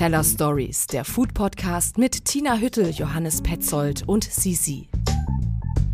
Teller 0.00 0.24
Stories, 0.24 0.86
der 0.86 1.04
Food 1.04 1.34
Podcast 1.34 1.98
mit 1.98 2.24
Tina 2.24 2.56
Hüttel, 2.56 2.88
Johannes 2.88 3.42
Petzold 3.42 4.08
und 4.08 4.24
Sisi. 4.24 4.88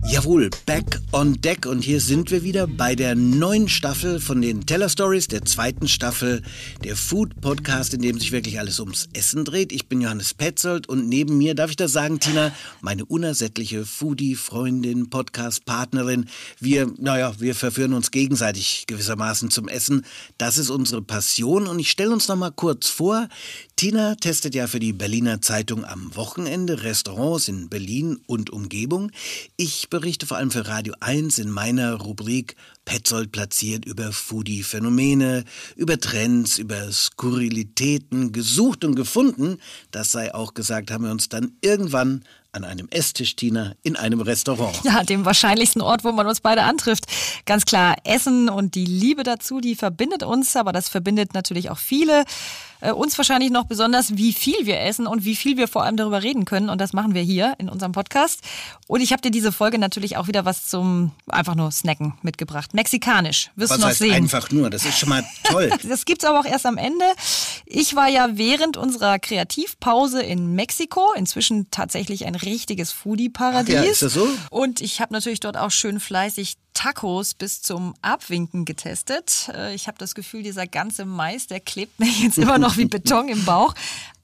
Jawohl, 0.09 0.51
back 0.67 1.01
on 1.13 1.35
deck 1.41 1.67
und 1.67 1.83
hier 1.83 2.01
sind 2.01 2.31
wir 2.31 2.45
wieder 2.45 2.69
bei 2.69 2.95
der 2.95 3.17
neuen 3.17 3.69
Staffel 3.69 4.21
von 4.21 4.41
den 4.41 4.65
Teller 4.65 4.89
Stories, 4.89 5.27
der 5.27 5.45
zweiten 5.45 5.89
Staffel 5.89 6.43
der 6.85 6.95
Food 6.95 7.41
Podcast, 7.41 7.93
in 7.93 8.03
dem 8.03 8.21
sich 8.21 8.31
wirklich 8.31 8.61
alles 8.61 8.79
ums 8.79 9.09
Essen 9.15 9.45
dreht. 9.45 9.73
Ich 9.73 9.89
bin 9.89 10.01
Johannes 10.01 10.33
Petzold 10.33 10.89
und 10.89 11.09
neben 11.09 11.37
mir, 11.39 11.57
darf 11.57 11.71
ich 11.71 11.77
das 11.77 11.91
sagen, 11.91 12.21
Tina, 12.21 12.53
meine 12.81 13.05
unersättliche 13.05 13.85
Foodie-Freundin, 13.85 15.11
Podcast-Partnerin. 15.11 16.27
Wir, 16.61 16.89
naja, 16.99 17.35
wir 17.41 17.57
verführen 17.57 17.93
uns 17.93 18.13
gegenseitig 18.13 18.85
gewissermaßen 18.87 19.51
zum 19.51 19.67
Essen. 19.67 20.07
Das 20.39 20.57
ist 20.57 20.71
unsere 20.71 21.03
Passion 21.03 21.67
und 21.67 21.81
ich 21.81 21.91
stelle 21.91 22.13
uns 22.13 22.29
noch 22.29 22.37
mal 22.37 22.53
kurz 22.53 22.89
vor. 22.89 23.29
Tina 23.79 24.15
testet 24.15 24.55
ja 24.55 24.69
für 24.69 24.81
die 24.81 24.95
Berliner 24.95 25.43
Zeitung 25.43 25.85
am 25.85 26.17
Wochenende 26.17 26.83
Restaurants 26.83 27.47
in 27.47 27.69
Berlin 27.69 28.19
und 28.27 28.49
Umgebung. 28.49 29.11
Ich 29.59 29.91
berichte 29.91 30.25
vor 30.25 30.39
allem 30.39 30.51
für 30.51 30.67
Radio 30.67 30.95
1 31.01 31.39
in 31.39 31.51
meiner 31.51 31.93
Rubrik 31.97 32.57
Petzold 32.87 33.33
platziert 33.33 33.85
über 33.85 34.13
Foodie-Phänomene, 34.13 35.45
über 35.75 36.01
Trends, 36.01 36.57
über 36.57 36.91
Skurrilitäten, 36.91 38.33
gesucht 38.33 38.83
und 38.83 38.95
gefunden. 38.95 39.59
Das 39.91 40.11
sei 40.11 40.35
auch 40.35 40.55
gesagt, 40.55 40.91
haben 40.91 41.05
wir 41.05 41.11
uns 41.11 41.29
dann 41.29 41.53
irgendwann 41.61 42.25
an 42.53 42.65
einem 42.65 42.89
Esstisch, 42.89 43.37
Tina, 43.37 43.75
in 43.83 43.97
einem 43.97 44.21
Restaurant. 44.21 44.75
Ja, 44.85 45.05
dem 45.05 45.25
wahrscheinlichsten 45.27 45.83
Ort, 45.83 46.05
wo 46.05 46.13
man 46.13 46.27
uns 46.27 46.41
beide 46.41 46.63
antrifft. 46.63 47.05
Ganz 47.45 47.67
klar, 47.67 47.97
Essen 48.05 48.49
und 48.49 48.75
die 48.75 48.87
Liebe 48.87 49.25
dazu, 49.25 49.61
die 49.61 49.75
verbindet 49.75 50.23
uns, 50.23 50.57
aber 50.57 50.73
das 50.73 50.89
verbindet 50.89 51.35
natürlich 51.35 51.69
auch 51.69 51.79
viele. 51.79 52.25
Äh, 52.81 52.93
uns 52.93 53.17
wahrscheinlich 53.19 53.51
noch 53.51 53.65
besonders, 53.65 54.17
wie 54.17 54.33
viel 54.33 54.67
wir 54.67 54.81
essen 54.81 55.07
und 55.07 55.25
wie 55.25 55.37
viel 55.37 55.57
wir 55.57 55.69
vor 55.69 55.85
allem 55.85 55.97
darüber 55.97 56.23
reden 56.23 56.45
können. 56.45 56.69
Und 56.69 56.81
das 56.81 56.93
machen 56.93 57.15
wir 57.15 57.23
hier 57.23 57.55
in 57.59 57.69
unserem 57.69 57.93
Podcast. 57.93 58.41
Und 58.87 59.01
ich 59.01 59.13
habe 59.13 59.23
dir 59.23 59.31
diese 59.31 59.53
Folge 59.53 59.79
natürlich 59.79 60.17
auch 60.17 60.29
wieder 60.29 60.45
was 60.45 60.67
zum 60.67 61.13
einfach 61.29 61.55
nur 61.55 61.71
Snacken 61.71 62.15
mitgebracht. 62.23 62.75
Mexikanisch. 62.75 63.51
Wirst 63.57 63.71
was 63.71 63.79
du 63.79 63.83
noch 63.83 63.89
heißt 63.89 63.99
sehen. 63.99 64.15
einfach 64.15 64.51
nur? 64.51 64.71
Das 64.71 64.85
ist 64.85 64.99
schon 64.99 65.09
mal 65.09 65.25
toll. 65.45 65.71
das 65.89 66.05
gibt's 66.05 66.25
aber 66.25 66.41
auch 66.41 66.45
erst 66.45 66.67
am 66.67 66.77
Ende. 66.77 67.05
Ich 67.65 67.97
war 67.97 68.09
ja 68.09 68.31
während 68.33 68.77
unserer 68.77 69.19
Kreativpause 69.19 70.23
in 70.23 70.55
Mexiko, 70.55 71.13
inzwischen 71.17 71.71
tatsächlich 71.71 72.27
ein 72.27 72.35
richtiges 72.35 72.93
Foodie-Paradies. 72.93 73.75
Ja, 73.75 73.83
ist 73.83 74.03
das 74.03 74.15
so? 74.15 74.29
Und 74.51 74.81
ich 74.81 75.01
habe 75.01 75.13
natürlich 75.13 75.41
dort 75.41 75.57
auch 75.57 75.71
schön 75.71 76.01
fleißig 76.01 76.57
Tacos 76.77 77.33
bis 77.33 77.63
zum 77.63 77.95
Abwinken 78.03 78.67
getestet. 78.67 79.51
Äh, 79.55 79.75
Ich 79.75 79.89
habe 79.89 79.97
das 79.99 80.15
Gefühl, 80.15 80.43
dieser 80.43 80.67
ganze 80.67 81.07
Mais, 81.07 81.47
der 81.47 81.61
klebt 81.61 81.99
mir 81.99 82.07
jetzt 82.23 82.37
immer 82.39 82.59
noch 82.59 82.77
wie 82.77 82.85
Beton 82.85 83.29
im 83.29 83.45
Bauch. 83.45 83.75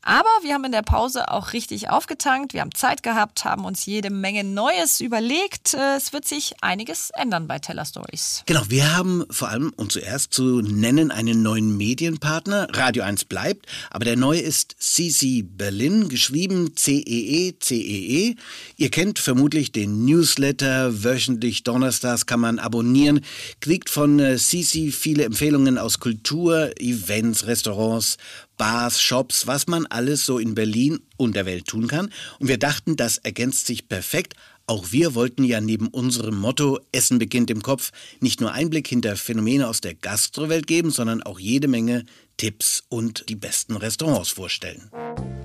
Aber 0.05 0.29
wir 0.43 0.55
haben 0.55 0.65
in 0.65 0.73
der 0.73 0.83
Pause 0.83 1.31
auch 1.31 1.53
richtig 1.53 1.89
aufgetankt. 1.89 2.55
Wir 2.55 2.61
haben 2.61 2.75
Zeit 2.75 3.05
gehabt, 3.05 3.45
haben 3.45 3.65
uns 3.65 3.87
jede 3.87 4.11
Menge 4.11 4.43
Neues 4.43 5.01
überlegt. 5.01 5.75
Äh, 5.75 5.97
Es 5.97 6.13
wird 6.13 6.27
sich 6.27 6.55
einiges 6.61 7.11
ändern 7.11 7.47
bei 7.47 7.61
Teller 7.61 7.85
Stories. 7.85 8.43
Genau, 8.47 8.63
wir 8.69 8.97
haben 8.97 9.25
vor 9.31 9.49
allem, 9.49 9.73
um 9.77 9.91
zuerst 9.91 10.35
zu 10.35 10.61
nennen, 10.61 11.13
einen 11.13 11.43
neuen 11.43 11.77
Medienpartner. 11.77 12.67
Radio 12.73 13.05
1 13.05 13.27
bleibt, 13.27 13.67
aber 13.91 14.05
der 14.05 14.17
neue 14.17 14.41
ist 14.41 14.75
CC 14.79 15.43
Berlin, 15.43 16.09
geschrieben 16.09 16.75
C-E-E-C-E-E. 16.75 18.35
Ihr 18.77 18.91
kennt 18.91 19.21
vermutlich 19.21 19.71
den 19.71 20.05
Newsletter, 20.05 21.05
wöchentlich 21.05 21.63
donnerstags 21.63 22.27
kann 22.27 22.41
man 22.41 22.59
abonnieren, 22.59 23.25
kriegt 23.61 23.89
von 23.89 24.19
äh, 24.19 24.37
CC 24.37 24.91
viele 24.91 25.25
Empfehlungen 25.25 25.79
aus 25.79 26.01
Kultur, 26.01 26.73
Events, 26.81 27.47
Restaurants, 27.47 28.17
Bars, 28.57 29.01
Shops, 29.01 29.47
was 29.47 29.67
man 29.67 29.87
alles 29.87 30.25
so 30.25 30.39
in 30.39 30.55
Berlin 30.55 31.01
und 31.17 31.37
der 31.37 31.47
Welt 31.47 31.67
tun 31.67 31.89
kann. 31.89 32.13
Und 32.39 32.49
wir 32.49 32.59
dachten, 32.59 32.97
das 32.97 33.19
ergänzt 33.19 33.67
sich 33.67 33.89
perfekt. 33.89 34.35
Auch 34.67 34.93
wir 34.93 35.15
wollten 35.15 35.45
ja 35.45 35.61
neben 35.61 35.89
unserem 35.89 36.37
Motto 36.39 36.79
Essen 36.93 37.19
beginnt 37.19 37.51
im 37.51 37.63
Kopf 37.63 37.91
nicht 38.21 38.41
nur 38.41 38.53
Einblick 38.53 38.87
hinter 38.87 39.17
Phänomene 39.17 39.69
aus 39.69 39.81
der 39.81 39.95
Gastrowelt 39.95 40.67
geben, 40.67 40.91
sondern 40.91 41.23
auch 41.23 41.41
jede 41.41 41.69
Menge 41.69 42.05
Tipps 42.37 42.85
und 42.89 43.29
die 43.29 43.37
besten 43.37 43.77
Restaurants 43.77 44.31
vorstellen. 44.31 44.91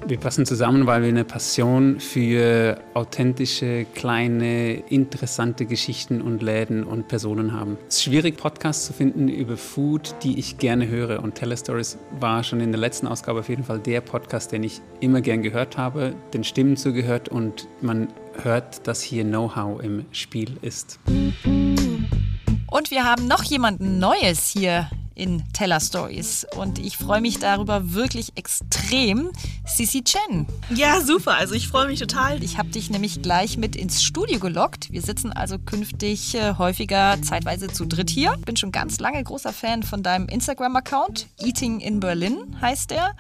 Wir 0.08 0.18
passen 0.18 0.46
zusammen, 0.46 0.88
weil 0.88 1.02
wir 1.02 1.10
eine 1.10 1.26
Passion 1.26 2.00
für 2.00 2.80
authentische, 2.94 3.86
kleine, 3.94 4.76
interessante 4.90 5.66
Geschichten 5.66 6.22
und 6.22 6.42
Läden 6.42 6.86
und 6.86 7.10
Personen 7.10 7.52
haben. 7.52 7.78
Es 7.90 7.98
ist 7.98 8.04
schwierig, 8.04 8.38
Podcasts 8.38 8.86
zu 8.86 8.94
finden 8.94 9.28
über 9.28 9.58
Food, 9.58 10.16
die 10.24 10.40
ich 10.40 10.60
gerne 10.60 10.88
höre. 10.88 11.22
Und 11.22 11.36
Telestories 11.36 11.98
war 12.22 12.46
schon 12.46 12.62
in 12.62 12.72
der 12.72 12.80
letzten 12.80 13.06
Ausgabe 13.06 13.42
auf 13.42 13.50
jeden 13.50 13.66
Fall 13.66 13.80
der 13.80 14.00
Podcast, 14.00 14.54
den 14.54 14.64
ich 14.64 14.80
immer 15.02 15.20
gern 15.20 15.42
gehört 15.42 15.78
habe, 15.78 16.16
den 16.34 16.46
Stimmen 16.46 16.78
zugehört 16.78 17.28
und 17.28 17.68
man 17.82 18.08
hört, 18.44 18.88
dass 18.88 19.02
hier 19.02 19.26
Know-how 19.26 19.84
im 19.84 20.06
Spiel 20.14 20.56
ist. 20.62 21.00
Und 22.70 22.92
wir 22.92 23.04
haben 23.04 23.28
noch 23.28 23.44
jemanden 23.44 24.00
Neues 24.00 24.54
hier 24.56 24.90
in 25.18 25.44
Teller 25.52 25.80
Stories. 25.80 26.46
Und 26.56 26.80
ich 26.80 26.98
freue 26.98 27.22
mich 27.22 27.40
darüber 27.40 27.94
wirklich 27.94 28.34
extrem. 28.36 29.32
Sissy 29.66 30.04
Chen. 30.04 30.46
Ja, 30.74 31.02
super. 31.02 31.36
Also 31.36 31.56
ich 31.56 31.68
freue 31.68 31.88
mich 31.88 32.00
total. 32.00 32.44
Ich 32.44 32.58
habe 32.58 32.70
dich 32.70 32.90
nämlich 32.90 33.22
gleich 33.22 33.58
mit 33.58 33.76
ins 33.76 34.04
Studio 34.04 34.40
gelockt. 34.40 34.92
Wir 34.92 35.02
sitzen 35.02 35.32
also 35.32 35.58
künftig 35.58 36.36
äh, 36.36 36.54
häufiger 36.58 37.22
zeitweise 37.22 37.68
zu 37.68 37.86
dritt 37.86 38.10
hier. 38.10 38.36
Bin 38.46 38.56
schon 38.56 38.72
ganz 38.72 39.00
lange 39.00 39.24
großer 39.24 39.54
Fan 39.54 39.84
von 39.84 40.04
deinem 40.04 40.28
Instagram-Account. 40.28 41.28
Eating 41.44 41.80
in 41.80 42.00
Berlin 42.00 42.56
heißt 42.62 42.92
der. 42.92 43.16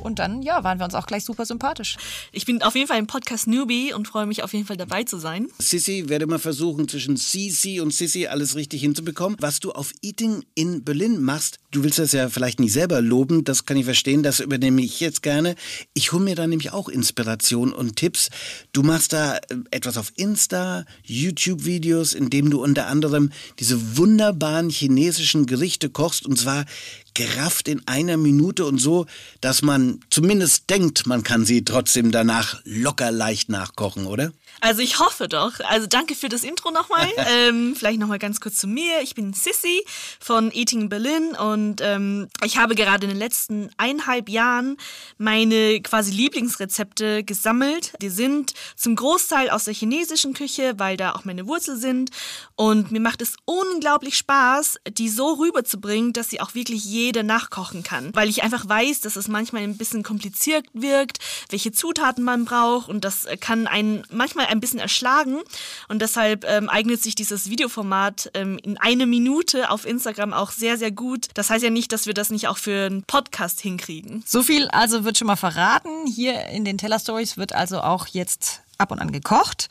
Und 0.00 0.18
dann, 0.18 0.42
ja, 0.42 0.64
waren 0.64 0.78
wir 0.78 0.84
uns 0.84 0.94
auch 0.94 1.06
gleich 1.06 1.24
super 1.24 1.46
sympathisch. 1.46 1.96
Ich 2.32 2.44
bin 2.44 2.62
auf 2.62 2.74
jeden 2.74 2.88
Fall 2.88 2.98
ein 2.98 3.06
Podcast-Newbie 3.06 3.92
und 3.92 4.08
freue 4.08 4.26
mich 4.26 4.42
auf 4.42 4.52
jeden 4.52 4.66
Fall 4.66 4.76
dabei 4.76 5.04
zu 5.04 5.18
sein. 5.18 5.48
Sissy 5.58 6.08
werde 6.08 6.26
mal 6.26 6.38
versuchen, 6.38 6.88
zwischen 6.88 7.16
Sisi 7.16 7.80
und 7.80 7.92
Sissy 7.92 8.26
alles 8.26 8.54
richtig 8.54 8.80
hinzubekommen. 8.80 9.36
Was 9.40 9.60
du 9.60 9.72
auf 9.72 9.92
Eating 10.02 10.44
in 10.54 10.84
Berlin 10.84 11.22
machst, 11.22 11.58
du 11.70 11.82
willst 11.82 11.98
das 11.98 12.12
ja 12.12 12.28
vielleicht 12.28 12.60
nicht 12.60 12.72
selber 12.72 13.00
loben, 13.00 13.44
das 13.44 13.66
kann 13.66 13.76
ich 13.76 13.84
verstehen, 13.84 14.22
das 14.22 14.40
übernehme 14.40 14.82
ich 14.82 15.00
jetzt 15.00 15.22
gerne. 15.22 15.54
Ich 15.94 16.12
hole 16.12 16.24
mir 16.24 16.34
da 16.34 16.46
nämlich 16.46 16.72
auch 16.72 16.88
Inspiration 16.88 17.72
und 17.72 17.96
Tipps. 17.96 18.30
Du 18.72 18.82
machst 18.82 19.12
da 19.12 19.36
äh, 19.36 19.40
etwas 19.70 19.96
auf 19.96 20.12
Insta, 20.16 20.84
YouTube-Videos, 21.04 22.14
in 22.14 22.30
dem 22.30 22.50
du 22.50 22.62
unter 22.62 22.86
anderem 22.86 23.30
diese 23.58 23.96
wunderbaren 23.96 24.70
chinesischen 24.70 25.46
Gerichte 25.46 25.90
kochst 25.90 26.26
und 26.26 26.38
zwar 26.38 26.64
gerafft 27.14 27.68
in 27.68 27.86
einer 27.86 28.16
Minute 28.16 28.64
und 28.64 28.78
so, 28.78 29.06
dass 29.40 29.62
man 29.62 30.00
zumindest 30.10 30.68
denkt, 30.68 31.06
man 31.06 31.22
kann 31.22 31.44
sie 31.44 31.64
trotzdem 31.64 32.10
danach 32.10 32.60
locker 32.64 33.10
leicht 33.10 33.48
nachkochen, 33.48 34.06
oder? 34.06 34.32
Also 34.60 34.80
ich 34.80 34.98
hoffe 34.98 35.28
doch. 35.28 35.52
Also 35.60 35.86
danke 35.86 36.14
für 36.14 36.28
das 36.28 36.42
Intro 36.42 36.70
nochmal. 36.70 37.08
ähm, 37.28 37.74
vielleicht 37.76 37.98
nochmal 37.98 38.18
ganz 38.18 38.40
kurz 38.40 38.56
zu 38.56 38.66
mir. 38.66 39.00
Ich 39.02 39.14
bin 39.14 39.32
Sissy 39.32 39.84
von 40.20 40.50
Eating 40.52 40.88
Berlin 40.88 41.34
und 41.34 41.80
ähm, 41.80 42.28
ich 42.44 42.58
habe 42.58 42.74
gerade 42.74 43.04
in 43.04 43.10
den 43.10 43.18
letzten 43.18 43.70
eineinhalb 43.76 44.28
Jahren 44.28 44.76
meine 45.18 45.80
quasi 45.80 46.12
Lieblingsrezepte 46.12 47.24
gesammelt. 47.24 47.92
Die 48.00 48.08
sind 48.08 48.54
zum 48.76 48.96
Großteil 48.96 49.50
aus 49.50 49.64
der 49.64 49.74
chinesischen 49.74 50.34
Küche, 50.34 50.74
weil 50.78 50.96
da 50.96 51.12
auch 51.12 51.24
meine 51.24 51.46
Wurzeln 51.46 51.78
sind. 51.78 52.10
Und 52.56 52.90
mir 52.90 53.00
macht 53.00 53.22
es 53.22 53.36
unglaublich 53.44 54.16
Spaß, 54.16 54.78
die 54.88 55.08
so 55.08 55.34
rüberzubringen, 55.34 56.12
dass 56.12 56.30
sie 56.30 56.40
auch 56.40 56.54
wirklich 56.54 56.84
jeder 56.84 57.22
nachkochen 57.22 57.82
kann. 57.82 58.14
Weil 58.14 58.28
ich 58.28 58.42
einfach 58.42 58.68
weiß, 58.68 59.00
dass 59.00 59.16
es 59.16 59.28
manchmal 59.28 59.62
ein 59.62 59.76
bisschen 59.76 60.02
kompliziert 60.02 60.66
wirkt, 60.72 61.18
welche 61.50 61.72
Zutaten 61.72 62.24
man 62.24 62.44
braucht 62.44 62.88
und 62.88 63.04
das 63.04 63.26
kann 63.40 63.66
einen 63.66 64.04
manchmal 64.10 64.43
ein 64.48 64.60
bisschen 64.60 64.80
erschlagen. 64.80 65.40
Und 65.88 66.00
deshalb 66.00 66.44
ähm, 66.44 66.68
eignet 66.68 67.02
sich 67.02 67.14
dieses 67.14 67.48
Videoformat 67.50 68.30
ähm, 68.34 68.58
in 68.62 68.78
eine 68.78 69.06
Minute 69.06 69.70
auf 69.70 69.86
Instagram 69.86 70.32
auch 70.32 70.50
sehr, 70.50 70.76
sehr 70.78 70.90
gut. 70.90 71.28
Das 71.34 71.50
heißt 71.50 71.64
ja 71.64 71.70
nicht, 71.70 71.92
dass 71.92 72.06
wir 72.06 72.14
das 72.14 72.30
nicht 72.30 72.48
auch 72.48 72.58
für 72.58 72.86
einen 72.86 73.02
Podcast 73.02 73.60
hinkriegen. 73.60 74.22
So 74.26 74.42
viel 74.42 74.68
also 74.68 75.04
wird 75.04 75.18
schon 75.18 75.26
mal 75.26 75.36
verraten. 75.36 76.06
Hier 76.06 76.46
in 76.46 76.64
den 76.64 76.78
Teller 76.78 76.98
Stories 76.98 77.36
wird 77.36 77.52
also 77.54 77.80
auch 77.80 78.06
jetzt 78.08 78.62
ab 78.78 78.90
und 78.90 79.00
an 79.00 79.12
gekocht. 79.12 79.68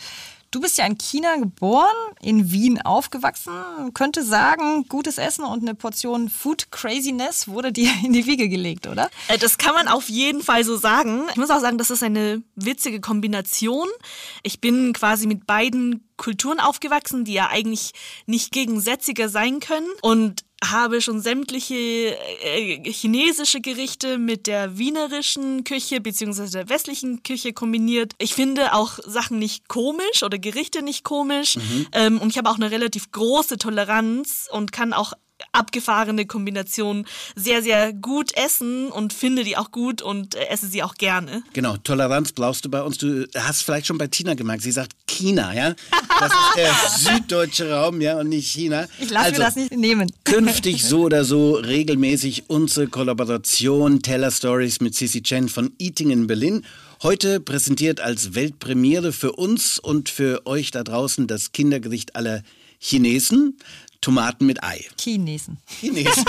Du 0.54 0.60
bist 0.60 0.78
ja 0.78 0.86
in 0.86 1.00
China 1.00 1.36
geboren, 1.38 1.88
in 2.22 2.52
Wien 2.52 2.80
aufgewachsen. 2.80 3.52
Könnte 3.96 4.22
sagen, 4.24 4.86
gutes 4.88 5.18
Essen 5.18 5.46
und 5.46 5.64
eine 5.64 5.74
Portion 5.74 6.30
Food 6.30 6.72
Craziness 6.72 7.48
wurde 7.48 7.72
dir 7.72 7.90
in 8.06 8.14
die 8.14 8.28
Wiege 8.28 8.48
gelegt, 8.48 8.86
oder? 8.86 9.10
Äh, 9.30 9.40
Das 9.40 9.58
kann 9.58 9.74
man 9.74 9.88
auf 9.88 10.10
jeden 10.10 10.44
Fall 10.44 10.64
so 10.64 10.78
sagen. 10.78 11.24
Ich 11.32 11.38
muss 11.38 11.50
auch 11.50 11.60
sagen, 11.60 11.80
das 11.80 11.90
ist 11.90 12.04
eine 12.04 12.44
witzige 12.56 13.02
Kombination. 13.02 13.88
Ich 14.44 14.62
bin 14.62 14.94
quasi 14.94 15.26
mit 15.26 15.48
beiden 15.48 16.08
Kulturen 16.18 16.60
aufgewachsen, 16.60 17.26
die 17.26 17.34
ja 17.34 17.50
eigentlich 17.50 17.94
nicht 18.28 18.52
gegensätziger 18.52 19.30
sein 19.30 19.60
können. 19.60 19.90
Und 20.04 20.44
habe 20.71 21.01
schon 21.01 21.21
sämtliche 21.21 21.75
äh, 21.75 22.92
chinesische 22.92 23.62
Gerichte 23.62 24.18
mit 24.18 24.48
der 24.48 24.77
wienerischen 24.77 25.63
Küche 25.63 26.01
bzw. 26.01 26.50
der 26.50 26.69
westlichen 26.69 27.24
Küche 27.24 27.54
kombiniert. 27.54 28.13
Ich 28.18 28.33
finde 28.33 28.74
auch 28.74 29.00
Sachen 29.06 29.39
nicht 29.39 29.68
komisch 29.68 30.24
oder 30.24 30.38
Gerichte 30.38 30.81
nicht 30.81 31.04
komisch. 31.04 31.57
Ähm, 31.92 32.19
und 32.19 32.30
ich 32.30 32.38
habe 32.38 32.50
auch 32.50 32.56
eine 32.56 32.71
relativ 32.71 33.12
große 33.12 33.57
Toleranz 33.57 34.48
und 34.51 34.71
kann 34.71 34.94
auch 34.94 35.13
abgefahrene 35.51 36.25
Kombination 36.25 37.06
sehr, 37.36 37.62
sehr 37.62 37.94
gut 37.94 38.36
essen 38.36 38.90
und 38.90 39.13
finde 39.13 39.44
die 39.44 39.57
auch 39.57 39.72
gut 39.72 40.01
und 40.01 40.36
äh, 40.36 40.48
esse 40.48 40.68
sie 40.68 40.84
auch 40.84 40.95
gerne. 40.95 41.44
Genau, 41.54 41.78
Toleranz 41.78 42.31
brauchst 42.31 42.66
du 42.66 42.69
bei 42.69 42.81
uns. 42.81 42.98
Du 42.98 43.28
hast 43.36 43.63
vielleicht 43.63 43.88
schon 43.88 43.98
bei 43.98 44.07
Tina 44.07 44.34
gemerkt, 44.34 44.63
sie 44.63 44.72
sagt 44.72 44.94
China, 45.07 45.54
ja? 45.54 45.75
Das 46.19 46.31
ist 46.31 46.56
der 46.56 46.74
süddeutsche 47.16 47.72
Raum, 47.72 48.01
ja, 48.01 48.19
und 48.19 48.30
nicht 48.30 48.51
China. 48.51 48.88
Ich 49.00 49.10
lasse 49.10 49.25
also, 49.25 49.40
mir 49.40 49.45
das 49.45 49.56
nicht 49.56 49.72
nehmen. 49.72 50.12
Künftig 50.24 50.84
so 50.86 51.04
oder 51.04 51.25
so 51.25 51.54
regelmäßig 51.56 52.50
unsere 52.50 52.88
Kollaboration 52.88 54.01
Teller 54.01 54.31
Stories 54.31 54.81
mit 54.81 54.96
Sissy 54.96 55.22
Chen 55.22 55.50
von 55.50 55.74
Eating 55.80 56.12
in 56.12 56.28
Berlin. 56.28 56.66
Heute 57.04 57.39
präsentiert 57.42 58.00
als 58.00 58.34
Weltpremiere 58.34 59.12
für 59.12 59.34
uns 59.34 59.78
und 59.78 60.10
für 60.10 60.46
euch 60.46 60.72
da 60.72 60.84
draußen 60.84 61.28
das 61.28 61.51
Kindergericht 61.51 62.16
aller 62.16 62.44
Chinesen. 62.80 63.57
Tomaten 64.04 64.46
mit 64.46 64.64
Ei. 64.64 64.86
Chinesen. 65.00 65.58
Chinesen. 65.80 66.26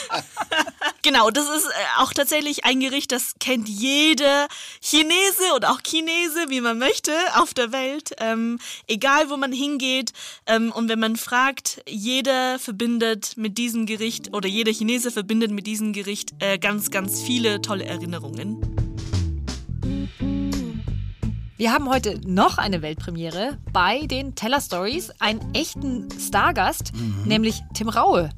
genau, 1.02 1.30
das 1.30 1.44
ist 1.44 1.66
äh, 1.66 1.98
auch 1.98 2.14
tatsächlich 2.14 2.64
ein 2.64 2.80
Gericht, 2.80 3.12
das 3.12 3.34
kennt 3.38 3.68
jeder 3.68 4.48
Chinese 4.80 5.54
oder 5.54 5.72
auch 5.72 5.80
Chinese, 5.86 6.46
wie 6.48 6.62
man 6.62 6.78
möchte, 6.78 7.12
auf 7.34 7.52
der 7.52 7.70
Welt. 7.72 8.12
Ähm, 8.18 8.58
egal, 8.86 9.28
wo 9.28 9.36
man 9.36 9.52
hingeht. 9.52 10.12
Ähm, 10.46 10.72
und 10.72 10.88
wenn 10.88 11.00
man 11.00 11.16
fragt, 11.16 11.82
jeder 11.86 12.58
verbindet 12.58 13.36
mit 13.36 13.58
diesem 13.58 13.84
Gericht 13.84 14.32
oder 14.32 14.48
jeder 14.48 14.72
Chinese 14.72 15.10
verbindet 15.10 15.50
mit 15.50 15.66
diesem 15.66 15.92
Gericht 15.92 16.30
äh, 16.38 16.58
ganz, 16.58 16.90
ganz 16.90 17.20
viele 17.20 17.60
tolle 17.60 17.84
Erinnerungen. 17.84 18.79
Wir 21.60 21.74
haben 21.74 21.90
heute 21.90 22.18
noch 22.26 22.56
eine 22.56 22.80
Weltpremiere 22.80 23.58
bei 23.70 24.06
den 24.06 24.34
Teller 24.34 24.62
Stories, 24.62 25.10
einen 25.18 25.42
echten 25.52 26.08
Stargast, 26.18 26.94
mhm. 26.94 27.24
nämlich 27.26 27.60
Tim 27.74 27.90
Raue. 27.90 28.30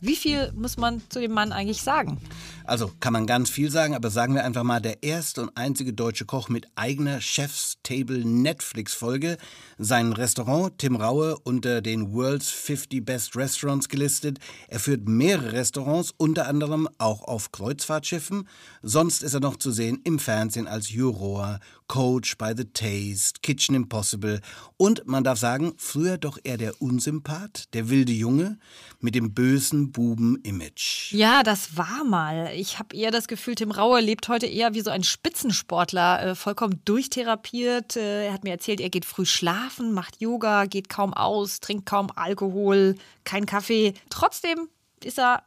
Wie 0.00 0.16
viel 0.16 0.52
muss 0.52 0.76
man 0.76 1.02
zu 1.08 1.20
dem 1.20 1.32
Mann 1.32 1.52
eigentlich 1.52 1.82
sagen? 1.82 2.18
Also 2.64 2.92
kann 3.00 3.14
man 3.14 3.26
ganz 3.26 3.50
viel 3.50 3.70
sagen, 3.70 3.94
aber 3.94 4.10
sagen 4.10 4.34
wir 4.34 4.44
einfach 4.44 4.62
mal, 4.62 4.80
der 4.80 5.02
erste 5.02 5.42
und 5.42 5.56
einzige 5.56 5.92
deutsche 5.92 6.24
Koch 6.24 6.48
mit 6.48 6.68
eigener 6.76 7.20
Chef's 7.20 7.78
Table 7.82 8.24
Netflix-Folge. 8.24 9.38
Sein 9.78 10.12
Restaurant 10.12 10.76
Tim 10.78 10.96
Raue 10.96 11.38
unter 11.38 11.80
den 11.80 12.12
World's 12.12 12.50
50 12.50 13.04
Best 13.04 13.36
Restaurants 13.36 13.88
gelistet. 13.88 14.38
Er 14.68 14.80
führt 14.80 15.08
mehrere 15.08 15.52
Restaurants, 15.52 16.12
unter 16.16 16.46
anderem 16.46 16.88
auch 16.98 17.22
auf 17.22 17.52
Kreuzfahrtschiffen. 17.52 18.46
Sonst 18.82 19.22
ist 19.22 19.34
er 19.34 19.40
noch 19.40 19.56
zu 19.56 19.72
sehen 19.72 20.00
im 20.04 20.18
Fernsehen 20.18 20.68
als 20.68 20.90
Juror, 20.90 21.60
Coach 21.88 22.36
by 22.36 22.52
the 22.54 22.66
Taste, 22.66 23.40
Kitchen 23.40 23.74
Impossible 23.74 24.42
und 24.76 25.06
man 25.06 25.24
darf 25.24 25.38
sagen, 25.38 25.72
früher 25.78 26.18
doch 26.18 26.38
eher 26.44 26.58
der 26.58 26.82
Unsympath, 26.82 27.72
der 27.72 27.88
wilde 27.88 28.12
Junge 28.12 28.58
mit 29.00 29.14
dem 29.14 29.32
bösen 29.32 29.87
Buben-Image. 29.92 31.12
Ja, 31.12 31.42
das 31.42 31.76
war 31.76 32.04
mal 32.04 32.48
ich 32.58 32.78
habe 32.78 32.96
eher 32.96 33.10
das 33.10 33.28
Gefühl, 33.28 33.54
Tim 33.54 33.70
Raue 33.70 34.00
lebt 34.00 34.28
heute 34.28 34.46
eher 34.46 34.74
wie 34.74 34.80
so 34.80 34.90
ein 34.90 35.04
Spitzensportler, 35.04 36.22
äh, 36.22 36.34
vollkommen 36.34 36.80
durchtherapiert. 36.84 37.96
Äh, 37.96 38.26
er 38.26 38.32
hat 38.32 38.44
mir 38.44 38.50
erzählt, 38.50 38.80
er 38.80 38.90
geht 38.90 39.04
früh 39.04 39.26
schlafen, 39.26 39.92
macht 39.92 40.20
Yoga, 40.20 40.66
geht 40.66 40.88
kaum 40.88 41.14
aus, 41.14 41.60
trinkt 41.60 41.86
kaum 41.86 42.10
Alkohol, 42.14 42.96
kein 43.24 43.46
Kaffee. 43.46 43.94
Trotzdem 44.10 44.68
ist 45.02 45.18
er 45.18 45.42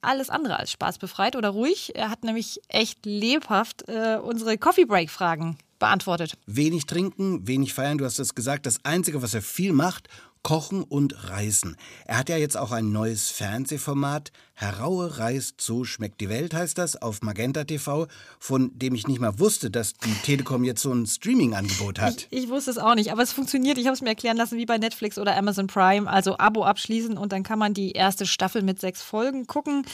alles 0.00 0.30
andere 0.30 0.58
als 0.58 0.72
spaßbefreit 0.72 1.36
oder 1.36 1.50
ruhig. 1.50 1.92
Er 1.94 2.10
hat 2.10 2.24
nämlich 2.24 2.60
echt 2.68 3.06
lebhaft 3.06 3.88
äh, 3.88 4.18
unsere 4.22 4.58
Coffee 4.58 4.84
Break 4.84 5.10
Fragen 5.10 5.58
beantwortet. 5.78 6.38
Wenig 6.46 6.86
trinken, 6.86 7.46
wenig 7.46 7.74
feiern, 7.74 7.98
du 7.98 8.04
hast 8.04 8.18
es 8.18 8.34
gesagt. 8.34 8.66
Das 8.66 8.84
Einzige, 8.84 9.22
was 9.22 9.34
er 9.34 9.42
viel 9.42 9.72
macht 9.72 10.08
Kochen 10.42 10.82
und 10.82 11.30
Reisen. 11.30 11.76
Er 12.04 12.18
hat 12.18 12.28
ja 12.28 12.36
jetzt 12.36 12.56
auch 12.56 12.72
ein 12.72 12.90
neues 12.90 13.30
Fernsehformat. 13.30 14.32
Heraue 14.54 15.18
reist, 15.18 15.60
so 15.60 15.84
schmeckt 15.84 16.20
die 16.20 16.28
Welt, 16.28 16.54
heißt 16.54 16.76
das, 16.76 17.00
auf 17.00 17.22
Magenta 17.22 17.64
TV, 17.64 18.06
von 18.38 18.70
dem 18.78 18.94
ich 18.94 19.08
nicht 19.08 19.18
mal 19.18 19.38
wusste, 19.38 19.70
dass 19.70 19.94
die 19.94 20.12
Telekom 20.22 20.62
jetzt 20.62 20.82
so 20.82 20.92
ein 20.92 21.06
Streaming-Angebot 21.06 21.98
hat. 21.98 22.28
Ich, 22.30 22.44
ich, 22.44 22.48
wusste 22.48 22.70
es 22.70 22.78
auch 22.78 22.94
nicht, 22.94 23.10
aber 23.10 23.22
es 23.22 23.32
funktioniert. 23.32 23.78
Ich 23.78 23.86
habe 23.86 23.94
es 23.94 24.02
mir 24.02 24.10
erklären 24.10 24.36
lassen, 24.36 24.58
wie 24.58 24.66
bei 24.66 24.78
Netflix 24.78 25.18
oder 25.18 25.36
Amazon 25.36 25.66
Prime. 25.66 26.08
Also 26.08 26.38
Abo 26.38 26.64
abschließen 26.64 27.16
und 27.16 27.32
dann 27.32 27.42
kann 27.42 27.58
man 27.58 27.72
die 27.72 27.92
erste 27.92 28.26
Staffel 28.26 28.62
mit 28.62 28.78
sechs 28.78 29.02
Folgen 29.02 29.46
gucken. 29.46 29.84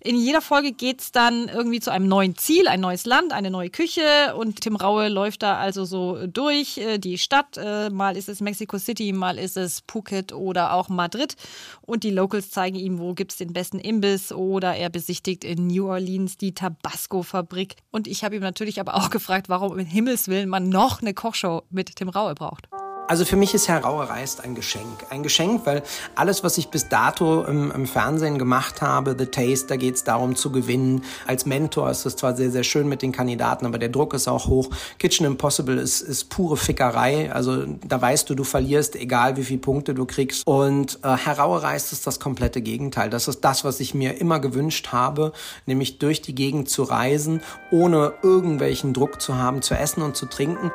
In 0.00 0.16
jeder 0.16 0.40
Folge 0.40 0.72
geht 0.72 1.02
es 1.02 1.12
dann 1.12 1.48
irgendwie 1.48 1.80
zu 1.80 1.92
einem 1.92 2.08
neuen 2.08 2.36
Ziel, 2.36 2.68
ein 2.68 2.80
neues 2.80 3.04
Land, 3.04 3.32
eine 3.32 3.50
neue 3.50 3.70
Küche 3.70 4.34
und 4.36 4.62
Tim 4.62 4.76
Raue 4.76 5.08
läuft 5.08 5.42
da 5.42 5.58
also 5.58 5.84
so 5.84 6.26
durch 6.26 6.78
äh, 6.78 6.98
die 6.98 7.18
Stadt. 7.18 7.58
Äh, 7.58 7.90
mal 7.90 8.16
ist 8.16 8.28
es 8.28 8.40
Mexico 8.40 8.78
City, 8.78 9.12
mal 9.12 9.38
ist 9.38 9.56
es 9.56 9.82
Phuket 9.86 10.32
oder 10.32 10.72
auch 10.72 10.88
Madrid. 10.88 11.36
Und 11.82 12.02
die 12.02 12.10
Locals 12.10 12.50
zeigen 12.50 12.76
ihm, 12.76 12.98
wo 12.98 13.14
gibt 13.14 13.32
es 13.32 13.38
den 13.38 13.52
besten 13.52 13.78
Imbiss 13.78 14.05
oder 14.32 14.74
er 14.74 14.90
besichtigt 14.90 15.44
in 15.44 15.66
New 15.66 15.88
Orleans 15.88 16.36
die 16.36 16.54
Tabasco-Fabrik. 16.54 17.76
Und 17.90 18.06
ich 18.06 18.24
habe 18.24 18.36
ihm 18.36 18.42
natürlich 18.42 18.80
aber 18.80 18.94
auch 18.94 19.10
gefragt, 19.10 19.48
warum 19.48 19.78
im 19.78 19.86
Himmelswillen 19.86 20.48
man 20.48 20.68
noch 20.68 21.02
eine 21.02 21.14
Kochshow 21.14 21.62
mit 21.70 21.96
Tim 21.96 22.08
Raue 22.08 22.34
braucht. 22.34 22.68
Also 23.08 23.24
für 23.24 23.36
mich 23.36 23.54
ist 23.54 23.68
Herr 23.68 23.84
Rauer 23.84 24.04
Reist 24.04 24.42
ein 24.42 24.56
Geschenk. 24.56 25.06
Ein 25.10 25.22
Geschenk, 25.22 25.64
weil 25.64 25.84
alles, 26.16 26.42
was 26.42 26.58
ich 26.58 26.70
bis 26.70 26.88
dato 26.88 27.44
im, 27.44 27.70
im 27.70 27.86
Fernsehen 27.86 28.36
gemacht 28.36 28.82
habe, 28.82 29.14
The 29.16 29.26
Taste, 29.26 29.68
da 29.68 29.76
geht 29.76 29.94
es 29.94 30.02
darum 30.02 30.34
zu 30.34 30.50
gewinnen. 30.50 31.04
Als 31.24 31.46
Mentor 31.46 31.88
ist 31.88 32.04
es 32.04 32.16
zwar 32.16 32.34
sehr, 32.34 32.50
sehr 32.50 32.64
schön 32.64 32.88
mit 32.88 33.02
den 33.02 33.12
Kandidaten, 33.12 33.64
aber 33.64 33.78
der 33.78 33.90
Druck 33.90 34.12
ist 34.14 34.26
auch 34.26 34.48
hoch. 34.48 34.70
Kitchen 34.98 35.24
Impossible 35.24 35.76
ist, 35.76 36.00
ist 36.00 36.30
pure 36.30 36.56
Fickerei. 36.56 37.32
Also 37.32 37.64
da 37.86 38.00
weißt 38.00 38.28
du, 38.28 38.34
du 38.34 38.42
verlierst, 38.42 38.96
egal 38.96 39.36
wie 39.36 39.44
viele 39.44 39.60
Punkte 39.60 39.94
du 39.94 40.04
kriegst. 40.04 40.44
Und 40.44 40.98
äh, 41.04 41.16
Herr 41.16 41.38
Rauer 41.38 41.62
Reist 41.62 41.92
ist 41.92 42.08
das 42.08 42.18
komplette 42.18 42.60
Gegenteil. 42.60 43.08
Das 43.08 43.28
ist 43.28 43.40
das, 43.42 43.62
was 43.62 43.78
ich 43.78 43.94
mir 43.94 44.20
immer 44.20 44.40
gewünscht 44.40 44.88
habe, 44.90 45.32
nämlich 45.66 46.00
durch 46.00 46.22
die 46.22 46.34
Gegend 46.34 46.68
zu 46.68 46.82
reisen, 46.82 47.40
ohne 47.70 48.14
irgendwelchen 48.22 48.92
Druck 48.92 49.20
zu 49.20 49.36
haben, 49.36 49.62
zu 49.62 49.74
essen 49.74 50.02
und 50.02 50.16
zu 50.16 50.26
trinken. 50.26 50.72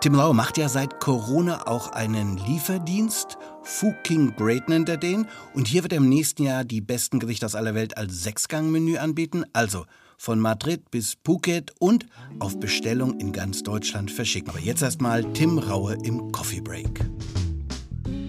Tim 0.00 0.14
Lau 0.14 0.32
macht 0.32 0.58
ja 0.58 0.68
seit 0.68 1.00
Corona 1.00 1.66
auch 1.66 1.88
einen 1.88 2.36
Lieferdienst. 2.36 3.38
Food 3.62 3.94
King 4.04 4.34
Great 4.36 4.68
nennt 4.68 4.88
er 4.88 4.98
den. 4.98 5.26
Und 5.54 5.66
hier 5.66 5.82
wird 5.82 5.92
er 5.92 5.98
im 5.98 6.08
nächsten 6.08 6.44
Jahr 6.44 6.64
die 6.64 6.80
besten 6.80 7.18
Gerichte 7.18 7.46
aus 7.46 7.54
aller 7.54 7.74
Welt 7.74 7.96
als 7.96 8.22
Sechsgang-Menü 8.22 8.98
anbieten. 8.98 9.44
Also 9.52 9.86
von 10.18 10.38
Madrid 10.38 10.90
bis 10.90 11.16
Phuket 11.24 11.72
und 11.78 12.06
auf 12.38 12.60
Bestellung 12.60 13.18
in 13.18 13.32
ganz 13.32 13.62
Deutschland 13.62 14.10
verschicken. 14.10 14.50
Aber 14.50 14.60
jetzt 14.60 14.82
erstmal 14.82 15.24
Tim 15.32 15.58
Raue 15.58 15.96
im 16.04 16.30
Coffee 16.30 16.60
Break. 16.60 17.00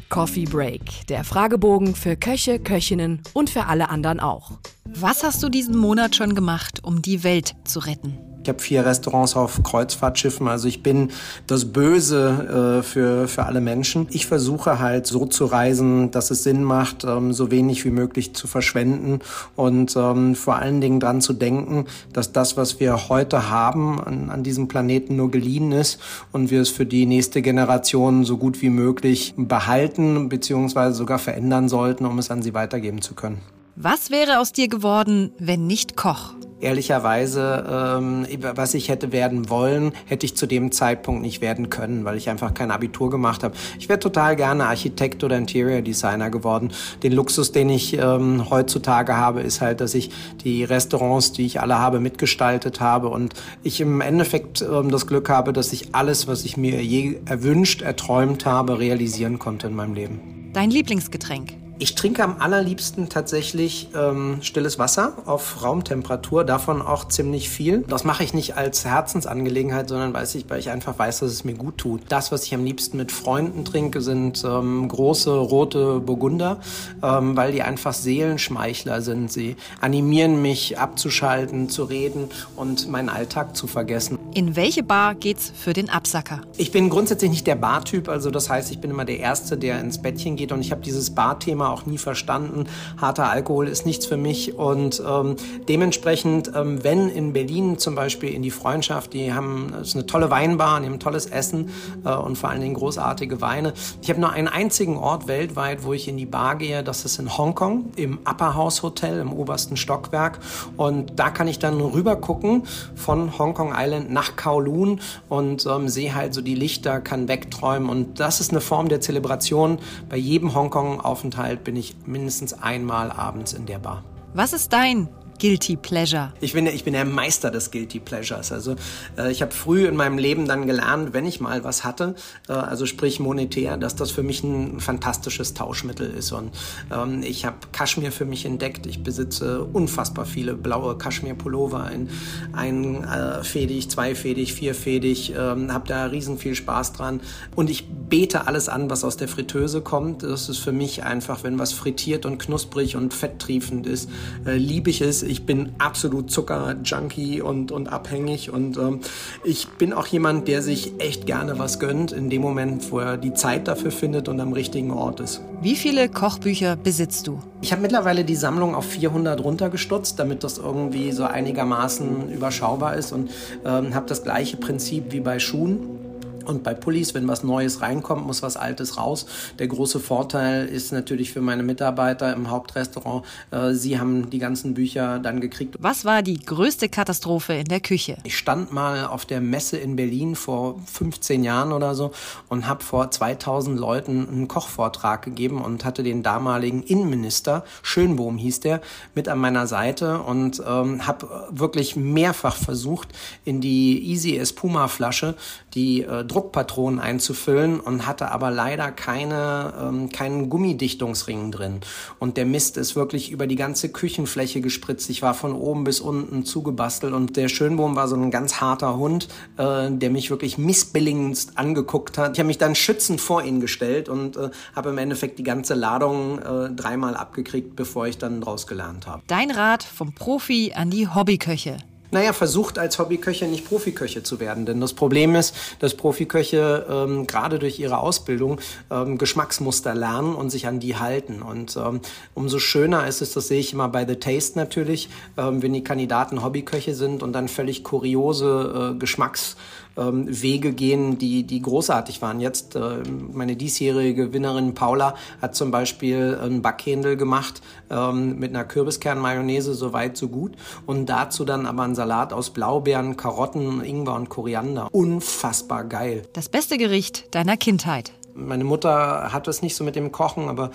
Coffee 0.10 0.46
Break, 0.46 1.06
der 1.08 1.26
Fragebogen 1.26 1.94
für 1.96 2.16
Köche, 2.16 2.60
Köchinnen 2.60 3.22
und 3.34 3.50
für 3.50 3.66
alle 3.66 3.90
anderen 3.90 4.22
auch. 4.22 4.54
Was 4.86 5.24
hast 5.24 5.44
du 5.44 5.50
diesen 5.50 5.78
Monat 5.78 6.16
schon 6.16 6.34
gemacht, 6.34 6.80
um 6.84 7.02
die 7.02 7.24
Welt 7.24 7.56
zu 7.66 7.80
retten? 7.80 8.18
Ich 8.48 8.50
habe 8.50 8.64
vier 8.64 8.86
Restaurants 8.86 9.36
auf 9.36 9.62
Kreuzfahrtschiffen, 9.62 10.48
also 10.48 10.70
ich 10.70 10.82
bin 10.82 11.10
das 11.48 11.66
Böse 11.66 12.78
äh, 12.80 12.82
für, 12.82 13.28
für 13.28 13.44
alle 13.44 13.60
Menschen. 13.60 14.08
Ich 14.10 14.26
versuche 14.26 14.80
halt 14.80 15.06
so 15.06 15.26
zu 15.26 15.44
reisen, 15.44 16.12
dass 16.12 16.32
es 16.32 16.44
Sinn 16.44 16.64
macht, 16.64 17.04
ähm, 17.04 17.34
so 17.34 17.52
wenig 17.52 17.84
wie 17.84 17.90
möglich 17.90 18.36
zu 18.36 18.48
verschwenden 18.48 19.20
und 19.58 19.98
ähm, 19.98 20.34
vor 20.34 20.56
allen 20.56 20.80
Dingen 20.80 21.02
dran 21.02 21.20
zu 21.20 21.34
denken, 21.34 21.88
dass 22.14 22.32
das, 22.32 22.56
was 22.56 22.80
wir 22.80 23.10
heute 23.10 23.50
haben, 23.50 24.00
an, 24.00 24.30
an 24.30 24.44
diesem 24.44 24.70
Planeten 24.70 25.18
nur 25.18 25.30
geliehen 25.30 25.74
ist 25.74 26.00
und 26.32 26.50
wir 26.50 26.62
es 26.62 26.70
für 26.70 26.86
die 26.86 27.06
nächste 27.06 27.42
Generation 27.42 28.24
so 28.24 28.38
gut 28.38 28.62
wie 28.62 28.70
möglich 28.70 29.34
behalten 29.36 30.30
bzw. 30.30 30.94
sogar 30.94 31.20
verändern 31.20 31.68
sollten, 31.68 32.06
um 32.06 32.18
es 32.18 32.32
an 32.32 32.42
sie 32.42 32.54
weitergeben 32.54 33.02
zu 33.02 33.14
können. 33.14 33.42
Was 33.76 34.10
wäre 34.10 34.40
aus 34.40 34.54
dir 34.54 34.70
geworden, 34.70 35.34
wenn 35.38 35.68
nicht 35.68 35.98
Koch? 35.98 36.37
Ehrlicherweise, 36.60 37.66
ähm, 37.70 38.26
was 38.56 38.74
ich 38.74 38.90
hätte 38.90 39.12
werden 39.12 39.48
wollen, 39.50 39.92
hätte 40.06 40.26
ich 40.26 40.36
zu 40.36 40.48
dem 40.48 40.72
Zeitpunkt 40.72 41.22
nicht 41.22 41.40
werden 41.40 41.70
können, 41.70 42.04
weil 42.04 42.18
ich 42.18 42.32
einfach 42.32 42.56
kein 42.56 42.72
Abitur 42.72 43.12
gemacht 43.12 43.44
habe. 43.44 43.56
Ich 43.78 43.90
wäre 43.90 44.00
total 44.00 44.36
gerne 44.36 44.66
Architekt 44.66 45.24
oder 45.24 45.38
Interior 45.38 45.82
Designer 45.82 46.32
geworden. 46.32 46.72
Den 47.04 47.14
Luxus, 47.14 47.52
den 47.52 47.70
ich 47.70 47.94
ähm, 47.94 48.50
heutzutage 48.50 49.16
habe, 49.16 49.42
ist 49.42 49.62
halt, 49.62 49.82
dass 49.82 49.94
ich 49.94 50.10
die 50.44 50.64
Restaurants, 50.64 51.32
die 51.32 51.46
ich 51.46 51.62
alle 51.62 51.78
habe, 51.78 52.00
mitgestaltet 52.00 52.82
habe 52.82 53.10
und 53.10 53.36
ich 53.62 53.80
im 53.80 54.02
Endeffekt 54.02 54.64
ähm, 54.64 54.90
das 54.90 55.06
Glück 55.06 55.30
habe, 55.30 55.54
dass 55.54 55.72
ich 55.74 55.94
alles, 55.94 56.28
was 56.28 56.44
ich 56.44 56.58
mir 56.58 56.84
je 56.84 57.20
erwünscht, 57.26 57.84
erträumt 57.84 58.48
habe, 58.48 58.80
realisieren 58.80 59.38
konnte 59.38 59.68
in 59.68 59.76
meinem 59.76 59.94
Leben. 59.94 60.50
Dein 60.54 60.72
Lieblingsgetränk? 60.72 61.67
Ich 61.80 61.94
trinke 61.94 62.24
am 62.24 62.38
allerliebsten 62.40 63.08
tatsächlich 63.08 63.90
ähm, 63.96 64.40
stilles 64.42 64.80
Wasser 64.80 65.14
auf 65.26 65.64
Raumtemperatur, 65.64 66.44
davon 66.44 66.82
auch 66.82 67.08
ziemlich 67.08 67.50
viel. 67.52 67.84
Das 67.88 68.04
mache 68.04 68.24
ich 68.24 68.34
nicht 68.34 68.58
als 68.58 68.84
Herzensangelegenheit, 68.84 69.88
sondern 69.90 70.12
weiß 70.12 70.34
ich, 70.36 70.50
weil 70.50 70.60
ich 70.60 70.72
einfach 70.72 70.98
weiß, 70.98 71.20
dass 71.20 71.32
es 71.32 71.44
mir 71.44 71.54
gut 71.54 71.78
tut. 71.78 72.02
Das, 72.10 72.32
was 72.32 72.46
ich 72.46 72.56
am 72.56 72.66
liebsten 72.66 72.98
mit 72.98 73.12
Freunden 73.12 73.64
trinke, 73.64 74.02
sind 74.02 74.44
ähm, 74.44 74.88
große 74.88 75.30
rote 75.30 76.00
Burgunder, 76.00 76.58
ähm, 77.04 77.38
weil 77.38 77.52
die 77.52 77.62
einfach 77.62 77.94
Seelenschmeichler 77.94 79.04
sind. 79.04 79.32
Sie 79.32 79.56
animieren 79.80 80.42
mich 80.42 80.80
abzuschalten, 80.80 81.70
zu 81.70 81.84
reden 81.84 82.30
und 82.56 82.90
meinen 82.90 83.10
Alltag 83.10 83.56
zu 83.56 83.68
vergessen. 83.68 84.17
In 84.34 84.56
welche 84.56 84.84
Bar 84.84 85.16
geht's 85.16 85.52
für 85.56 85.74
den 85.74 85.90
Absacker? 85.90 86.42
Ich 86.58 86.72
bin 86.72 86.90
grundsätzlich 86.90 87.32
nicht 87.32 87.48
der 87.48 87.56
Bartyp, 87.56 88.08
also 88.10 88.30
das 88.30 88.50
heißt, 88.50 88.72
ich 88.72 88.80
bin 88.80 88.92
immer 88.92 89.06
der 89.06 89.20
Erste, 89.20 89.58
der 89.58 89.80
ins 89.80 90.02
Bettchen 90.02 90.36
geht 90.36 90.52
und 90.52 90.62
ich 90.62 90.72
habe 90.72 90.82
dieses 90.82 91.16
Barthema 91.16 91.70
auch 91.70 91.86
nie 91.86 91.98
verstanden. 91.98 92.66
Harter 92.98 93.32
Alkohol 93.32 93.68
ist 93.68 93.86
nichts 93.86 94.06
für 94.06 94.18
mich 94.18 94.54
und 94.54 95.02
ähm, 95.08 95.38
dementsprechend, 95.68 96.52
ähm, 96.56 96.84
wenn 96.84 97.10
in 97.10 97.34
Berlin 97.34 97.80
zum 97.80 97.96
Beispiel 97.96 98.30
in 98.34 98.42
die 98.42 98.52
Freundschaft, 98.52 99.14
die 99.14 99.34
haben, 99.34 99.74
ist 99.82 99.96
eine 99.96 100.06
tolle 100.06 100.30
Weinbar, 100.30 100.82
die 100.82 100.88
haben 100.88 101.00
tolles 101.00 101.26
Essen 101.26 101.70
äh, 102.06 102.14
und 102.14 102.38
vor 102.38 102.50
allen 102.50 102.62
Dingen 102.62 102.76
großartige 102.76 103.42
Weine. 103.42 103.74
Ich 104.02 104.10
habe 104.10 104.20
nur 104.20 104.32
einen 104.32 104.50
einzigen 104.50 104.98
Ort 104.98 105.28
weltweit, 105.28 105.84
wo 105.84 105.94
ich 105.94 106.08
in 106.08 106.18
die 106.18 106.26
Bar 106.26 106.58
gehe, 106.58 106.84
das 106.84 107.06
ist 107.06 107.18
in 107.18 107.38
Hongkong, 107.38 107.92
im 107.96 108.20
Upper 108.30 108.56
House 108.56 108.84
Hotel 108.84 109.20
im 109.20 109.32
obersten 109.32 109.78
Stockwerk 109.78 110.40
und 110.76 111.14
da 111.16 111.30
kann 111.30 111.48
ich 111.48 111.60
dann 111.60 111.80
rüber 111.80 112.18
gucken 112.18 112.64
von 112.96 113.40
Hongkong 113.40 113.74
Island 113.76 114.12
nach 114.18 114.36
Kowloon 114.36 115.00
und 115.30 115.68
ähm, 115.68 115.90
sehe 115.90 116.16
halt 116.16 116.34
so 116.34 116.42
die 116.42 116.56
Lichter, 116.56 117.02
kann 117.02 117.28
wegträumen 117.28 117.88
und 117.88 118.20
das 118.20 118.40
ist 118.40 118.50
eine 118.50 118.62
Form 118.62 118.90
der 118.90 119.00
Zelebration. 119.00 119.78
Bei 120.10 120.18
jedem 120.18 120.56
Hongkong-Aufenthalt 120.56 121.64
bin 121.64 121.76
ich 121.76 121.96
mindestens 122.08 122.54
einmal 122.54 123.12
abends 123.12 123.54
in 123.54 123.68
der 123.68 123.78
Bar. 123.78 124.04
Was 124.34 124.54
ist 124.54 124.74
dein 124.74 125.08
Guilty 125.40 125.76
Pleasure? 125.76 126.34
Ich 126.42 126.54
bin, 126.54 126.66
ich 126.68 126.84
bin 126.84 126.94
der 126.94 127.06
Meister 127.06 127.52
des 127.52 127.72
Guilty 127.72 128.00
Pleasures. 128.00 128.52
Also 128.52 128.76
äh, 129.18 129.32
ich 129.32 129.42
habe 129.42 129.52
früh 129.52 129.88
in 129.88 129.96
meinem 129.96 130.18
Leben 130.18 130.48
dann 130.48 130.66
gelernt, 130.68 131.14
wenn 131.14 131.26
ich 131.26 131.40
mal 131.40 131.64
was 131.64 131.84
hatte, 131.84 132.16
äh, 132.48 132.54
also 132.54 132.86
sprich 132.86 133.20
monetär, 133.20 133.78
dass 133.78 133.96
das 133.96 134.12
für 134.12 134.24
mich 134.24 134.44
ein 134.44 134.80
fantastisches 134.80 135.54
Tauschmittel 135.54 136.10
ist. 136.10 136.32
Und 136.32 136.52
ähm, 136.92 137.22
ich 137.24 137.46
habe 137.46 137.58
Kaschmir 137.72 138.12
für 138.12 138.26
mich 138.26 138.46
entdeckt. 138.46 138.86
Ich 138.86 139.04
besitze 139.04 139.64
unfassbar 139.64 140.26
viele 140.26 140.56
blaue 140.56 140.98
Kaschmir-Pullover, 140.98 141.84
ein, 141.84 142.10
ein 142.54 143.04
äh, 143.04 143.44
fädig, 143.44 143.90
zweifädig, 143.90 144.54
vierfädig, 144.54 145.34
ähm, 145.38 145.72
habe 145.72 145.88
da 145.88 146.06
riesen 146.06 146.38
viel 146.38 146.56
Spaß 146.56 146.94
dran. 146.94 147.22
Und 147.56 147.70
ich 147.70 147.88
bete 147.88 148.48
alles 148.48 148.70
an, 148.70 148.90
was 148.90 149.04
aus 149.04 149.18
der 149.18 149.28
Fritteuse 149.28 149.82
kommt. 149.82 150.24
Das 150.24 150.50
ist 150.50 150.60
für 150.60 150.72
mich 150.72 151.04
einfach, 151.04 151.44
wenn 151.44 151.60
was 151.60 151.74
frittiert 151.74 152.26
und 152.26 152.38
knusprig 152.38 152.96
und 152.96 153.14
fetttriefend 153.14 153.86
ist, 153.86 154.10
äh, 154.46 154.58
liebe 154.58 154.90
ich 154.90 155.02
es 155.02 155.27
ich 155.28 155.46
bin 155.46 155.74
absolut 155.78 156.32
Zucker-Junkie 156.32 157.42
und, 157.42 157.72
und 157.72 157.88
abhängig 157.88 158.52
und 158.52 158.78
ähm, 158.78 159.02
ich 159.44 159.68
bin 159.68 159.94
auch 159.94 160.08
jemand, 160.08 160.48
der 160.48 160.62
sich 160.62 160.94
echt 161.00 161.26
gerne 161.26 161.60
was 161.60 161.80
gönnt 161.80 162.12
in 162.12 162.30
dem 162.30 162.42
Moment, 162.42 162.92
wo 162.92 163.00
er 163.00 163.18
die 163.18 163.34
Zeit 163.34 163.68
dafür 163.68 163.92
findet 163.92 164.28
und 164.28 164.40
am 164.40 164.54
richtigen 164.54 164.92
Ort 164.92 165.20
ist. 165.20 165.42
Wie 165.62 165.76
viele 165.76 166.10
Kochbücher 166.10 166.76
besitzt 166.76 167.28
du? 167.28 167.40
Ich 167.62 167.72
habe 167.72 167.82
mittlerweile 167.82 168.24
die 168.24 168.36
Sammlung 168.36 168.76
auf 168.76 168.86
400 168.86 169.44
runtergestutzt, 169.44 170.20
damit 170.20 170.44
das 170.44 170.58
irgendwie 170.58 171.12
so 171.12 171.24
einigermaßen 171.24 172.32
überschaubar 172.32 172.96
ist 172.96 173.12
und 173.12 173.32
ähm, 173.66 173.94
habe 173.94 174.08
das 174.08 174.24
gleiche 174.24 174.58
Prinzip 174.58 175.12
wie 175.12 175.20
bei 175.20 175.40
Schuhen. 175.40 176.07
Und 176.48 176.64
bei 176.64 176.74
Pullis, 176.74 177.14
wenn 177.14 177.28
was 177.28 177.44
Neues 177.44 177.82
reinkommt, 177.82 178.26
muss 178.26 178.42
was 178.42 178.56
Altes 178.56 178.98
raus. 178.98 179.26
Der 179.60 179.68
große 179.68 180.00
Vorteil 180.00 180.66
ist 180.66 180.94
natürlich 180.94 181.32
für 181.34 181.42
meine 181.42 181.62
Mitarbeiter 181.62 182.34
im 182.34 182.50
Hauptrestaurant, 182.50 183.26
äh, 183.52 183.74
sie 183.74 184.00
haben 184.00 184.30
die 184.30 184.40
ganzen 184.40 184.74
Bücher 184.74 185.20
dann 185.20 185.42
gekriegt. 185.42 185.76
Was 185.80 186.06
war 186.06 186.22
die 186.22 186.40
größte 186.40 186.88
Katastrophe 186.88 187.54
in 187.54 187.66
der 187.66 187.82
Küche? 187.82 188.18
Ich 188.24 188.38
stand 188.38 188.72
mal 188.72 189.06
auf 189.06 189.26
der 189.26 189.42
Messe 189.42 189.78
in 189.78 189.98
Berlin 189.98 190.36
vor 190.36 190.80
15 190.86 191.44
Jahren 191.44 191.74
oder 191.74 191.96
so 191.96 192.12
und 192.48 192.68
habe 192.68 192.84
vor 192.84 193.12
2000 193.12 193.78
Leuten 193.78 194.28
einen 194.28 194.48
Kochvortrag 194.48 195.24
gegeben 195.24 195.62
und 195.62 195.84
hatte 195.84 196.04
den 196.04 196.24
damaligen 196.24 196.84
Innenminister, 196.84 197.66
Schönbohm 197.84 198.38
hieß 198.38 198.62
der, 198.62 198.82
mit 199.16 199.28
an 199.28 199.40
meiner 199.40 199.68
Seite 199.68 200.20
und 200.20 200.62
ähm, 200.66 201.06
habe 201.06 201.48
wirklich 201.52 201.98
mehrfach 201.98 202.56
versucht, 202.56 203.10
in 203.44 203.60
die 203.60 204.02
Easy 204.10 204.38
Espuma 204.38 204.88
Flasche 204.88 205.36
die 205.74 206.02
äh, 206.02 206.24
Druckpatronen 206.38 207.00
einzufüllen 207.00 207.80
und 207.80 208.06
hatte 208.06 208.30
aber 208.30 208.52
leider 208.52 208.92
keine, 208.92 209.74
ähm, 209.82 210.10
keinen 210.10 210.52
Gummidichtungsring 210.52 211.52
drin. 211.52 211.82
Und 212.20 212.38
der 212.38 212.46
Mist 212.46 212.78
ist 212.78 212.96
wirklich 212.96 213.32
über 213.32 213.48
die 213.48 213.56
ganze 213.56 213.90
Küchenfläche 213.90 214.62
gespritzt. 214.62 215.10
Ich 215.10 215.24
war 215.24 215.34
von 215.34 215.54
oben 215.54 215.84
bis 215.84 216.00
unten 216.00 216.46
zugebastelt 216.46 217.14
und 217.14 217.38
der 217.38 217.48
Schönbohm 217.50 217.96
war 217.96 218.08
so 218.08 218.16
ein 218.16 218.30
ganz 218.30 218.62
harter 218.62 218.98
Hund, 218.98 219.30
äh, 219.58 219.90
der 219.90 220.12
mich 220.12 220.30
wirklich 220.30 220.60
missbilligend 220.60 221.48
angeguckt 221.56 222.20
hat. 222.20 222.34
Ich 222.34 222.40
habe 222.40 222.48
mich 222.48 222.60
dann 222.60 222.76
schützend 222.76 223.20
vor 223.20 223.44
ihn 223.44 223.60
gestellt 223.60 224.08
und 224.08 224.38
äh, 224.38 224.52
habe 224.76 224.90
im 224.90 225.00
Endeffekt 225.00 225.40
die 225.40 225.44
ganze 225.44 225.74
Ladung 225.74 226.38
äh, 226.38 226.70
dreimal 226.70 227.16
abgekriegt, 227.16 227.76
bevor 227.76 228.06
ich 228.06 228.20
dann 228.20 228.42
draus 228.42 228.68
gelernt 228.68 229.08
habe. 229.08 229.24
Dein 229.26 229.50
Rat 229.50 229.82
vom 229.82 230.14
Profi 230.14 230.74
an 230.76 230.92
die 230.92 231.08
Hobbyköche 231.08 231.78
naja, 232.12 232.34
versucht 232.34 232.80
als 232.80 233.00
Hobbyköche 233.00 233.46
nicht 233.46 233.68
Profiköche 233.68 234.24
zu 234.24 234.40
werden. 234.40 234.66
Denn 234.66 234.80
das 234.80 234.94
Problem 234.94 235.36
ist, 235.36 235.56
dass 235.80 235.96
Profiköche 235.96 236.86
ähm, 236.90 237.28
gerade 237.28 237.60
durch 237.60 237.80
ihre 237.80 238.00
Ausbildung 238.00 238.60
ähm, 238.90 239.18
Geschmacksmuster 239.18 239.96
lernen 239.96 240.36
und 240.36 240.50
sich 240.50 240.68
an 240.68 240.80
die 240.80 240.96
halten. 240.96 241.42
Und 241.42 241.78
ähm, 241.78 242.02
umso 242.34 242.60
schöner 242.60 243.08
ist 243.08 243.22
es, 243.22 243.34
das 243.34 243.48
sehe 243.48 243.60
ich 243.60 243.74
immer 243.74 243.90
bei 243.90 244.06
The 244.06 244.16
Taste 244.16 244.58
natürlich, 244.58 245.10
ähm, 245.38 245.62
wenn 245.62 245.74
die 245.74 245.84
Kandidaten 245.84 246.44
Hobbyköche 246.44 246.96
sind 246.96 247.24
und 247.24 247.34
dann 247.34 247.48
völlig 247.48 247.84
kuriose 247.84 248.94
äh, 248.96 249.00
Geschmacks 249.00 249.56
ähm, 249.98 250.26
Wege 250.28 250.74
gehen, 250.74 251.18
die, 251.18 251.44
die 251.44 251.62
großartig 251.62 252.22
waren. 252.22 252.40
Jetzt 252.40 252.76
äh, 252.76 253.04
meine 253.34 253.56
diesjährige 253.56 254.28
Gewinnerin 254.28 254.74
Paula 254.74 255.16
hat 255.42 255.56
zum 255.56 255.72
Beispiel 255.72 256.38
einen 256.42 256.62
Backhändel 256.62 257.18
gemacht 257.18 257.62
ähm, 257.90 258.40
mit 258.40 258.52
einer 258.52 258.64
Kürbiskernmayonnaise, 258.64 259.74
so 259.74 259.94
weit, 259.94 260.18
so 260.18 260.30
gut. 260.30 260.54
Und 260.86 261.08
dazu 261.08 261.46
dann 261.46 261.66
aber 261.66 261.84
einen 261.84 261.96
Salat 261.96 262.34
aus 262.34 262.52
Blaubeeren, 262.52 263.18
Karotten, 263.18 263.84
Ingwer 263.84 264.16
und 264.16 264.30
Koriander. 264.30 264.88
Unfassbar 264.92 265.84
geil. 265.84 266.24
Das 266.34 266.50
beste 266.50 266.78
Gericht 266.78 267.34
deiner 267.34 267.58
Kindheit. 267.58 268.14
Meine 268.34 268.66
Mutter 268.66 269.34
hat 269.34 269.48
es 269.48 269.64
nicht 269.64 269.76
so 269.76 269.84
mit 269.84 269.96
dem 269.96 270.12
Kochen, 270.12 270.48
aber 270.48 270.70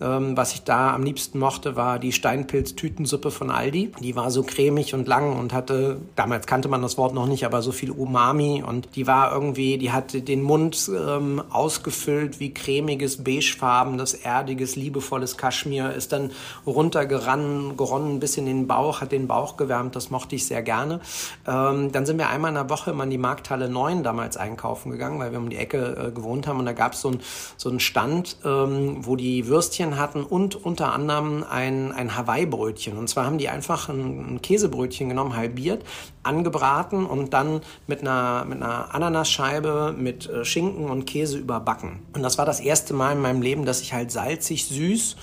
ähm, 0.00 0.36
was 0.36 0.54
ich 0.54 0.62
da 0.62 0.94
am 0.94 1.02
liebsten 1.02 1.38
mochte, 1.38 1.76
war 1.76 1.98
die 1.98 2.12
Steinpilz-Tütensuppe 2.12 3.30
von 3.30 3.50
Aldi. 3.50 3.92
Die 4.00 4.14
war 4.16 4.30
so 4.30 4.42
cremig 4.42 4.94
und 4.94 5.08
lang 5.08 5.36
und 5.36 5.52
hatte, 5.52 6.00
damals 6.14 6.46
kannte 6.46 6.68
man 6.68 6.82
das 6.82 6.98
Wort 6.98 7.14
noch 7.14 7.26
nicht, 7.26 7.44
aber 7.44 7.62
so 7.62 7.72
viel 7.72 7.90
Umami 7.90 8.62
und 8.66 8.94
die 8.94 9.06
war 9.06 9.32
irgendwie, 9.32 9.78
die 9.78 9.92
hatte 9.92 10.22
den 10.22 10.42
Mund 10.42 10.90
ähm, 10.94 11.42
ausgefüllt 11.50 12.40
wie 12.40 12.54
cremiges, 12.54 13.24
beigefarbenes, 13.24 14.14
erdiges, 14.14 14.76
liebevolles 14.76 15.36
Kaschmir, 15.36 15.92
ist 15.92 16.12
dann 16.12 16.30
runtergerannt, 16.66 17.76
geronnen 17.76 18.20
bis 18.20 18.36
in 18.36 18.46
den 18.46 18.66
Bauch, 18.66 19.00
hat 19.00 19.12
den 19.12 19.26
Bauch 19.26 19.56
gewärmt, 19.56 19.96
das 19.96 20.10
mochte 20.10 20.36
ich 20.36 20.46
sehr 20.46 20.62
gerne. 20.62 21.00
Ähm, 21.46 21.90
dann 21.92 22.06
sind 22.06 22.18
wir 22.18 22.28
einmal 22.28 22.50
in 22.50 22.54
der 22.54 22.70
Woche 22.70 22.90
immer 22.92 23.04
in 23.04 23.10
die 23.10 23.18
Markthalle 23.18 23.68
9 23.68 24.02
damals 24.02 24.36
einkaufen 24.36 24.90
gegangen, 24.90 25.18
weil 25.18 25.32
wir 25.32 25.38
um 25.38 25.50
die 25.50 25.56
Ecke 25.56 26.08
äh, 26.08 26.10
gewohnt 26.12 26.46
haben 26.46 26.58
und 26.58 26.66
da 26.66 26.72
gab 26.72 26.92
es 26.92 27.00
so, 27.00 27.10
ein, 27.10 27.20
so 27.56 27.68
einen 27.68 27.80
Stand, 27.80 28.36
ähm, 28.44 28.98
wo 29.00 29.16
die 29.16 29.46
Würstchen 29.48 29.87
Brötchen 29.88 29.98
hatten 29.98 30.22
und 30.22 30.54
unter 30.54 30.92
anderem 30.92 31.44
ein, 31.48 31.92
ein 31.92 32.16
Hawaii-Brötchen. 32.16 32.96
Und 32.96 33.08
zwar 33.08 33.26
haben 33.26 33.38
die 33.38 33.48
einfach 33.48 33.88
ein, 33.88 34.34
ein, 34.34 34.42
Käsebrötchen 34.42 35.08
genommen, 35.08 35.36
halbiert, 35.36 35.84
angebraten 36.22 37.06
und 37.06 37.32
dann 37.32 37.60
mit 37.86 38.00
einer, 38.00 38.44
mit 38.44 38.62
einer 38.62 38.94
Ananasscheibe 38.94 39.94
mit 39.96 40.28
äh, 40.28 40.44
Schinken 40.44 40.90
und 40.90 41.06
Käse 41.06 41.38
überbacken. 41.38 42.00
Und 42.12 42.22
das 42.22 42.38
war 42.38 42.46
das 42.46 42.60
erste 42.60 42.94
Mal 42.94 43.12
in 43.12 43.20
meinem 43.20 43.42
Leben, 43.42 43.64
dass 43.64 43.80
ich 43.80 43.92
halt 43.92 44.10
salzig, 44.10 44.66
süß 44.66 45.16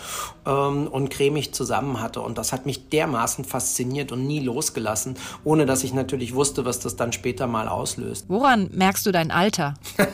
ähm, 0.45 0.88
und 0.88 1.10
cremig 1.10 1.53
zusammen 1.53 2.01
hatte. 2.01 2.22
Und 2.22 2.38
das 2.38 2.51
hat 2.51 2.65
mich 2.65 2.89
dermaßen 2.89 3.45
fasziniert 3.45 4.12
und 4.12 4.25
nie 4.25 4.39
losgelassen, 4.39 5.15
ohne 5.43 5.65
dass 5.65 5.84
ich 5.84 5.93
natürlich 5.93 6.34
wusste, 6.34 6.65
was 6.65 6.79
das 6.79 6.95
dann 6.95 7.13
später 7.13 7.48
mal 7.48 7.67
auslöst. 7.67 8.25
Woran 8.27 8.69
merkst 8.74 9.05
du 9.05 9.12
dein 9.12 9.31
Alter? 9.31 9.75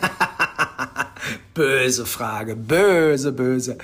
böse 1.53 2.05
Frage, 2.05 2.55
böse, 2.55 3.31
böse. 3.31 3.77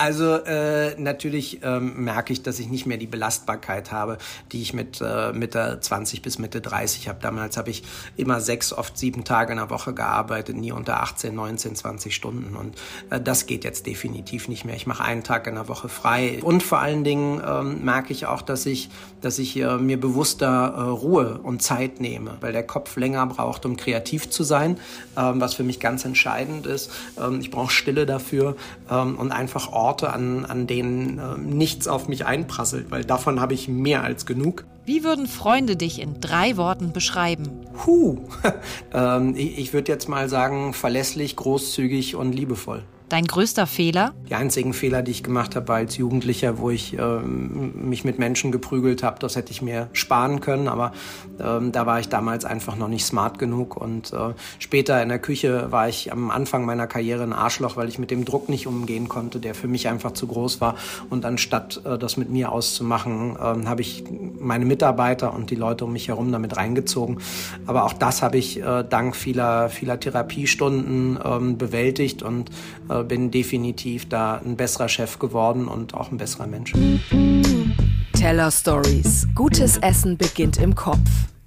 Also 0.00 0.36
äh, 0.36 0.98
natürlich 0.98 1.60
ähm, 1.62 2.04
merke 2.04 2.32
ich, 2.32 2.42
dass 2.42 2.58
ich 2.58 2.70
nicht 2.70 2.86
mehr 2.86 2.96
die 2.96 3.06
Belastbarkeit 3.06 3.92
habe, 3.92 4.16
die 4.50 4.62
ich 4.62 4.72
mit 4.72 4.98
äh, 5.02 5.34
Mitte 5.34 5.76
20 5.78 6.22
bis 6.22 6.38
Mitte 6.38 6.62
30 6.62 7.06
habe. 7.06 7.18
Damals 7.20 7.58
habe 7.58 7.68
ich 7.68 7.82
immer 8.16 8.40
sechs, 8.40 8.72
oft 8.72 8.96
sieben 8.96 9.24
Tage 9.24 9.52
in 9.52 9.58
der 9.58 9.68
Woche 9.68 9.92
gearbeitet, 9.92 10.56
nie 10.56 10.72
unter 10.72 11.02
18, 11.02 11.34
19, 11.34 11.76
20 11.76 12.14
Stunden. 12.14 12.56
Und 12.56 12.76
äh, 13.10 13.20
das 13.20 13.44
geht 13.44 13.62
jetzt 13.62 13.84
definitiv 13.84 14.48
nicht 14.48 14.64
mehr. 14.64 14.74
Ich 14.74 14.86
mache 14.86 15.04
einen 15.04 15.22
Tag 15.22 15.46
in 15.46 15.56
der 15.56 15.68
Woche 15.68 15.90
frei. 15.90 16.38
Und 16.42 16.62
vor 16.62 16.78
allen 16.78 17.04
Dingen 17.04 17.42
ähm, 17.46 17.84
merke 17.84 18.14
ich 18.14 18.24
auch, 18.24 18.40
dass 18.40 18.64
ich, 18.64 18.88
dass 19.20 19.38
ich 19.38 19.58
äh, 19.58 19.76
mir 19.76 20.00
bewusster 20.00 20.72
äh, 20.78 20.80
Ruhe 20.80 21.40
und 21.42 21.60
Zeit 21.60 22.00
nehme, 22.00 22.38
weil 22.40 22.52
der 22.52 22.66
Kopf 22.66 22.96
länger 22.96 23.26
braucht, 23.26 23.66
um 23.66 23.76
kreativ 23.76 24.30
zu 24.30 24.44
sein, 24.44 24.78
ähm, 25.18 25.42
was 25.42 25.52
für 25.52 25.62
mich 25.62 25.78
ganz 25.78 26.06
entscheidend 26.06 26.66
ist. 26.66 26.89
Ähm, 27.20 27.40
ich 27.40 27.50
brauche 27.50 27.70
Stille 27.70 28.06
dafür 28.06 28.56
ähm, 28.90 29.18
und 29.18 29.32
einfach 29.32 29.72
Orte, 29.72 30.12
an, 30.12 30.44
an 30.44 30.66
denen 30.66 31.18
äh, 31.18 31.38
nichts 31.38 31.88
auf 31.88 32.08
mich 32.08 32.26
einprasselt, 32.26 32.90
weil 32.90 33.04
davon 33.04 33.40
habe 33.40 33.54
ich 33.54 33.68
mehr 33.68 34.02
als 34.02 34.26
genug. 34.26 34.64
Wie 34.84 35.04
würden 35.04 35.26
Freunde 35.26 35.76
dich 35.76 36.00
in 36.00 36.20
drei 36.20 36.56
Worten 36.56 36.92
beschreiben? 36.92 37.48
Huh, 37.86 38.18
ähm, 38.92 39.34
ich, 39.36 39.58
ich 39.58 39.72
würde 39.72 39.92
jetzt 39.92 40.08
mal 40.08 40.28
sagen, 40.28 40.72
verlässlich, 40.72 41.36
großzügig 41.36 42.16
und 42.16 42.32
liebevoll. 42.32 42.82
Dein 43.10 43.24
größter 43.26 43.66
Fehler? 43.66 44.14
Die 44.28 44.36
einzigen 44.36 44.72
Fehler, 44.72 45.02
die 45.02 45.10
ich 45.10 45.24
gemacht 45.24 45.56
habe 45.56 45.74
als 45.74 45.96
Jugendlicher, 45.96 46.58
wo 46.58 46.70
ich 46.70 46.96
äh, 46.96 47.18
mich 47.18 48.04
mit 48.04 48.20
Menschen 48.20 48.52
geprügelt 48.52 49.02
habe, 49.02 49.18
das 49.18 49.34
hätte 49.34 49.50
ich 49.50 49.62
mir 49.62 49.88
sparen 49.92 50.40
können, 50.40 50.68
aber 50.68 50.92
äh, 51.40 51.70
da 51.72 51.86
war 51.86 51.98
ich 51.98 52.08
damals 52.08 52.44
einfach 52.44 52.76
noch 52.76 52.86
nicht 52.86 53.04
smart 53.04 53.40
genug 53.40 53.76
und 53.76 54.12
äh, 54.12 54.34
später 54.60 55.02
in 55.02 55.08
der 55.08 55.18
Küche 55.18 55.72
war 55.72 55.88
ich 55.88 56.12
am 56.12 56.30
Anfang 56.30 56.64
meiner 56.64 56.86
Karriere 56.86 57.24
ein 57.24 57.32
Arschloch, 57.32 57.76
weil 57.76 57.88
ich 57.88 57.98
mit 57.98 58.12
dem 58.12 58.24
Druck 58.24 58.48
nicht 58.48 58.68
umgehen 58.68 59.08
konnte, 59.08 59.40
der 59.40 59.56
für 59.56 59.66
mich 59.66 59.88
einfach 59.88 60.12
zu 60.12 60.28
groß 60.28 60.60
war 60.60 60.76
und 61.10 61.24
anstatt 61.24 61.84
äh, 61.84 61.98
das 61.98 62.16
mit 62.16 62.30
mir 62.30 62.52
auszumachen, 62.52 63.34
äh, 63.34 63.66
habe 63.66 63.80
ich 63.80 64.04
meine 64.38 64.64
Mitarbeiter 64.64 65.34
und 65.34 65.50
die 65.50 65.56
Leute 65.56 65.84
um 65.84 65.92
mich 65.94 66.06
herum 66.06 66.30
damit 66.30 66.56
reingezogen, 66.56 67.18
aber 67.66 67.86
auch 67.86 67.92
das 67.92 68.22
habe 68.22 68.38
ich 68.38 68.62
äh, 68.62 68.84
dank 68.88 69.16
vieler, 69.16 69.68
vieler 69.68 69.98
Therapiestunden 69.98 71.18
ähm, 71.24 71.58
bewältigt 71.58 72.22
und 72.22 72.50
äh, 72.88 72.99
bin 73.04 73.30
definitiv 73.30 74.08
da 74.08 74.36
ein 74.44 74.56
besserer 74.56 74.88
Chef 74.88 75.18
geworden 75.18 75.68
und 75.68 75.94
auch 75.94 76.10
ein 76.10 76.18
besserer 76.18 76.46
Mensch. 76.46 76.72
Teller 78.12 78.50
Stories. 78.50 79.26
Gutes 79.34 79.78
Essen 79.78 80.16
beginnt 80.16 80.58
im 80.58 80.74
Kopf. 80.74 80.98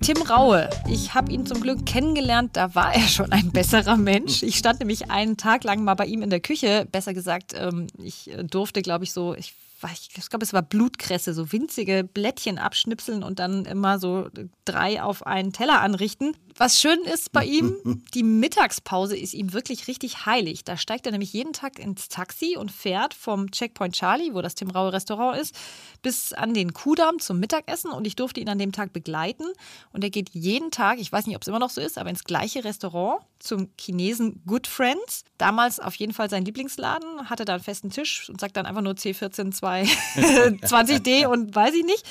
Tim 0.02 0.22
Raue. 0.24 0.70
Ich 0.90 1.14
habe 1.14 1.32
ihn 1.32 1.46
zum 1.46 1.62
Glück 1.62 1.86
kennengelernt, 1.86 2.58
da 2.58 2.76
war 2.76 2.94
er 2.94 3.08
schon 3.08 3.32
ein 3.32 3.52
besserer 3.52 3.96
Mensch. 3.96 4.44
Ich 4.44 4.58
stand 4.58 4.80
nämlich 4.80 5.10
einen 5.10 5.38
Tag 5.38 5.64
lang 5.64 5.84
mal 5.84 5.94
bei 5.94 6.06
ihm 6.06 6.22
in 6.22 6.30
der 6.30 6.42
Küche. 6.42 6.86
Besser 6.92 7.14
gesagt, 7.14 7.54
ähm, 7.56 7.88
ich 7.98 8.30
durfte, 8.50 8.82
glaube 8.82 9.06
ich, 9.06 9.14
so, 9.14 9.34
ich 9.34 9.54
ich 9.92 10.30
glaube, 10.30 10.46
es 10.46 10.54
war 10.54 10.62
Blutkresse, 10.62 11.34
so 11.34 11.52
winzige 11.52 12.04
Blättchen 12.04 12.58
abschnipseln 12.58 13.24
und 13.24 13.40
dann 13.40 13.66
immer 13.66 14.00
so 14.00 14.30
drei 14.66 15.02
auf 15.02 15.26
einen 15.26 15.52
Teller 15.52 15.82
anrichten. 15.82 16.36
Was 16.56 16.80
schön 16.80 17.00
ist 17.04 17.32
bei 17.32 17.46
ihm, 17.46 17.76
die 18.14 18.24
Mittagspause 18.24 19.18
ist 19.18 19.34
ihm 19.34 19.54
wirklich 19.54 19.88
richtig 19.88 20.26
heilig. 20.26 20.64
Da 20.64 20.78
steigt 20.78 21.06
er 21.06 21.12
nämlich 21.12 21.34
jeden 21.34 21.54
Tag 21.54 21.80
ins 21.80 22.10
Taxi 22.10 22.56
und 22.58 22.72
fährt 22.72 23.14
vom 23.14 23.52
Checkpoint 23.52 23.96
Charlie, 23.96 24.34
wo 24.34 24.42
das 24.42 24.56
Tim 24.56 24.70
Raue 24.70 24.94
Restaurant 24.94 25.40
ist, 25.40 25.56
bis 26.02 26.34
an 26.34 26.54
den 26.54 26.74
Kudamm 26.74 27.20
zum 27.20 27.40
Mittagessen 27.40 27.92
und 27.92 28.06
ich 28.06 28.16
durfte 28.16 28.40
ihn 28.40 28.50
an 28.50 28.60
dem 28.60 28.72
Tag 28.72 28.94
begleiten. 28.94 29.46
Und 29.92 30.04
er 30.04 30.10
geht 30.10 30.30
jeden 30.34 30.72
Tag, 30.72 31.00
ich 31.00 31.12
weiß 31.12 31.28
nicht, 31.28 31.36
ob 31.36 31.42
es 31.42 31.48
immer 31.48 31.60
noch 31.60 31.70
so 31.70 31.82
ist, 31.82 31.98
aber 31.98 32.10
ins 32.10 32.24
gleiche 32.24 32.64
Restaurant 32.64 33.22
zum 33.40 33.70
Chinesen 33.80 34.42
Good 34.46 34.68
Friends. 34.68 35.24
Damals 35.38 35.80
auf 35.80 35.96
jeden 35.96 36.14
Fall 36.14 36.30
sein 36.30 36.46
Lieblingsladen, 36.46 37.30
hatte 37.30 37.46
da 37.46 37.56
einen 37.56 37.64
festen 37.64 37.90
Tisch 37.90 38.30
und 38.30 38.40
sagt 38.40 38.56
dann 38.58 38.66
einfach 38.66 38.82
nur 38.82 38.94
C14 38.94 39.54
220D 39.54 41.28
und 41.32 41.56
weiß 41.56 41.74
ich 41.74 41.86
nicht 41.86 42.06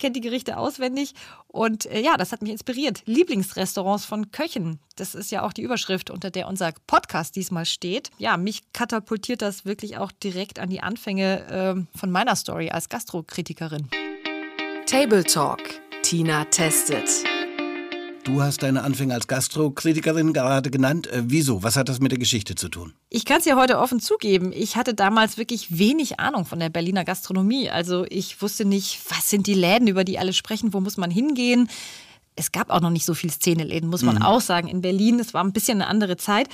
kennt 0.00 0.16
die 0.16 0.20
Gerichte 0.20 0.56
auswendig. 0.56 1.14
Und 1.46 1.86
äh, 1.86 2.00
ja, 2.00 2.16
das 2.16 2.32
hat 2.32 2.42
mich 2.42 2.50
inspiriert. 2.50 3.02
Lieblingsrestaurants 3.06 4.04
von 4.04 4.32
Köchen. 4.32 4.80
Das 4.96 5.14
ist 5.14 5.30
ja 5.30 5.42
auch 5.42 5.52
die 5.52 5.62
Überschrift, 5.62 6.10
unter 6.10 6.30
der 6.30 6.48
unser 6.48 6.72
Podcast 6.86 7.36
diesmal 7.36 7.66
steht. 7.66 8.10
Ja, 8.18 8.36
mich 8.36 8.62
katapultiert 8.72 9.42
das 9.42 9.64
wirklich 9.64 9.98
auch 9.98 10.10
direkt 10.10 10.58
an 10.58 10.70
die 10.70 10.80
Anfänge 10.80 11.86
äh, 11.94 11.98
von 11.98 12.10
meiner 12.10 12.34
Story 12.34 12.70
als 12.70 12.88
Gastrokritikerin. 12.88 13.88
Table 14.86 15.22
Talk. 15.22 15.60
Tina 16.02 16.44
testet. 16.46 17.08
Du 18.24 18.42
hast 18.42 18.62
deine 18.62 18.82
Anfänge 18.82 19.14
als 19.14 19.26
Gastrokritikerin 19.26 20.32
gerade 20.32 20.70
genannt. 20.70 21.06
Äh, 21.06 21.22
wieso? 21.26 21.62
Was 21.62 21.76
hat 21.76 21.88
das 21.88 22.00
mit 22.00 22.12
der 22.12 22.18
Geschichte 22.18 22.54
zu 22.54 22.68
tun? 22.68 22.92
Ich 23.08 23.24
kann 23.24 23.38
es 23.38 23.46
ja 23.46 23.56
heute 23.56 23.78
offen 23.78 23.98
zugeben. 23.98 24.52
Ich 24.52 24.76
hatte 24.76 24.92
damals 24.92 25.38
wirklich 25.38 25.78
wenig 25.78 26.20
Ahnung 26.20 26.44
von 26.44 26.60
der 26.60 26.68
Berliner 26.68 27.04
Gastronomie. 27.04 27.70
Also 27.70 28.04
ich 28.08 28.40
wusste 28.42 28.66
nicht, 28.66 29.00
was 29.08 29.30
sind 29.30 29.46
die 29.46 29.54
Läden, 29.54 29.88
über 29.88 30.04
die 30.04 30.18
alle 30.18 30.34
sprechen, 30.34 30.74
wo 30.74 30.80
muss 30.80 30.98
man 30.98 31.10
hingehen. 31.10 31.70
Es 32.36 32.52
gab 32.52 32.70
auch 32.70 32.80
noch 32.80 32.90
nicht 32.90 33.06
so 33.06 33.14
viele 33.14 33.32
Szeneläden, 33.32 33.88
muss 33.88 34.02
man 34.02 34.16
mhm. 34.16 34.22
auch 34.22 34.40
sagen, 34.40 34.68
in 34.68 34.82
Berlin. 34.82 35.18
Es 35.18 35.32
war 35.32 35.42
ein 35.42 35.52
bisschen 35.52 35.80
eine 35.80 35.90
andere 35.90 36.16
Zeit. 36.16 36.48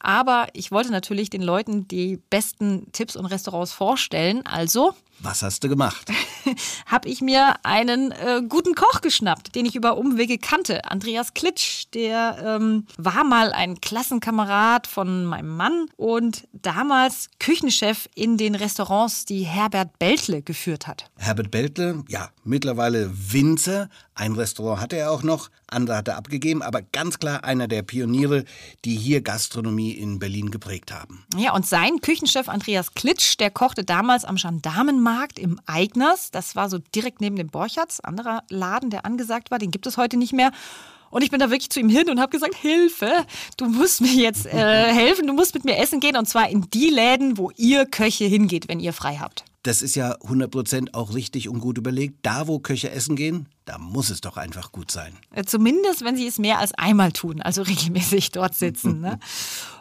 Aber 0.00 0.48
ich 0.54 0.72
wollte 0.72 0.90
natürlich 0.90 1.30
den 1.30 1.42
Leuten 1.42 1.86
die 1.86 2.18
besten 2.30 2.90
Tipps 2.90 3.14
und 3.14 3.26
Restaurants 3.26 3.72
vorstellen. 3.72 4.44
Also 4.44 4.94
was 5.22 5.42
hast 5.42 5.62
du 5.64 5.68
gemacht? 5.68 6.10
Habe 6.86 7.08
ich 7.08 7.20
mir 7.20 7.54
einen 7.64 8.12
äh, 8.12 8.42
guten 8.48 8.74
Koch 8.74 9.00
geschnappt, 9.00 9.54
den 9.54 9.66
ich 9.66 9.76
über 9.76 9.96
Umwege 9.96 10.38
kannte. 10.38 10.84
Andreas 10.84 11.34
Klitsch, 11.34 11.84
der 11.94 12.58
ähm, 12.60 12.86
war 12.96 13.24
mal 13.24 13.52
ein 13.52 13.80
Klassenkamerad 13.80 14.86
von 14.86 15.24
meinem 15.24 15.56
Mann 15.56 15.86
und 15.96 16.48
damals 16.52 17.30
Küchenchef 17.38 18.08
in 18.14 18.36
den 18.36 18.54
Restaurants, 18.54 19.24
die 19.24 19.42
Herbert 19.42 19.98
Beltle 19.98 20.42
geführt 20.42 20.86
hat. 20.86 21.10
Herbert 21.16 21.50
Beltle, 21.50 22.04
ja, 22.08 22.30
mittlerweile 22.44 23.10
Winzer. 23.12 23.88
Ein 24.14 24.32
Restaurant 24.32 24.80
hatte 24.80 24.96
er 24.96 25.10
auch 25.10 25.22
noch, 25.22 25.48
andere 25.68 25.96
hat 25.96 26.08
er 26.08 26.16
abgegeben, 26.16 26.62
aber 26.62 26.82
ganz 26.82 27.18
klar 27.18 27.44
einer 27.44 27.66
der 27.66 27.82
Pioniere, 27.82 28.44
die 28.84 28.96
hier 28.96 29.22
Gastronomie 29.22 29.92
in 29.92 30.18
Berlin 30.18 30.50
geprägt 30.50 30.92
haben. 30.92 31.24
Ja, 31.36 31.54
und 31.54 31.66
sein 31.66 32.00
Küchenchef 32.00 32.48
Andreas 32.48 32.92
Klitsch, 32.92 33.38
der 33.38 33.50
kochte 33.50 33.84
damals 33.84 34.24
am 34.24 34.36
Gendarmenmarkt 34.36 35.38
im 35.38 35.60
Eigners. 35.66 36.30
Das 36.30 36.56
war 36.56 36.68
so 36.68 36.78
direkt 36.94 37.20
neben 37.22 37.36
dem 37.36 37.48
Borchards, 37.48 38.00
anderer 38.00 38.42
Laden, 38.50 38.90
der 38.90 39.06
angesagt 39.06 39.50
war. 39.50 39.58
Den 39.58 39.70
gibt 39.70 39.86
es 39.86 39.96
heute 39.96 40.18
nicht 40.18 40.34
mehr. 40.34 40.52
Und 41.10 41.22
ich 41.22 41.30
bin 41.30 41.40
da 41.40 41.50
wirklich 41.50 41.70
zu 41.70 41.80
ihm 41.80 41.90
hin 41.90 42.08
und 42.08 42.20
habe 42.20 42.30
gesagt, 42.30 42.54
Hilfe, 42.54 43.10
du 43.58 43.66
musst 43.66 44.00
mir 44.00 44.14
jetzt 44.14 44.46
äh, 44.46 44.92
helfen, 44.92 45.26
du 45.26 45.34
musst 45.34 45.54
mit 45.54 45.64
mir 45.64 45.76
essen 45.76 46.00
gehen 46.00 46.16
und 46.16 46.26
zwar 46.26 46.48
in 46.48 46.68
die 46.70 46.88
Läden, 46.88 47.36
wo 47.36 47.50
ihr 47.56 47.84
Köche 47.86 48.24
hingeht, 48.24 48.68
wenn 48.68 48.80
ihr 48.80 48.94
frei 48.94 49.16
habt. 49.16 49.44
Das 49.62 49.80
ist 49.80 49.94
ja 49.94 50.16
100% 50.16 50.94
auch 50.94 51.14
richtig 51.14 51.48
und 51.48 51.60
gut 51.60 51.78
überlegt. 51.78 52.18
Da, 52.22 52.48
wo 52.48 52.58
Köche 52.58 52.90
essen 52.90 53.14
gehen, 53.14 53.48
da 53.64 53.78
muss 53.78 54.10
es 54.10 54.20
doch 54.20 54.36
einfach 54.36 54.72
gut 54.72 54.90
sein. 54.90 55.16
Äh, 55.30 55.44
zumindest, 55.44 56.04
wenn 56.04 56.16
sie 56.16 56.26
es 56.26 56.38
mehr 56.38 56.58
als 56.58 56.74
einmal 56.74 57.12
tun, 57.12 57.40
also 57.40 57.62
regelmäßig 57.62 58.32
dort 58.32 58.54
sitzen. 58.54 59.00
ne? 59.00 59.18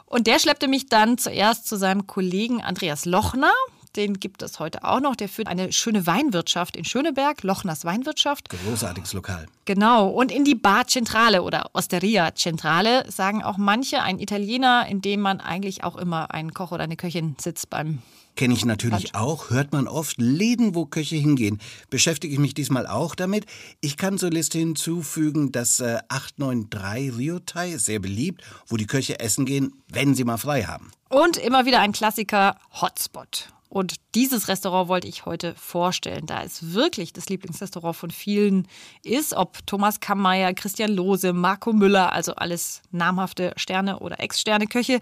Und 0.06 0.28
der 0.28 0.40
schleppte 0.40 0.68
mich 0.68 0.88
dann 0.88 1.18
zuerst 1.18 1.68
zu 1.68 1.78
seinem 1.78 2.06
Kollegen 2.06 2.62
Andreas 2.62 3.06
Lochner 3.06 3.54
den 3.96 4.20
gibt 4.20 4.42
es 4.42 4.60
heute 4.60 4.84
auch 4.84 5.00
noch. 5.00 5.16
Der 5.16 5.28
führt 5.28 5.48
eine 5.48 5.72
schöne 5.72 6.08
Weinwirtschaft 6.08 6.78
in 6.78 6.86
Schöneberg, 6.86 7.44
Lochners 7.44 7.84
Weinwirtschaft. 7.84 8.50
Großartiges 8.50 9.14
Lokal. 9.14 9.48
Genau. 9.66 10.08
Und 10.08 10.32
in 10.32 10.46
die 10.46 10.56
Bar 10.56 10.88
Centrale 10.88 11.44
oder 11.44 11.70
Osteria 11.74 12.34
Centrale 12.34 13.10
sagen 13.12 13.44
auch 13.44 13.58
manche, 13.58 14.02
ein 14.02 14.20
Italiener, 14.20 14.88
in 14.88 15.02
dem 15.02 15.20
man 15.20 15.42
eigentlich 15.42 15.84
auch 15.84 15.98
immer 15.98 16.34
ein 16.34 16.54
Koch 16.54 16.72
oder 16.72 16.84
eine 16.84 16.96
Köchin 16.96 17.36
sitzt 17.40 17.70
beim 17.70 18.02
Kenne 18.36 18.54
ich 18.54 18.66
natürlich 18.66 19.14
auch, 19.14 19.50
hört 19.50 19.72
man 19.72 19.88
oft. 19.88 20.18
Läden, 20.20 20.74
wo 20.74 20.86
Köche 20.86 21.16
hingehen. 21.16 21.60
Beschäftige 21.90 22.34
ich 22.34 22.40
mich 22.40 22.54
diesmal 22.54 22.88
auch 22.88 23.16
damit. 23.16 23.46
Ich 23.82 23.98
kann 23.98 24.18
zur 24.18 24.30
Liste 24.30 24.58
hinzufügen, 24.58 25.52
dass 25.52 25.80
äh, 25.80 26.00
893 26.10 27.18
Ryotai 27.18 27.78
sehr 27.78 28.00
beliebt, 28.00 28.44
wo 28.68 28.78
die 28.78 28.88
Köche 28.88 29.20
essen 29.20 29.46
gehen, 29.46 29.74
wenn 29.90 30.16
sie 30.16 30.24
mal 30.24 30.38
frei 30.38 30.64
haben. 30.64 30.92
Und 31.10 31.38
immer 31.38 31.66
wieder 31.66 31.82
ein 31.82 31.92
Klassiker, 31.92 32.58
Hotspot. 32.82 33.50
Und 33.72 33.96
dieses 34.16 34.50
Restaurant 34.50 34.90
wollte 34.90 35.08
ich 35.08 35.26
heute 35.26 35.56
vorstellen, 35.56 36.26
da 36.26 36.44
es 36.44 36.74
wirklich 36.74 37.14
das 37.14 37.30
Lieblingsrestaurant 37.30 37.96
von 37.96 38.12
vielen 38.12 38.68
ist, 39.02 39.34
ob 39.34 39.66
Thomas 39.66 40.02
Kammeier, 40.02 40.54
Christian 40.54 40.92
Lose, 40.92 41.32
Marco 41.32 41.72
Müller, 41.72 42.12
also 42.12 42.36
alles 42.36 42.82
namhafte 42.92 43.54
Sterne- 43.56 44.00
oder 44.00 44.20
Ex-Sterne-Köche. 44.20 45.00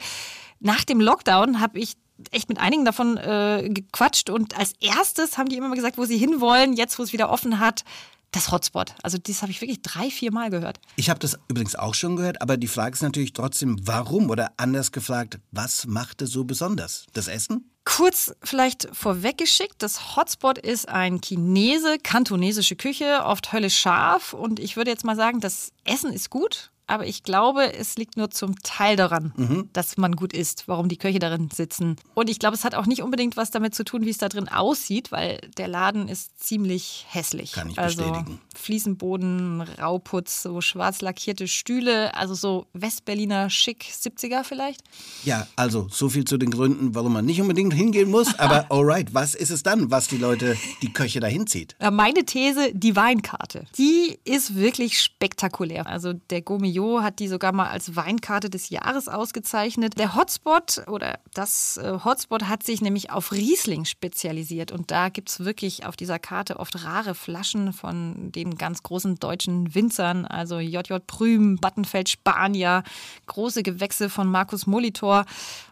Nach 0.60 0.84
dem 0.84 1.02
Lockdown 1.02 1.62
habe 1.62 1.80
ich 1.80 1.94
echt 2.32 2.50
mit 2.50 2.60
einigen 2.60 2.86
davon 2.86 3.18
äh, 3.18 3.70
gequatscht 3.70 4.30
und 4.30 4.58
als 4.58 4.74
erstes 4.80 5.38
haben 5.38 5.50
die 5.50 5.58
immer 5.58 5.70
mal 5.70 5.76
gesagt, 5.76 5.98
wo 5.98 6.06
sie 6.06 6.18
hinwollen, 6.18 6.74
jetzt 6.74 7.00
wo 7.00 7.04
es 7.04 7.14
wieder 7.14 7.30
offen 7.30 7.60
hat, 7.60 7.84
das 8.32 8.52
Hotspot. 8.52 8.94
Also 9.02 9.18
das 9.18 9.42
habe 9.42 9.52
ich 9.52 9.62
wirklich 9.62 9.82
drei, 9.82 10.10
vier 10.10 10.32
Mal 10.32 10.50
gehört. 10.50 10.80
Ich 10.96 11.10
habe 11.10 11.20
das 11.20 11.38
übrigens 11.48 11.76
auch 11.76 11.94
schon 11.94 12.16
gehört, 12.16 12.42
aber 12.42 12.58
die 12.58 12.68
Frage 12.68 12.94
ist 12.94 13.02
natürlich 13.02 13.34
trotzdem, 13.34 13.78
warum? 13.82 14.30
Oder 14.30 14.52
anders 14.58 14.92
gefragt, 14.92 15.40
was 15.52 15.88
machte 15.88 16.28
so 16.28 16.44
besonders? 16.44 17.08
Das 17.14 17.28
Essen? 17.28 17.72
Kurz 17.86 18.34
vielleicht 18.44 18.88
vorweggeschickt, 18.92 19.76
das 19.80 20.16
Hotspot 20.16 20.60
ist 20.60 20.88
ein 20.88 21.22
Chinese, 21.22 21.98
kantonesische 21.98 22.76
Küche, 22.76 23.24
oft 23.24 23.52
höllisch 23.52 23.80
scharf 23.80 24.34
und 24.34 24.60
ich 24.60 24.78
würde 24.78 24.92
jetzt 24.92 25.06
mal 25.06 25.16
sagen, 25.16 25.40
das 25.40 25.72
Essen 25.86 26.14
ist 26.14 26.30
gut, 26.30 26.72
aber 26.90 27.06
ich 27.06 27.24
glaube, 27.24 27.74
es 27.74 27.98
liegt 27.98 28.18
nur 28.18 28.32
zum 28.32 28.56
Teil 28.64 28.96
daran, 28.96 29.34
mhm. 29.36 29.70
dass 29.74 29.98
man 29.98 30.16
gut 30.16 30.34
isst, 30.34 30.68
warum 30.68 30.90
die 30.90 30.98
Köche 30.98 31.20
darin 31.20 31.50
sitzen. 31.54 31.98
Und 32.16 32.30
ich 32.30 32.40
glaube, 32.40 32.56
es 32.56 32.64
hat 32.64 32.74
auch 32.74 32.88
nicht 32.88 33.04
unbedingt 33.04 33.38
was 33.38 33.52
damit 33.52 33.76
zu 33.76 33.84
tun, 33.84 34.06
wie 34.06 34.10
es 34.10 34.18
da 34.18 34.28
drin 34.28 34.50
aussieht, 34.50 35.12
weil 35.12 35.40
der 35.58 35.68
Laden 35.68 36.08
ist 36.08 36.40
ziemlich 36.40 37.06
hässlich. 37.10 37.54
Kann 37.54 37.70
ich 37.70 37.78
also 37.78 38.04
bestätigen. 38.04 38.42
Fliesenboden, 38.56 39.62
Rauputz, 39.62 40.42
so 40.42 40.62
schwarz 40.62 41.02
lackierte 41.02 41.48
Stühle, 41.48 42.16
also 42.16 42.34
so 42.34 42.66
Westberliner 42.74 43.50
Schick 43.50 43.84
70er 43.84 44.44
vielleicht. 44.44 44.82
Ja, 45.24 45.48
also 45.56 45.88
so 45.92 46.10
viel 46.10 46.26
zu 46.26 46.38
den 46.38 46.50
Gründen, 46.50 46.96
warum 46.96 47.14
man 47.14 47.26
nicht 47.26 47.42
unbedingt 47.42 47.74
hingehen 47.74 48.10
muss. 48.10 48.38
Aber 48.40 48.66
alright, 48.72 49.14
was 49.14 49.36
ist 49.36 49.52
es 49.52 49.64
dann, 49.64 49.92
was 49.92 50.08
die 50.08 50.18
Leute, 50.18 50.58
die 50.82 50.92
Köche 50.92 51.20
dahin 51.20 51.46
zieht? 51.46 51.76
Meine 51.92 52.26
These, 52.26 52.72
die 52.74 52.96
Weinkarte. 52.96 53.66
Die 53.78 54.18
ist 54.26 54.56
wirklich 54.56 55.00
spektakulär. 55.00 55.88
Also 55.88 56.14
der 56.14 56.42
Gourmet 56.42 56.79
Rio 56.80 57.04
hat 57.04 57.20
die 57.20 57.28
sogar 57.28 57.52
mal 57.52 57.68
als 57.68 57.96
Weinkarte 57.96 58.50
des 58.50 58.70
Jahres 58.70 59.08
ausgezeichnet. 59.10 59.98
Der 59.98 60.16
Hotspot 60.16 60.84
oder 60.88 61.20
das 61.34 61.78
äh, 61.78 62.00
Hotspot 62.04 62.44
hat 62.44 62.64
sich 62.64 62.82
nämlich 62.82 63.12
auf 63.12 63.32
Riesling 63.32 63.86
spezialisiert. 63.86 64.72
Und 64.72 64.90
da 64.92 65.10
gibt 65.10 65.30
es 65.30 65.42
wirklich 65.42 65.86
auf 65.86 65.98
dieser 65.98 66.20
Karte 66.20 66.58
oft 66.58 66.84
rare 66.86 67.16
Flaschen 67.16 67.74
von 67.74 68.32
den 68.32 68.58
ganz 68.58 68.84
großen 68.84 69.16
deutschen 69.16 69.76
Winzern, 69.76 70.26
also 70.26 70.60
JJ 70.60 71.00
Prüm, 71.06 71.58
Battenfeld 71.58 72.10
Spanier, 72.10 72.84
große 73.28 73.64
Gewächse 73.64 74.10
von 74.10 74.28
Markus 74.28 74.66
Molitor. 74.66 75.26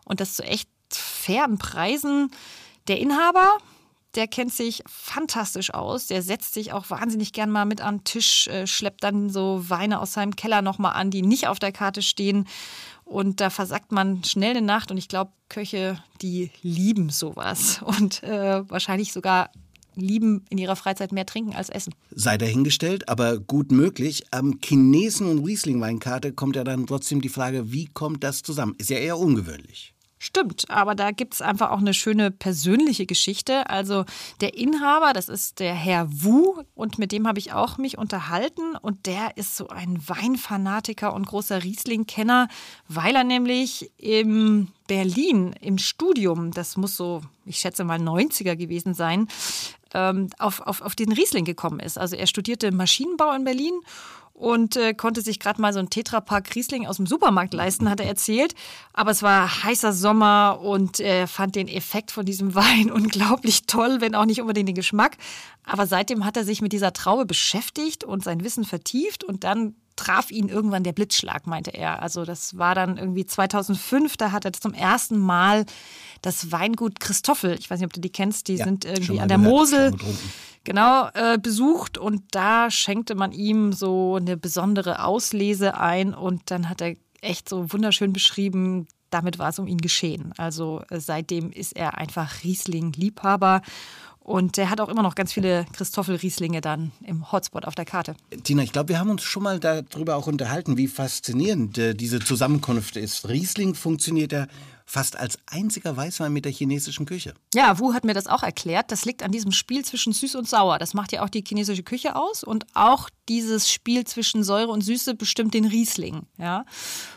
Und 0.05 0.19
das 0.19 0.35
zu 0.35 0.43
echt 0.43 0.69
fairen 0.89 1.57
Preisen. 1.57 2.31
Der 2.87 2.99
Inhaber, 2.99 3.57
der 4.15 4.27
kennt 4.27 4.53
sich 4.53 4.83
fantastisch 4.87 5.73
aus. 5.73 6.07
Der 6.07 6.21
setzt 6.21 6.53
sich 6.53 6.73
auch 6.73 6.89
wahnsinnig 6.89 7.33
gern 7.33 7.51
mal 7.51 7.65
mit 7.65 7.81
an 7.81 7.97
den 7.97 8.03
Tisch, 8.03 8.47
äh, 8.47 8.65
schleppt 8.65 9.03
dann 9.03 9.29
so 9.29 9.69
Weine 9.69 9.99
aus 9.99 10.13
seinem 10.13 10.35
Keller 10.35 10.61
nochmal 10.61 10.93
an, 10.93 11.11
die 11.11 11.21
nicht 11.21 11.47
auf 11.47 11.59
der 11.59 11.71
Karte 11.71 12.01
stehen. 12.01 12.47
Und 13.05 13.39
da 13.39 13.49
versackt 13.49 13.91
man 13.91 14.23
schnell 14.23 14.51
eine 14.51 14.65
Nacht. 14.65 14.91
Und 14.91 14.97
ich 14.97 15.07
glaube, 15.07 15.31
Köche, 15.49 16.01
die 16.21 16.51
lieben 16.61 17.09
sowas. 17.09 17.81
Und 17.99 18.23
äh, 18.23 18.69
wahrscheinlich 18.69 19.13
sogar 19.13 19.49
lieben 19.95 20.45
in 20.49 20.57
ihrer 20.57 20.75
Freizeit 20.75 21.11
mehr 21.11 21.25
trinken 21.25 21.55
als 21.55 21.69
essen. 21.69 21.93
Sei 22.11 22.37
dahingestellt, 22.37 23.09
aber 23.09 23.39
gut 23.39 23.71
möglich. 23.71 24.25
Am 24.31 24.59
Chinesen- 24.63 25.27
und 25.27 25.43
Riesling-Weinkarte 25.43 26.33
kommt 26.33 26.55
ja 26.55 26.63
dann 26.63 26.85
trotzdem 26.85 27.21
die 27.21 27.29
Frage, 27.29 27.71
wie 27.71 27.85
kommt 27.87 28.23
das 28.23 28.43
zusammen? 28.43 28.75
Ist 28.77 28.89
ja 28.89 28.97
eher 28.97 29.17
ungewöhnlich. 29.17 29.93
Stimmt, 30.19 30.71
aber 30.71 30.95
da 30.95 31.11
gibt 31.11 31.35
es 31.35 31.41
einfach 31.43 31.69
auch 31.69 31.77
eine 31.77 31.93
schöne 31.93 32.31
persönliche 32.31 33.05
Geschichte. 33.05 33.69
Also 33.69 34.03
der 34.41 34.57
Inhaber, 34.57 35.13
das 35.13 35.29
ist 35.29 35.59
der 35.59 35.75
Herr 35.75 36.07
Wu 36.09 36.63
und 36.73 36.97
mit 36.97 37.11
dem 37.11 37.27
habe 37.27 37.37
ich 37.37 37.53
auch 37.53 37.77
mich 37.77 37.99
unterhalten 37.99 38.75
und 38.81 39.05
der 39.05 39.37
ist 39.37 39.55
so 39.55 39.67
ein 39.67 40.01
Weinfanatiker 40.07 41.13
und 41.13 41.27
großer 41.27 41.63
Riesling-Kenner, 41.63 42.47
weil 42.87 43.15
er 43.15 43.23
nämlich 43.23 43.91
in 43.97 44.69
Berlin 44.87 45.53
im 45.61 45.77
Studium, 45.77 46.49
das 46.51 46.77
muss 46.77 46.97
so, 46.97 47.21
ich 47.45 47.59
schätze 47.59 47.83
mal 47.83 47.99
90er 47.99 48.55
gewesen 48.55 48.95
sein, 48.95 49.27
ähm, 49.93 50.29
auf, 50.39 50.61
auf, 50.61 50.81
auf 50.81 50.95
den 50.95 51.11
Riesling 51.11 51.45
gekommen 51.45 51.79
ist. 51.79 51.97
Also 51.97 52.15
er 52.15 52.27
studierte 52.27 52.71
Maschinenbau 52.71 53.33
in 53.33 53.43
Berlin 53.43 53.73
und 54.37 54.75
äh, 54.75 54.93
konnte 54.93 55.21
sich 55.21 55.39
gerade 55.39 55.59
mal 55.59 55.73
so 55.73 55.79
ein 55.79 55.89
Tetrapack 55.89 56.53
Riesling 56.53 56.85
aus 56.85 56.97
dem 56.97 57.07
Supermarkt 57.07 57.55
leisten, 57.55 57.89
hat 57.89 57.99
er 57.99 58.05
erzählt. 58.05 58.53
Aber 58.93 59.09
es 59.09 59.23
war 59.23 59.63
heißer 59.63 59.93
Sommer 59.93 60.59
und 60.61 60.99
er 60.99 61.27
fand 61.27 61.55
den 61.55 61.67
Effekt 61.67 62.11
von 62.11 62.23
diesem 62.23 62.53
Wein 62.55 62.91
unglaublich 62.91 63.65
toll, 63.65 63.99
wenn 63.99 64.13
auch 64.13 64.25
nicht 64.25 64.39
unbedingt 64.39 64.69
den 64.69 64.75
Geschmack. 64.75 65.17
Aber 65.63 65.87
seitdem 65.87 66.23
hat 66.23 66.37
er 66.37 66.45
sich 66.45 66.61
mit 66.61 66.71
dieser 66.71 66.93
Traube 66.93 67.25
beschäftigt 67.25 68.03
und 68.03 68.23
sein 68.23 68.43
Wissen 68.43 68.63
vertieft 68.63 69.23
und 69.23 69.43
dann 69.43 69.75
traf 69.97 70.31
ihn 70.31 70.47
irgendwann 70.47 70.83
der 70.83 70.93
Blitzschlag, 70.93 71.45
meinte 71.47 71.71
er. 71.71 72.01
Also 72.01 72.23
das 72.23 72.57
war 72.57 72.75
dann 72.75 72.97
irgendwie 72.97 73.25
2005, 73.25 74.15
da 74.15 74.31
hat 74.31 74.45
er 74.45 74.53
zum 74.53 74.73
ersten 74.73 75.17
Mal 75.17 75.65
das 76.21 76.51
Weingut 76.51 76.99
Christoffel, 76.99 77.57
ich 77.59 77.69
weiß 77.69 77.79
nicht, 77.79 77.87
ob 77.87 77.93
du 77.93 77.99
die 78.01 78.11
kennst, 78.11 78.47
die 78.47 78.55
Ja, 78.55 78.65
sind 78.65 78.85
irgendwie 78.85 79.19
an 79.19 79.27
der 79.27 79.37
Mosel, 79.37 79.93
genau, 80.63 81.09
äh, 81.13 81.37
besucht 81.37 81.97
und 81.97 82.23
da 82.31 82.71
schenkte 82.71 83.15
man 83.15 83.31
ihm 83.31 83.73
so 83.73 84.15
eine 84.15 84.37
besondere 84.37 85.03
Auslese 85.03 85.77
ein 85.77 86.13
und 86.13 86.49
dann 86.51 86.69
hat 86.69 86.81
er 86.81 86.95
echt 87.21 87.49
so 87.49 87.71
wunderschön 87.73 88.13
beschrieben, 88.13 88.87
damit 89.09 89.39
war 89.39 89.49
es 89.49 89.59
um 89.59 89.67
ihn 89.67 89.77
geschehen. 89.79 90.33
Also 90.37 90.81
äh, 90.89 90.99
seitdem 90.99 91.51
ist 91.51 91.75
er 91.75 91.97
einfach 91.97 92.43
Riesling-Liebhaber 92.43 93.61
und 94.27 94.57
er 94.57 94.69
hat 94.69 94.81
auch 94.81 94.89
immer 94.89 95.03
noch 95.03 95.15
ganz 95.15 95.31
viele 95.31 95.65
Christoffel-Rieslinge 95.71 96.59
dann 96.59 96.91
im 97.01 97.31
Hotspot 97.31 97.63
auf 97.63 97.75
der 97.75 97.85
Karte. 97.85 98.13
Tina, 98.43 98.61
ich 98.61 98.73
glaube, 98.73 98.89
wir 98.89 98.99
haben 98.99 99.09
uns 99.09 99.23
schon 99.23 99.41
mal 99.41 99.57
darüber 99.57 100.17
auch 100.17 100.27
unterhalten, 100.27 100.75
wie 100.75 100.89
faszinierend 100.89 101.77
äh, 101.77 101.93
diese 101.95 102.19
Zusammenkunft 102.19 102.97
ist. 102.97 103.29
Riesling 103.29 103.73
funktioniert 103.73 104.33
ja 104.33 104.47
fast 104.85 105.17
als 105.17 105.39
einziger 105.45 105.95
Weißwein 105.95 106.33
mit 106.33 106.43
der 106.43 106.51
chinesischen 106.51 107.05
Küche. 107.05 107.35
Ja, 107.53 107.79
Wu 107.79 107.93
hat 107.93 108.03
mir 108.03 108.13
das 108.13 108.27
auch 108.27 108.43
erklärt. 108.43 108.91
Das 108.91 109.05
liegt 109.05 109.23
an 109.23 109.31
diesem 109.31 109.53
Spiel 109.53 109.85
zwischen 109.85 110.11
süß 110.11 110.35
und 110.35 110.47
sauer. 110.47 110.77
Das 110.77 110.93
macht 110.93 111.13
ja 111.13 111.23
auch 111.23 111.29
die 111.29 111.43
chinesische 111.47 111.83
Küche 111.83 112.17
aus. 112.17 112.43
Und 112.43 112.65
auch 112.73 113.09
dieses 113.29 113.71
Spiel 113.71 114.03
zwischen 114.03 114.43
Säure 114.43 114.71
und 114.73 114.81
Süße 114.81 115.13
bestimmt 115.13 115.53
den 115.53 115.65
Riesling. 115.65 116.23
Ja? 116.37 116.65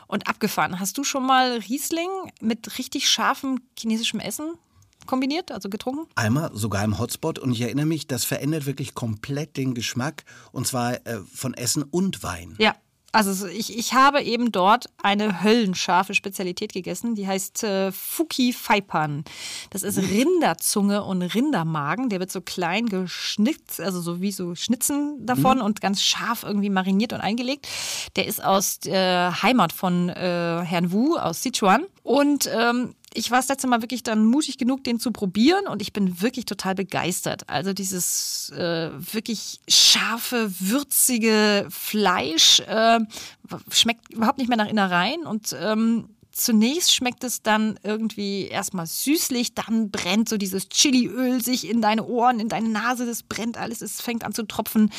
Und 0.06 0.28
abgefahren. 0.28 0.78
Hast 0.78 0.96
du 0.96 1.02
schon 1.02 1.26
mal 1.26 1.58
Riesling 1.68 2.08
mit 2.40 2.78
richtig 2.78 3.08
scharfem 3.08 3.60
chinesischem 3.76 4.20
Essen 4.20 4.52
kombiniert, 5.10 5.50
also 5.50 5.68
getrunken? 5.68 6.06
Einmal 6.14 6.50
sogar 6.54 6.84
im 6.84 6.98
Hotspot 6.98 7.38
und 7.38 7.52
ich 7.52 7.60
erinnere 7.60 7.86
mich, 7.86 8.06
das 8.06 8.24
verändert 8.24 8.64
wirklich 8.64 8.94
komplett 8.94 9.56
den 9.56 9.74
Geschmack 9.74 10.24
und 10.52 10.66
zwar 10.66 11.04
äh, 11.06 11.20
von 11.34 11.52
Essen 11.54 11.82
und 11.82 12.22
Wein. 12.22 12.54
Ja. 12.58 12.76
Also 13.12 13.48
ich, 13.48 13.76
ich 13.76 13.92
habe 13.92 14.22
eben 14.22 14.52
dort 14.52 14.86
eine 15.02 15.42
höllenscharfe 15.42 16.14
Spezialität 16.14 16.72
gegessen, 16.72 17.16
die 17.16 17.26
heißt 17.26 17.64
äh, 17.64 17.90
Fuki 17.90 18.52
Faipan. 18.52 19.24
Das 19.70 19.82
ist 19.82 19.98
Rinderzunge 19.98 21.02
und 21.02 21.22
Rindermagen. 21.22 22.08
Der 22.08 22.20
wird 22.20 22.30
so 22.30 22.40
klein 22.40 22.86
geschnitzt, 22.86 23.80
also 23.80 24.00
so 24.00 24.20
wie 24.20 24.30
so 24.30 24.54
Schnitzen 24.54 25.26
davon 25.26 25.60
und 25.60 25.80
ganz 25.80 26.02
scharf 26.02 26.44
irgendwie 26.44 26.70
mariniert 26.70 27.12
und 27.12 27.20
eingelegt. 27.20 27.66
Der 28.14 28.28
ist 28.28 28.44
aus 28.44 28.78
der 28.78 29.42
Heimat 29.42 29.72
von 29.72 30.08
äh, 30.08 30.62
Herrn 30.64 30.92
Wu 30.92 31.16
aus 31.16 31.42
Sichuan. 31.42 31.86
Und 32.04 32.48
ähm, 32.52 32.94
ich 33.12 33.30
war 33.30 33.38
das 33.38 33.48
letzte 33.48 33.66
Mal 33.66 33.82
wirklich 33.82 34.02
dann 34.02 34.24
mutig 34.24 34.56
genug, 34.56 34.84
den 34.84 35.00
zu 35.00 35.10
probieren 35.10 35.66
und 35.66 35.82
ich 35.82 35.92
bin 35.92 36.20
wirklich 36.20 36.44
total 36.44 36.74
begeistert. 36.74 37.48
Also 37.48 37.72
dieses 37.72 38.50
äh, 38.50 38.90
wirklich 38.92 39.60
scharfe, 39.68 40.52
würzige 40.60 41.66
Fleisch 41.70 42.60
äh, 42.60 43.00
schmeckt 43.70 44.12
überhaupt 44.12 44.38
nicht 44.38 44.48
mehr 44.48 44.56
nach 44.56 44.68
Innereien 44.68 45.26
und 45.26 45.56
ähm, 45.60 46.08
Zunächst 46.32 46.94
schmeckt 46.94 47.24
es 47.24 47.42
dann 47.42 47.78
irgendwie 47.82 48.46
erstmal 48.46 48.86
süßlich, 48.86 49.54
dann 49.54 49.90
brennt 49.90 50.28
so 50.28 50.36
dieses 50.36 50.68
Chiliöl 50.68 51.42
sich 51.42 51.68
in 51.68 51.82
deine 51.82 52.04
Ohren, 52.06 52.38
in 52.38 52.48
deine 52.48 52.68
Nase, 52.68 53.04
das 53.04 53.24
brennt 53.24 53.58
alles, 53.58 53.82
es 53.82 54.00
fängt 54.00 54.24
an 54.24 54.32
zu 54.32 54.44
tropfen. 54.44 54.92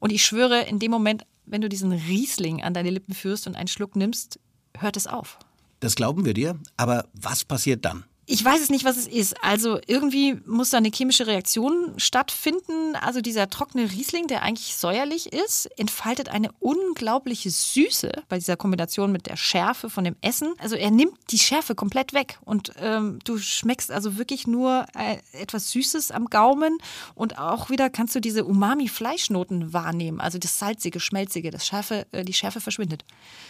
Und 0.00 0.10
ich 0.10 0.24
schwöre, 0.24 0.62
in 0.62 0.80
dem 0.80 0.90
Moment, 0.90 1.24
wenn 1.46 1.60
du 1.60 1.68
diesen 1.68 1.92
Riesling 1.92 2.62
an 2.62 2.74
deine 2.74 2.90
Lippen 2.90 3.14
führst 3.14 3.46
und 3.46 3.54
einen 3.54 3.68
Schluck 3.68 3.94
nimmst, 3.94 4.40
hört 4.76 4.96
es 4.96 5.06
auf. 5.06 5.38
Das 5.82 5.96
glauben 5.96 6.24
wir 6.24 6.32
dir, 6.32 6.60
aber 6.76 7.08
was 7.12 7.44
passiert 7.44 7.84
dann? 7.84 8.04
Ich 8.24 8.44
weiß 8.44 8.60
es 8.62 8.70
nicht, 8.70 8.84
was 8.84 8.96
es 8.96 9.08
ist. 9.08 9.34
Also 9.42 9.80
irgendwie 9.88 10.34
muss 10.46 10.70
da 10.70 10.76
eine 10.76 10.90
chemische 10.94 11.26
Reaktion 11.26 11.94
stattfinden. 11.96 12.94
Also 13.00 13.20
dieser 13.20 13.50
trockene 13.50 13.90
Riesling, 13.90 14.28
der 14.28 14.44
eigentlich 14.44 14.76
säuerlich 14.76 15.32
ist, 15.32 15.66
entfaltet 15.76 16.28
eine 16.28 16.50
unglaubliche 16.60 17.50
Süße 17.50 18.12
bei 18.28 18.38
dieser 18.38 18.56
Kombination 18.56 19.10
mit 19.10 19.26
der 19.26 19.36
Schärfe 19.36 19.90
von 19.90 20.04
dem 20.04 20.14
Essen. 20.20 20.54
Also 20.58 20.76
er 20.76 20.92
nimmt 20.92 21.14
die 21.30 21.38
Schärfe 21.38 21.74
komplett 21.74 22.12
weg 22.12 22.38
und 22.44 22.72
ähm, 22.78 23.18
du 23.24 23.38
schmeckst 23.38 23.90
also 23.90 24.16
wirklich 24.18 24.46
nur 24.46 24.86
äh, 24.96 25.16
etwas 25.32 25.72
Süßes 25.72 26.12
am 26.12 26.26
Gaumen 26.26 26.78
und 27.16 27.38
auch 27.38 27.70
wieder 27.70 27.90
kannst 27.90 28.14
du 28.14 28.20
diese 28.20 28.44
Umami-Fleischnoten 28.44 29.72
wahrnehmen. 29.72 30.20
Also 30.20 30.38
das 30.38 30.60
salzige, 30.60 31.00
schmelzige, 31.00 31.50
das 31.50 31.66
Schärfe, 31.66 32.06
äh, 32.12 32.24
die 32.24 32.34
Schärfe 32.34 32.60
verschwindet. 32.60 33.04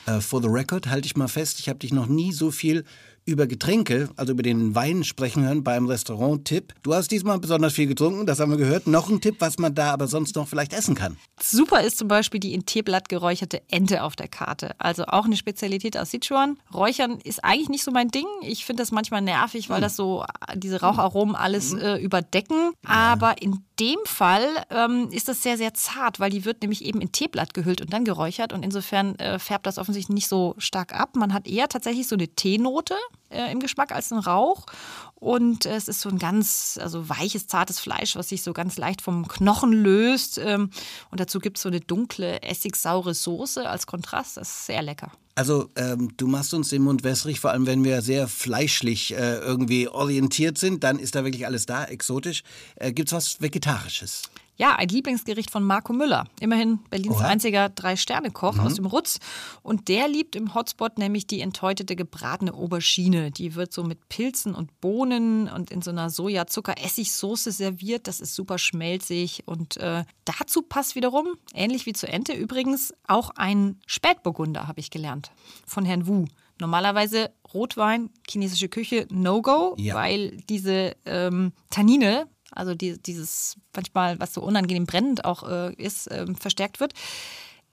Äh, 0.07 0.21
for 0.21 0.41
the 0.41 0.49
record 0.49 0.87
halte 0.87 1.05
ich 1.05 1.15
mal 1.15 1.29
fest, 1.29 1.61
ich 1.61 1.69
habe 1.69 1.79
dich 1.79 1.93
noch 1.93 2.07
nie 2.07 2.33
so 2.33 2.51
viel 2.51 2.87
über 3.25 3.47
Getränke, 3.47 4.09
also 4.17 4.33
über 4.33 4.43
den 4.43 4.75
Wein 4.75 5.05
sprechen 5.05 5.45
hören 5.45 5.63
beim 5.63 5.87
Restaurant-Tipp. 5.87 6.75
Du 6.83 6.95
hast 6.95 7.11
diesmal 7.11 7.39
besonders 7.39 7.75
viel 7.75 7.87
getrunken, 7.87 8.27
das 8.27 8.41
haben 8.41 8.51
wir 8.51 8.59
gehört. 8.59 8.87
Noch 8.87 9.09
ein 9.09 9.21
Tipp, 9.21 9.37
was 9.39 9.59
man 9.59 9.75
da 9.75 9.93
aber 9.93 10.09
sonst 10.09 10.35
noch 10.35 10.49
vielleicht 10.49 10.73
essen 10.73 10.95
kann. 10.95 11.17
Super 11.41 11.83
ist 11.83 11.99
zum 11.99 12.09
Beispiel 12.09 12.41
die 12.41 12.53
in 12.53 12.67
Teeblatt 12.67 13.09
geräucherte 13.09 13.63
Ente 13.69 14.03
auf 14.03 14.17
der 14.17 14.29
Karte. 14.29 14.75
Also 14.79 15.05
auch 15.07 15.25
eine 15.25 15.37
Spezialität 15.37 15.97
aus 15.97 16.11
Sichuan. 16.11 16.59
Räuchern 16.75 17.19
ist 17.23 17.45
eigentlich 17.45 17.69
nicht 17.69 17.85
so 17.85 17.93
mein 17.93 18.09
Ding. 18.09 18.27
Ich 18.43 18.65
finde 18.65 18.83
das 18.83 18.91
manchmal 18.91 19.23
nervig, 19.23 19.71
weil 19.71 19.81
das 19.81 19.97
so 19.97 20.25
äh, 20.49 20.57
diese 20.59 20.81
Raucharomen 20.81 21.37
alles 21.37 21.75
äh, 21.75 21.97
überdecken. 21.97 22.73
Aber 22.85 23.41
in 23.41 23.61
dem 23.79 23.99
Fall 24.05 24.47
ähm, 24.71 25.09
ist 25.11 25.29
das 25.29 25.43
sehr, 25.43 25.57
sehr 25.57 25.75
zart, 25.75 26.21
weil 26.21 26.31
die 26.31 26.45
wird 26.45 26.63
nämlich 26.63 26.85
eben 26.85 27.01
in 27.01 27.13
Teeblatt 27.13 27.55
gehüllt 27.55 27.81
und 27.81 27.93
dann 27.93 28.05
geräuchert. 28.05 28.53
Und 28.53 28.65
insofern 28.65 29.15
äh, 29.17 29.39
färbt 29.39 29.67
das 29.67 29.79
offensichtlich 29.79 30.15
nicht 30.15 30.29
so 30.29 30.55
stark 30.59 30.95
ab. 30.95 31.17
Man 31.17 31.33
hat 31.33 31.47
eher 31.47 31.69
tatsächlich 31.69 32.09
so 32.09 32.17
eine 32.17 32.29
Teenote 32.29 32.95
äh, 33.31 33.51
im 33.51 33.61
Geschmack 33.61 33.93
als 33.93 34.13
ein 34.13 34.19
Rauch. 34.19 34.67
Und 35.15 35.67
es 35.67 35.89
ist 35.89 36.01
so 36.01 36.09
ein 36.09 36.19
ganz 36.19 36.79
also 36.83 37.09
weiches, 37.09 37.47
zartes 37.47 37.79
Fleisch, 37.79 38.17
was 38.17 38.29
sich 38.29 38.43
so 38.43 38.53
ganz 38.53 38.77
leicht 38.77 39.01
vom 39.01 39.29
Knochen 39.29 39.73
löst. 39.73 40.39
Ähm, 40.39 40.71
und 41.11 41.21
dazu 41.21 41.39
gibt 41.39 41.59
es 41.59 41.63
so 41.63 41.69
eine 41.69 41.81
dunkle, 41.81 42.43
essigsaure 42.43 43.15
Soße 43.15 43.69
als 43.69 43.87
Kontrast. 43.87 44.37
Das 44.37 44.49
ist 44.49 44.67
sehr 44.67 44.83
lecker. 44.83 45.13
Also 45.35 45.71
ähm, 45.77 46.13
du 46.17 46.27
machst 46.27 46.53
uns 46.53 46.69
den 46.69 46.83
Mund 46.83 47.05
wässrig, 47.05 47.41
vor 47.41 47.53
allem 47.53 47.67
wenn 47.67 47.85
wir 47.85 48.03
sehr 48.03 48.29
fleischlich 48.29 49.15
äh, 49.15 49.39
irgendwie 49.39 49.89
orientiert 49.89 50.59
sind, 50.59 50.85
dann 50.85 50.99
ist 50.99 51.15
da 51.15 51.25
wirklich 51.25 51.47
alles 51.47 51.65
da, 51.65 51.85
exotisch. 51.85 52.43
Äh, 52.77 52.93
gibt's 52.93 53.13
was 53.13 53.41
Vegetarisches? 53.41 54.23
Ja, 54.57 54.77
ein 54.77 54.89
Lieblingsgericht 54.89 55.51
von 55.51 55.65
Marco 55.65 55.93
Müller. 55.93 56.27
Immerhin 56.39 56.81
Berlins 56.91 57.17
Oha. 57.17 57.27
einziger 57.27 57.69
Drei-Sterne-Koch 57.71 58.59
aus 58.59 58.75
dem 58.75 58.85
Rutz. 58.87 59.19
Und 59.63 59.89
der 59.89 60.09
liebt 60.09 60.37
im 60.37 60.55
Hotspot 60.55 60.99
nämlich 60.99 61.27
die 61.27 61.41
enthäutete 61.41 61.97
gebratene 61.97 62.53
Aubergine. 62.53 63.31
Die 63.31 63.55
wird 63.55 63.73
so 63.73 63.83
mit 63.83 64.09
Pilzen 64.11 64.55
und 64.55 64.79
Bohnen 64.81 65.49
und 65.49 65.71
in 65.71 65.81
so 65.81 65.91
einer 65.91 66.11
Sojazucker-Essigsoße 66.11 67.51
serviert. 67.51 68.07
Das 68.07 68.21
ist 68.21 68.35
super 68.35 68.59
schmelzig. 68.59 69.43
Und 69.47 69.79
äh, 69.79 70.05
dazu 70.27 70.63
passt 70.63 70.95
wiederum, 70.97 71.29
ähnlich 71.55 71.87
wie 71.87 71.93
zur 71.95 72.11
Ente 72.11 72.33
übrigens, 72.35 72.93
auch 73.07 73.31
ein 73.37 73.81
Spätburgunder, 73.87 74.69
habe 74.69 74.81
ich 74.81 74.91
gelernt, 74.91 75.31
von 75.67 75.85
Herrn 75.85 76.07
Wu. 76.07 76.27
Normalerweise 76.61 77.31
Rotwein, 77.55 78.11
chinesische 78.29 78.69
Küche, 78.69 79.07
No-Go, 79.11 79.75
Ja. 79.79 79.95
weil 79.95 80.37
diese 80.49 80.95
ähm, 81.07 81.53
Tannine, 81.71 82.29
also 82.55 82.75
die, 82.75 82.99
dieses 83.01 83.57
manchmal, 83.75 84.19
was 84.21 84.35
so 84.35 84.43
unangenehm 84.43 84.87
brennend 84.87 85.25
auch 85.25 85.49
äh, 85.49 85.75
ist, 85.75 86.09
ähm, 86.11 86.37
verstärkt 86.37 86.81
wird. 86.81 86.93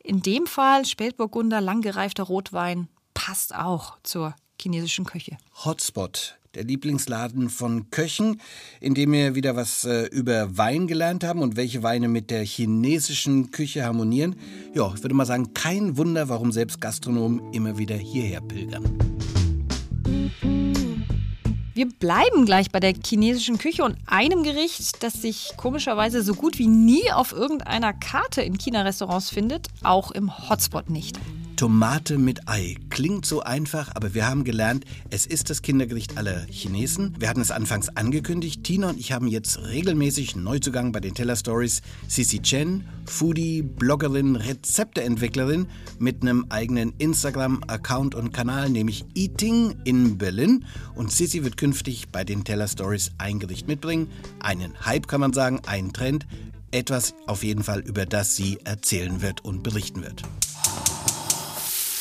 In 0.03 0.21
dem 0.21 0.47
Fall 0.47 0.85
Spätburgunder, 0.85 1.61
langgereifter 1.61 2.23
Rotwein 2.23 2.87
passt 3.13 3.53
auch 3.53 3.97
zur 4.03 4.35
chinesischen 4.61 5.05
Küche. 5.05 5.37
Hotspot. 5.65 6.35
der 6.55 6.63
Lieblingsladen 6.63 7.49
von 7.49 7.91
Köchen, 7.91 8.41
in 8.81 8.95
dem 8.95 9.11
wir 9.11 9.35
wieder 9.35 9.55
was 9.55 9.85
äh, 9.85 10.05
über 10.05 10.57
Wein 10.57 10.87
gelernt 10.87 11.23
haben 11.23 11.43
und 11.43 11.55
welche 11.55 11.83
Weine 11.83 12.07
mit 12.07 12.31
der 12.31 12.43
chinesischen 12.43 13.51
Küche 13.51 13.83
harmonieren. 13.83 14.35
Ja, 14.73 14.91
ich 14.95 15.03
würde 15.03 15.13
mal 15.13 15.27
sagen, 15.27 15.53
kein 15.53 15.97
Wunder, 15.97 16.27
warum 16.27 16.51
selbst 16.51 16.81
Gastronomen 16.81 17.53
immer 17.53 17.77
wieder 17.77 17.95
hierher 17.95 18.41
pilgern. 18.41 19.38
Wir 21.79 21.87
bleiben 21.87 22.45
gleich 22.45 22.71
bei 22.71 22.81
der 22.81 22.93
chinesischen 22.93 23.57
Küche 23.57 23.85
und 23.85 23.95
einem 24.05 24.43
Gericht, 24.43 25.01
das 25.01 25.13
sich 25.13 25.53
komischerweise 25.55 26.21
so 26.23 26.33
gut 26.33 26.59
wie 26.59 26.67
nie 26.67 27.09
auf 27.13 27.31
irgendeiner 27.31 27.93
Karte 27.93 28.41
in 28.41 28.57
China-Restaurants 28.57 29.29
findet, 29.29 29.67
auch 29.81 30.11
im 30.11 30.49
Hotspot 30.49 30.89
nicht. 30.89 31.17
Tomate 31.59 32.17
mit 32.17 32.47
Ei. 32.47 32.77
Klingt 32.89 33.25
so 33.25 33.41
einfach, 33.41 33.93
aber 33.93 34.13
wir 34.13 34.25
haben 34.25 34.45
gelernt, 34.45 34.85
es 35.09 35.25
ist 35.25 35.49
das 35.49 35.61
Kindergericht 35.61 36.17
aller 36.17 36.45
Chinesen. 36.49 37.17
Wir 37.19 37.27
hatten 37.27 37.41
es 37.41 37.51
anfangs 37.51 37.89
angekündigt. 37.97 38.63
Tina 38.63 38.91
und 38.91 38.97
ich 38.97 39.11
haben 39.11 39.27
jetzt 39.27 39.59
regelmäßig 39.63 40.37
Neuzugang 40.37 40.93
bei 40.93 41.01
den 41.01 41.15
Teller 41.15 41.35
Stories. 41.35 41.81
Sisi 42.07 42.41
Chen, 42.41 42.87
Foodie, 43.05 43.61
Bloggerin, 43.61 44.37
Rezepteentwicklerin 44.37 45.67
mit 45.99 46.21
einem 46.21 46.45
eigenen 46.47 46.93
Instagram-Account 46.97 48.15
und 48.15 48.31
Kanal, 48.31 48.69
nämlich 48.69 49.03
Eating 49.13 49.75
in 49.83 50.17
Berlin. 50.17 50.63
Und 50.95 51.11
Sisi 51.11 51.43
wird 51.43 51.57
künftig 51.57 52.07
bei 52.07 52.23
den 52.23 52.45
Teller 52.45 52.69
Stories 52.69 53.11
ein 53.17 53.37
Gericht 53.37 53.67
mitbringen. 53.67 54.07
Einen 54.39 54.85
Hype 54.85 55.09
kann 55.09 55.19
man 55.19 55.33
sagen, 55.33 55.59
einen 55.67 55.91
Trend. 55.91 56.25
Etwas 56.71 57.15
auf 57.27 57.43
jeden 57.43 57.63
Fall, 57.63 57.81
über 57.81 58.05
das 58.05 58.37
sie 58.37 58.59
erzählen 58.63 59.21
wird 59.21 59.43
und 59.43 59.61
berichten 59.61 60.03
wird. 60.03 60.23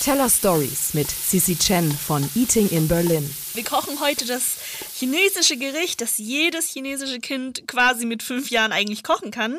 Teller 0.09 0.31
Stories 0.31 0.94
mit 0.94 1.11
Sisi 1.11 1.55
Chen 1.55 1.92
von 1.92 2.27
Eating 2.35 2.66
in 2.71 2.88
Berlin. 2.88 3.29
Wir 3.53 3.62
kochen 3.62 4.01
heute 4.01 4.25
das 4.25 4.57
chinesische 4.99 5.57
Gericht, 5.57 6.01
das 6.01 6.19
jedes 6.19 6.71
chinesische 6.71 7.21
Kind 7.21 7.67
quasi 7.69 8.07
mit 8.07 8.23
fünf 8.23 8.51
Jahren 8.51 8.73
eigentlich 8.73 9.03
kochen 9.03 9.31
kann. 9.31 9.59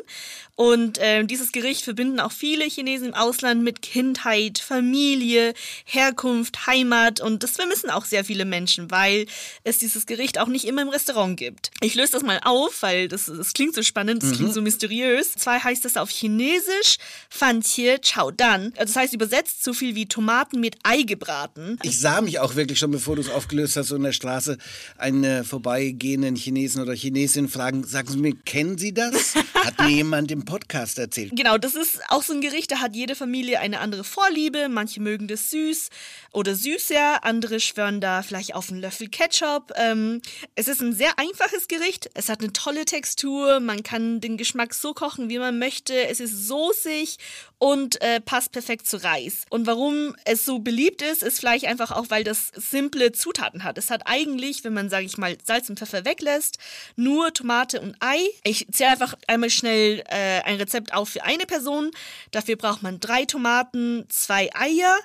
Und 0.55 0.97
äh, 0.97 1.23
dieses 1.23 1.53
Gericht 1.53 1.85
verbinden 1.85 2.19
auch 2.19 2.33
viele 2.33 2.65
Chinesen 2.65 3.07
im 3.07 3.13
Ausland 3.13 3.63
mit 3.63 3.81
Kindheit, 3.81 4.59
Familie, 4.59 5.53
Herkunft, 5.85 6.67
Heimat. 6.67 7.21
Und 7.21 7.43
das 7.43 7.51
vermissen 7.51 7.89
auch 7.89 8.03
sehr 8.03 8.25
viele 8.25 8.43
Menschen, 8.43 8.91
weil 8.91 9.25
es 9.63 9.77
dieses 9.77 10.05
Gericht 10.05 10.37
auch 10.37 10.47
nicht 10.47 10.65
immer 10.65 10.81
im 10.81 10.89
Restaurant 10.89 11.37
gibt. 11.37 11.71
Ich 11.79 11.95
löse 11.95 12.11
das 12.11 12.23
mal 12.23 12.41
auf, 12.43 12.81
weil 12.81 13.07
das, 13.07 13.27
das 13.27 13.53
klingt 13.53 13.73
so 13.73 13.83
spannend, 13.83 14.21
das 14.21 14.31
mhm. 14.31 14.35
klingt 14.35 14.53
so 14.53 14.61
mysteriös. 14.61 15.31
Zwei 15.31 15.59
heißt 15.59 15.85
das 15.85 15.95
auf 15.95 16.09
Chinesisch 16.09 16.97
Fan 17.29 17.61
Qie 17.61 17.99
Chao 18.01 18.29
Dan. 18.29 18.73
Das 18.75 18.97
heißt 18.97 19.13
übersetzt 19.13 19.63
so 19.63 19.71
viel 19.71 19.95
wie 19.95 20.07
Tomaten 20.07 20.59
mit 20.59 20.75
Ei 20.83 21.03
gebraten. 21.03 21.79
Ich 21.83 22.01
sah 22.01 22.19
mich 22.19 22.39
auch 22.39 22.55
wirklich 22.55 22.79
schon, 22.79 22.91
bevor 22.91 23.15
du 23.15 23.21
es 23.21 23.29
aufgelöst 23.29 23.77
hast, 23.77 23.87
so 23.87 23.95
in 23.95 24.03
der 24.03 24.11
Straße 24.11 24.57
einen 24.97 25.28
äh, 25.29 25.43
vorbeigehenden 25.43 26.35
Chinesen 26.35 26.81
oder 26.81 26.93
Chinesin 26.93 27.47
fragen, 27.47 27.83
sagen 27.83 28.09
Sie 28.09 28.17
mir, 28.17 28.35
kennen 28.45 28.77
Sie 28.77 28.93
das? 28.93 29.35
Hat 29.53 29.79
mir 29.79 29.89
jemand 29.89 30.31
im 30.31 30.45
Podcast 30.45 30.97
erzählt. 30.99 31.31
Genau, 31.35 31.57
das 31.57 31.75
ist 31.75 32.01
auch 32.09 32.23
so 32.23 32.33
ein 32.33 32.41
Gericht, 32.41 32.71
da 32.71 32.79
hat 32.79 32.95
jede 32.95 33.15
Familie 33.15 33.59
eine 33.59 33.79
andere 33.79 34.03
Vorliebe. 34.03 34.69
Manche 34.69 35.01
mögen 35.01 35.27
das 35.27 35.49
süß 35.49 35.89
oder 36.31 36.55
süßer, 36.55 37.23
andere 37.23 37.59
schwören 37.59 38.01
da 38.01 38.23
vielleicht 38.23 38.55
auf 38.55 38.71
einen 38.71 38.81
Löffel 38.81 39.09
Ketchup. 39.09 39.71
Ähm, 39.75 40.21
es 40.55 40.67
ist 40.67 40.81
ein 40.81 40.93
sehr 40.93 41.19
einfaches 41.19 41.67
Gericht. 41.67 42.09
Es 42.13 42.29
hat 42.29 42.39
eine 42.41 42.53
tolle 42.53 42.85
Textur. 42.85 43.59
Man 43.59 43.83
kann 43.83 44.21
den 44.21 44.37
Geschmack 44.37 44.73
so 44.73 44.93
kochen, 44.93 45.29
wie 45.29 45.39
man 45.39 45.59
möchte. 45.59 46.07
Es 46.07 46.19
ist 46.19 46.47
soßig 46.47 47.17
und 47.59 48.01
äh, 48.01 48.21
passt 48.21 48.53
perfekt 48.53 48.87
zu 48.87 49.03
Reis. 49.03 49.45
Und 49.49 49.67
warum 49.67 50.15
es 50.23 50.45
so 50.45 50.59
beliebt 50.59 51.01
ist, 51.01 51.21
ist 51.21 51.39
vielleicht 51.39 51.65
einfach 51.65 51.91
auch, 51.91 52.05
weil 52.09 52.23
das 52.23 52.51
simple 52.55 53.11
Zutaten 53.11 53.65
hat. 53.65 53.77
Es 53.77 53.91
hat 53.91 54.03
eigentlich, 54.05 54.63
wenn 54.63 54.73
man, 54.73 54.89
sage 54.89 55.05
ich 55.05 55.17
mal, 55.17 55.37
Salz 55.43 55.69
und 55.69 55.77
Pfeffer 55.77 56.05
weglässt, 56.05 56.57
nur 56.95 57.33
Tomate 57.33 57.81
und 57.81 57.95
Ei. 57.99 58.19
Ich 58.43 58.65
zähle 58.71 58.91
einfach 58.91 59.13
einmal 59.27 59.49
schnell 59.49 60.03
äh, 60.07 60.41
ein 60.43 60.55
Rezept 60.55 60.93
auf 60.93 61.09
für 61.09 61.23
eine 61.23 61.45
Person. 61.45 61.91
Dafür 62.31 62.55
braucht 62.55 62.81
man 62.81 63.01
drei 63.01 63.25
Tomaten, 63.25 64.05
zwei 64.07 64.49
Eier, 64.55 64.97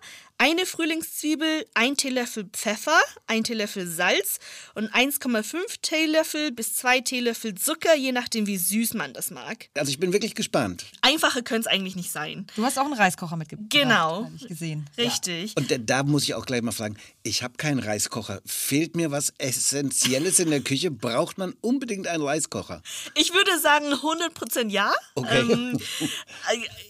eine 0.45 0.67
Frühlingszwiebel, 0.67 1.65
ein 1.73 1.97
Teelöffel 1.97 2.45
Pfeffer, 2.53 3.01
ein 3.27 3.45
Teelöffel 3.45 3.87
Salz 3.87 4.41
und 4.75 4.93
1,5 4.93 5.57
Teelöffel 5.81 6.53
bis 6.53 6.75
2 6.75 7.01
Teelöffel 7.01 7.55
Zucker, 7.55 7.95
je 7.95 8.13
nachdem, 8.13 8.47
wie 8.47 8.59
süß 8.59 8.93
man 8.93 9.15
das 9.15 9.31
mag. 9.31 9.71
Also 9.73 9.91
ich 9.91 9.99
bin 9.99 10.13
wirklich 10.13 10.35
gespannt. 10.35 10.85
Einfacher 11.01 11.41
könnte 11.41 11.67
es 11.67 11.67
eigentlich 11.67 11.97
nicht 11.97 12.13
sein. 12.13 12.47
Du 12.57 12.63
hast 12.63 12.79
auch 12.79 12.85
einen 12.85 12.93
Reiskocher 12.93 13.39
mitgebracht. 13.39 13.71
Genau. 13.71 14.25
Habe 14.25 14.33
ich 14.37 14.47
gesehen. 14.47 14.85
Richtig. 14.99 15.55
Ja. 15.55 15.63
Und 15.63 15.71
da, 15.71 15.79
da, 15.79 16.03
muss 16.03 16.25
ich 16.25 16.35
auch 16.35 16.45
gleich 16.45 16.61
mal 16.61 16.73
fragen, 16.73 16.99
ich 17.23 17.43
habe 17.43 17.57
keinen 17.57 17.79
Reiskocher. 17.79 18.43
Fehlt 18.45 18.97
mir 18.97 19.11
was 19.11 19.33
Essentielles 19.39 20.41
in 20.41 20.51
der 20.51 20.61
Küche? 20.61 20.91
Braucht 20.91 21.39
man 21.39 21.55
unbedingt 21.63 22.07
einen 22.07 22.23
Reiskocher? 22.23 22.83
Ich 23.15 23.33
würde 23.33 23.59
sagen 23.61 23.95
100% 23.95 24.69
ja. 24.69 24.93
Okay. 25.15 25.39
Ähm, 25.39 25.81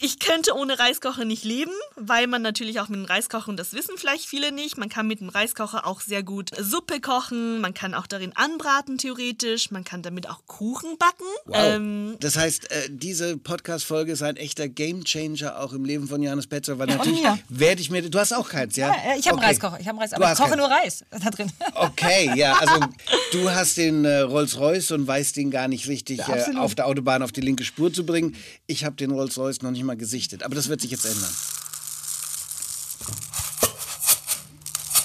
ich 0.00 0.18
könnte 0.18 0.56
ohne 0.56 0.76
Reiskocher 0.76 1.24
nicht 1.24 1.44
leben, 1.44 1.70
weil 1.94 2.26
man 2.26 2.42
natürlich 2.42 2.80
auch 2.80 2.88
mit 2.88 2.98
einem 2.98 3.06
Reiskocher 3.06 3.43
kochen, 3.44 3.56
das 3.56 3.72
wissen 3.72 3.96
vielleicht 3.96 4.24
viele 4.24 4.52
nicht. 4.52 4.78
Man 4.78 4.88
kann 4.88 5.06
mit 5.06 5.20
dem 5.20 5.28
Reiskocher 5.28 5.86
auch 5.86 6.00
sehr 6.00 6.22
gut 6.22 6.50
Suppe 6.58 7.00
kochen, 7.00 7.60
man 7.60 7.74
kann 7.74 7.94
auch 7.94 8.06
darin 8.06 8.32
anbraten 8.34 8.98
theoretisch, 8.98 9.70
man 9.70 9.84
kann 9.84 10.02
damit 10.02 10.28
auch 10.28 10.46
Kuchen 10.46 10.96
backen. 10.98 11.24
Wow. 11.46 11.56
Ähm, 11.58 12.16
das 12.20 12.36
heißt, 12.36 12.70
äh, 12.70 12.88
diese 12.90 13.36
Podcast-Folge 13.36 14.12
ist 14.12 14.22
ein 14.22 14.36
echter 14.36 14.68
Gamechanger 14.68 15.60
auch 15.60 15.72
im 15.72 15.84
Leben 15.84 16.08
von 16.08 16.22
Johannes 16.22 16.46
Petzer, 16.46 16.78
weil 16.78 16.86
natürlich 16.86 17.22
werde 17.48 17.80
ich 17.80 17.90
mir, 17.90 18.08
du 18.08 18.18
hast 18.18 18.32
auch 18.32 18.48
keins, 18.48 18.76
ja? 18.76 18.88
ja 18.88 18.94
ich 19.18 19.26
habe 19.26 19.36
okay. 19.36 19.46
einen 19.46 19.54
Reiskocher, 19.54 19.80
ich 19.80 19.88
habe 19.88 20.00
Reis, 20.00 20.12
aber 20.12 20.32
ich 20.32 20.38
koche 20.38 20.50
keinen. 20.50 20.58
nur 20.58 20.70
Reis 20.70 21.04
da 21.10 21.30
drin. 21.30 21.52
Okay, 21.74 22.32
ja, 22.34 22.54
also 22.54 22.86
du 23.32 23.50
hast 23.50 23.76
den 23.76 24.04
äh, 24.04 24.20
Rolls-Royce 24.20 24.92
und 24.92 25.06
weißt 25.06 25.36
den 25.36 25.50
gar 25.50 25.68
nicht 25.68 25.88
richtig 25.88 26.18
ja, 26.18 26.34
äh, 26.34 26.56
auf 26.56 26.74
der 26.74 26.86
Autobahn 26.86 27.22
auf 27.22 27.32
die 27.32 27.42
linke 27.42 27.64
Spur 27.64 27.92
zu 27.92 28.06
bringen. 28.06 28.36
Ich 28.66 28.84
habe 28.84 28.96
den 28.96 29.10
Rolls-Royce 29.10 29.62
noch 29.62 29.70
nicht 29.70 29.84
mal 29.84 29.96
gesichtet, 29.96 30.42
aber 30.42 30.54
das 30.54 30.68
wird 30.68 30.80
sich 30.80 30.90
jetzt 30.90 31.04
ändern. 31.04 31.30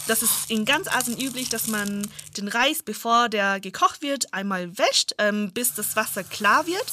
Das 0.10 0.24
ist 0.24 0.50
in 0.50 0.66
ganz 0.66 0.88
Asien 0.88 1.20
üblich, 1.20 1.50
dass 1.50 1.68
man 1.68 2.10
den 2.36 2.48
Reis, 2.48 2.82
bevor 2.82 3.30
der 3.30 3.60
gekocht 3.60 4.02
wird, 4.02 4.34
einmal 4.34 4.76
wäscht, 4.76 5.14
ähm, 5.20 5.52
bis 5.52 5.76
das 5.76 5.96
Wasser 5.96 6.24
klar 6.24 6.66
wird. 6.66 6.86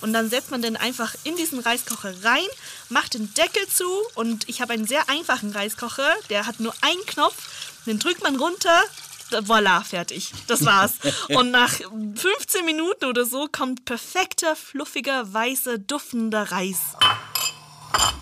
Und 0.00 0.12
dann 0.12 0.28
setzt 0.28 0.50
man 0.50 0.60
den 0.60 0.76
einfach 0.76 1.14
in 1.22 1.36
diesen 1.36 1.60
Reiskocher 1.60 2.24
rein, 2.24 2.46
macht 2.88 3.14
den 3.14 3.32
Deckel 3.34 3.68
zu 3.68 3.86
und 4.16 4.48
ich 4.48 4.60
habe 4.60 4.72
einen 4.72 4.88
sehr 4.88 5.08
einfachen 5.08 5.52
Reiskocher, 5.52 6.12
der 6.30 6.46
hat 6.46 6.58
nur 6.58 6.74
einen 6.80 7.06
Knopf, 7.06 7.36
den 7.86 8.00
drückt 8.00 8.24
man 8.24 8.34
runter, 8.34 8.82
voilà, 9.30 9.82
fertig. 9.84 10.32
Das 10.48 10.64
war's. 10.64 10.94
Und 11.28 11.50
nach 11.50 11.72
15 11.72 12.64
Minuten 12.64 13.06
oder 13.06 13.24
so 13.24 13.48
kommt 13.50 13.84
perfekter, 13.84 14.54
fluffiger, 14.54 15.32
weißer, 15.32 15.78
duftender 15.78 16.50
Reis. 16.50 16.78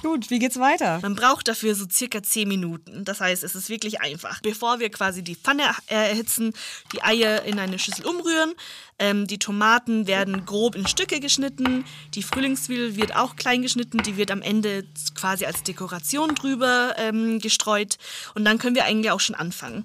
Gut, 0.02 0.30
wie 0.30 0.40
geht's 0.40 0.58
weiter? 0.58 0.98
Man 1.00 1.14
braucht 1.14 1.46
dafür 1.46 1.76
so 1.76 1.86
circa 1.88 2.20
10 2.20 2.48
Minuten. 2.48 3.04
Das 3.04 3.20
heißt, 3.20 3.44
es 3.44 3.54
ist 3.54 3.68
wirklich 3.68 4.00
einfach. 4.00 4.40
Bevor 4.40 4.80
wir 4.80 4.90
quasi 4.90 5.22
die 5.22 5.36
Pfanne 5.36 5.62
erhitzen, 5.86 6.54
die 6.92 7.04
Eier 7.04 7.44
in 7.44 7.60
eine 7.60 7.78
Schüssel 7.78 8.06
umrühren. 8.06 8.54
Ähm, 8.98 9.28
die 9.28 9.38
Tomaten 9.38 10.08
werden 10.08 10.44
grob 10.44 10.74
in 10.74 10.88
Stücke 10.88 11.20
geschnitten. 11.20 11.84
Die 12.14 12.24
Frühlingszwiebel 12.24 12.96
wird 12.96 13.14
auch 13.14 13.36
klein 13.36 13.62
geschnitten. 13.62 13.98
Die 13.98 14.16
wird 14.16 14.32
am 14.32 14.42
Ende 14.42 14.84
quasi 15.14 15.46
als 15.46 15.62
Dekoration 15.62 16.34
drüber 16.34 16.96
ähm, 16.98 17.38
gestreut. 17.38 17.96
Und 18.34 18.44
dann 18.44 18.58
können 18.58 18.74
wir 18.74 18.84
eigentlich 18.84 19.12
auch 19.12 19.20
schon 19.20 19.36
anfangen. 19.36 19.84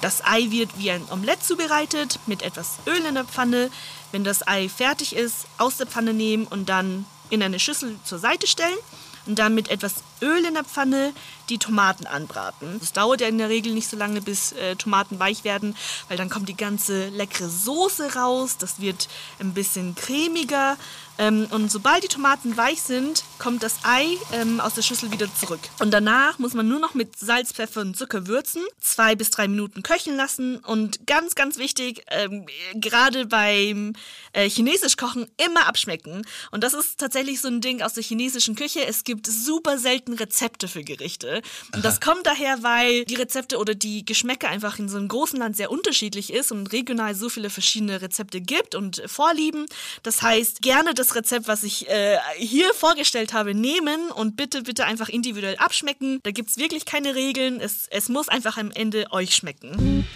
Das 0.00 0.24
Ei 0.24 0.50
wird 0.50 0.78
wie 0.78 0.92
ein 0.92 1.02
Omelett 1.10 1.42
zubereitet 1.42 2.20
mit 2.26 2.42
etwas 2.42 2.78
Öl 2.86 3.04
in 3.04 3.14
der 3.14 3.24
Pfanne. 3.24 3.70
Wenn 4.12 4.24
das 4.24 4.46
Ei 4.46 4.68
fertig 4.68 5.14
ist, 5.14 5.46
aus 5.58 5.76
der 5.76 5.86
Pfanne 5.86 6.12
nehmen 6.12 6.46
und 6.46 6.68
dann 6.68 7.06
in 7.30 7.42
eine 7.42 7.60
Schüssel 7.60 7.96
zur 8.04 8.18
Seite 8.18 8.46
stellen 8.46 8.78
und 9.26 9.38
dann 9.38 9.54
mit 9.54 9.68
etwas 9.68 10.02
Öl 10.22 10.44
in 10.44 10.54
der 10.54 10.64
Pfanne 10.64 11.12
die 11.48 11.58
Tomaten 11.58 12.06
anbraten. 12.06 12.78
Es 12.82 12.92
dauert 12.92 13.20
ja 13.20 13.28
in 13.28 13.38
der 13.38 13.48
Regel 13.48 13.72
nicht 13.74 13.88
so 13.88 13.96
lange, 13.96 14.20
bis 14.20 14.52
äh, 14.52 14.76
Tomaten 14.76 15.18
weich 15.18 15.44
werden, 15.44 15.76
weil 16.08 16.16
dann 16.16 16.30
kommt 16.30 16.48
die 16.48 16.56
ganze 16.56 17.08
leckere 17.08 17.48
Soße 17.48 18.14
raus. 18.14 18.56
Das 18.58 18.80
wird 18.80 19.08
ein 19.40 19.52
bisschen 19.52 19.94
cremiger. 19.94 20.76
Ähm, 21.20 21.48
und 21.50 21.70
sobald 21.70 22.02
die 22.02 22.08
Tomaten 22.08 22.56
weich 22.56 22.80
sind, 22.80 23.24
kommt 23.38 23.62
das 23.62 23.80
Ei 23.82 24.16
ähm, 24.32 24.58
aus 24.58 24.72
der 24.72 24.80
Schüssel 24.80 25.12
wieder 25.12 25.28
zurück. 25.34 25.60
Und 25.78 25.90
danach 25.90 26.38
muss 26.38 26.54
man 26.54 26.66
nur 26.66 26.78
noch 26.78 26.94
mit 26.94 27.18
Salz, 27.18 27.52
Pfeffer 27.52 27.82
und 27.82 27.94
Zucker 27.94 28.26
würzen, 28.26 28.62
zwei 28.80 29.14
bis 29.16 29.30
drei 29.30 29.46
Minuten 29.46 29.82
köcheln 29.82 30.16
lassen 30.16 30.56
und 30.58 31.06
ganz, 31.06 31.34
ganz 31.34 31.58
wichtig, 31.58 32.04
ähm, 32.10 32.46
gerade 32.74 33.26
beim 33.26 33.92
äh, 34.32 34.48
Chinesisch 34.48 34.96
kochen 34.96 35.30
immer 35.36 35.66
abschmecken. 35.66 36.22
Und 36.52 36.64
das 36.64 36.72
ist 36.72 36.98
tatsächlich 36.98 37.42
so 37.42 37.48
ein 37.48 37.60
Ding 37.60 37.82
aus 37.82 37.92
der 37.92 38.02
chinesischen 38.02 38.56
Küche. 38.56 38.86
Es 38.86 39.04
gibt 39.04 39.26
super 39.26 39.76
selten 39.76 40.09
Rezepte 40.14 40.68
für 40.68 40.82
Gerichte. 40.82 41.42
Und 41.74 41.84
das 41.84 42.00
kommt 42.00 42.26
daher, 42.26 42.62
weil 42.62 43.04
die 43.04 43.16
Rezepte 43.16 43.58
oder 43.58 43.74
die 43.74 44.04
Geschmäcker 44.06 44.48
einfach 44.48 44.78
in 44.78 44.88
so 44.88 44.96
einem 44.96 45.08
großen 45.08 45.38
Land 45.38 45.56
sehr 45.56 45.70
unterschiedlich 45.70 46.32
ist 46.32 46.50
und 46.50 46.68
regional 46.72 47.14
so 47.14 47.28
viele 47.28 47.50
verschiedene 47.50 48.00
Rezepte 48.00 48.40
gibt 48.40 48.74
und 48.74 49.02
Vorlieben. 49.06 49.66
Das 50.02 50.22
heißt, 50.22 50.62
gerne 50.62 50.94
das 50.94 51.10
das 51.10 51.16
Rezept, 51.16 51.48
was 51.48 51.62
ich 51.64 51.88
äh, 51.88 52.18
hier 52.36 52.72
vorgestellt 52.74 53.32
habe, 53.32 53.54
nehmen 53.54 54.10
und 54.10 54.36
bitte, 54.36 54.62
bitte 54.62 54.84
einfach 54.84 55.08
individuell 55.08 55.56
abschmecken. 55.56 56.20
Da 56.22 56.30
gibt 56.30 56.50
es 56.50 56.56
wirklich 56.56 56.84
keine 56.84 57.14
Regeln. 57.14 57.60
Es, 57.60 57.88
es 57.90 58.08
muss 58.08 58.28
einfach 58.28 58.56
am 58.56 58.70
Ende 58.70 59.06
euch 59.10 59.34
schmecken. 59.34 60.06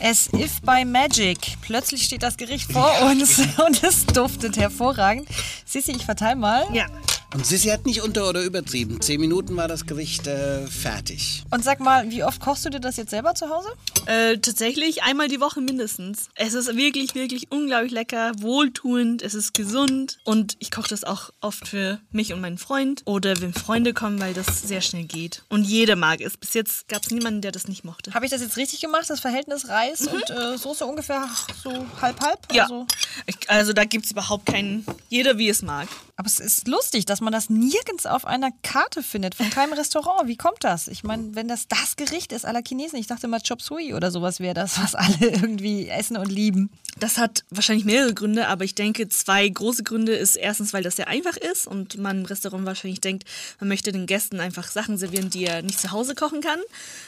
As 0.00 0.28
if 0.34 0.60
by 0.60 0.84
magic. 0.84 1.38
Plötzlich 1.62 2.04
steht 2.04 2.22
das 2.22 2.36
Gericht 2.36 2.70
vor 2.70 2.92
uns 3.10 3.38
und 3.66 3.82
es 3.82 4.04
duftet 4.06 4.56
hervorragend. 4.58 5.28
Sissi, 5.64 5.92
ich 5.92 6.04
verteile 6.04 6.36
mal. 6.36 6.66
Ja. 6.74 6.86
Und 7.34 7.44
Sissi 7.44 7.68
hat 7.68 7.84
nicht 7.84 8.00
unter- 8.00 8.28
oder 8.28 8.44
übertrieben. 8.44 9.00
Zehn 9.00 9.20
Minuten 9.20 9.56
war 9.56 9.66
das 9.66 9.86
Gericht 9.86 10.28
äh, 10.28 10.68
fertig. 10.68 11.42
Und 11.50 11.64
sag 11.64 11.80
mal, 11.80 12.08
wie 12.08 12.22
oft 12.22 12.40
kochst 12.40 12.64
du 12.64 12.70
dir 12.70 12.78
das 12.78 12.96
jetzt 12.96 13.10
selber 13.10 13.34
zu 13.34 13.50
Hause? 13.50 13.68
Äh, 14.06 14.38
tatsächlich 14.38 15.02
einmal 15.02 15.26
die 15.26 15.40
Woche 15.40 15.60
mindestens. 15.60 16.28
Es 16.36 16.54
ist 16.54 16.76
wirklich, 16.76 17.16
wirklich 17.16 17.50
unglaublich 17.50 17.90
lecker, 17.90 18.32
wohltuend, 18.38 19.20
es 19.22 19.34
ist 19.34 19.52
gesund 19.52 20.18
und 20.22 20.54
ich 20.60 20.70
koche 20.70 20.88
das 20.88 21.02
auch 21.02 21.30
oft 21.40 21.66
für 21.66 21.98
mich 22.12 22.32
und 22.32 22.40
meinen 22.40 22.56
Freund 22.56 23.02
oder 23.04 23.40
wenn 23.40 23.52
Freunde 23.52 23.94
kommen, 23.94 24.20
weil 24.20 24.32
das 24.32 24.62
sehr 24.62 24.80
schnell 24.80 25.04
geht. 25.04 25.42
Und 25.48 25.64
jeder 25.64 25.96
mag 25.96 26.20
es. 26.20 26.36
Bis 26.36 26.54
jetzt 26.54 26.86
gab 26.86 27.02
es 27.02 27.10
niemanden, 27.10 27.40
der 27.40 27.50
das 27.50 27.66
nicht 27.66 27.82
mochte. 27.84 28.14
Habe 28.14 28.26
ich 28.26 28.30
das 28.30 28.42
jetzt 28.42 28.56
richtig 28.56 28.80
gemacht? 28.80 29.10
Das 29.10 29.18
Verhältnis 29.18 29.68
Reis 29.68 30.06
und 30.06 30.30
äh, 30.30 30.56
Soße 30.56 30.86
ungefähr 30.86 31.28
so 31.60 31.84
halb-halb? 32.00 32.38
Ja. 32.52 32.62
Also, 32.64 32.86
Ich, 33.26 33.36
also 33.50 33.72
da 33.72 33.84
gibt 33.84 34.04
es 34.04 34.12
überhaupt 34.12 34.46
keinen, 34.46 34.86
jeder 35.08 35.36
wie 35.36 35.48
es 35.48 35.62
mag. 35.62 35.88
Aber 36.16 36.28
es 36.28 36.38
ist 36.38 36.68
lustig, 36.68 37.06
dass 37.06 37.20
man 37.20 37.32
das 37.32 37.50
nirgends 37.50 38.06
auf 38.06 38.24
einer 38.24 38.50
Karte 38.62 39.02
findet, 39.02 39.34
von 39.34 39.50
keinem 39.50 39.72
Restaurant. 39.72 40.28
Wie 40.28 40.36
kommt 40.36 40.62
das? 40.62 40.86
Ich 40.86 41.02
meine, 41.02 41.34
wenn 41.34 41.48
das 41.48 41.66
das 41.66 41.96
Gericht 41.96 42.30
ist 42.30 42.46
aller 42.46 42.62
Chinesen, 42.64 43.00
ich 43.00 43.08
dachte 43.08 43.26
mal 43.26 43.40
Chop 43.40 43.60
Suey 43.60 43.94
oder 43.94 44.12
sowas 44.12 44.38
wäre 44.38 44.54
das, 44.54 44.80
was 44.80 44.94
alle 44.94 45.16
irgendwie 45.20 45.88
essen 45.88 46.16
und 46.16 46.30
lieben. 46.30 46.70
Das 47.00 47.18
hat 47.18 47.44
wahrscheinlich 47.50 47.84
mehrere 47.84 48.14
Gründe, 48.14 48.46
aber 48.46 48.62
ich 48.62 48.76
denke, 48.76 49.08
zwei 49.08 49.48
große 49.48 49.82
Gründe 49.82 50.14
ist 50.14 50.36
erstens, 50.36 50.72
weil 50.72 50.84
das 50.84 50.94
sehr 50.94 51.08
einfach 51.08 51.36
ist 51.36 51.66
und 51.66 51.98
man 51.98 52.20
im 52.20 52.26
Restaurant 52.26 52.64
wahrscheinlich 52.64 53.00
denkt, 53.00 53.24
man 53.58 53.68
möchte 53.68 53.90
den 53.90 54.06
Gästen 54.06 54.38
einfach 54.38 54.68
Sachen 54.68 54.96
servieren, 54.96 55.30
die 55.30 55.44
er 55.44 55.62
nicht 55.62 55.80
zu 55.80 55.90
Hause 55.90 56.14
kochen 56.14 56.40
kann. 56.40 56.60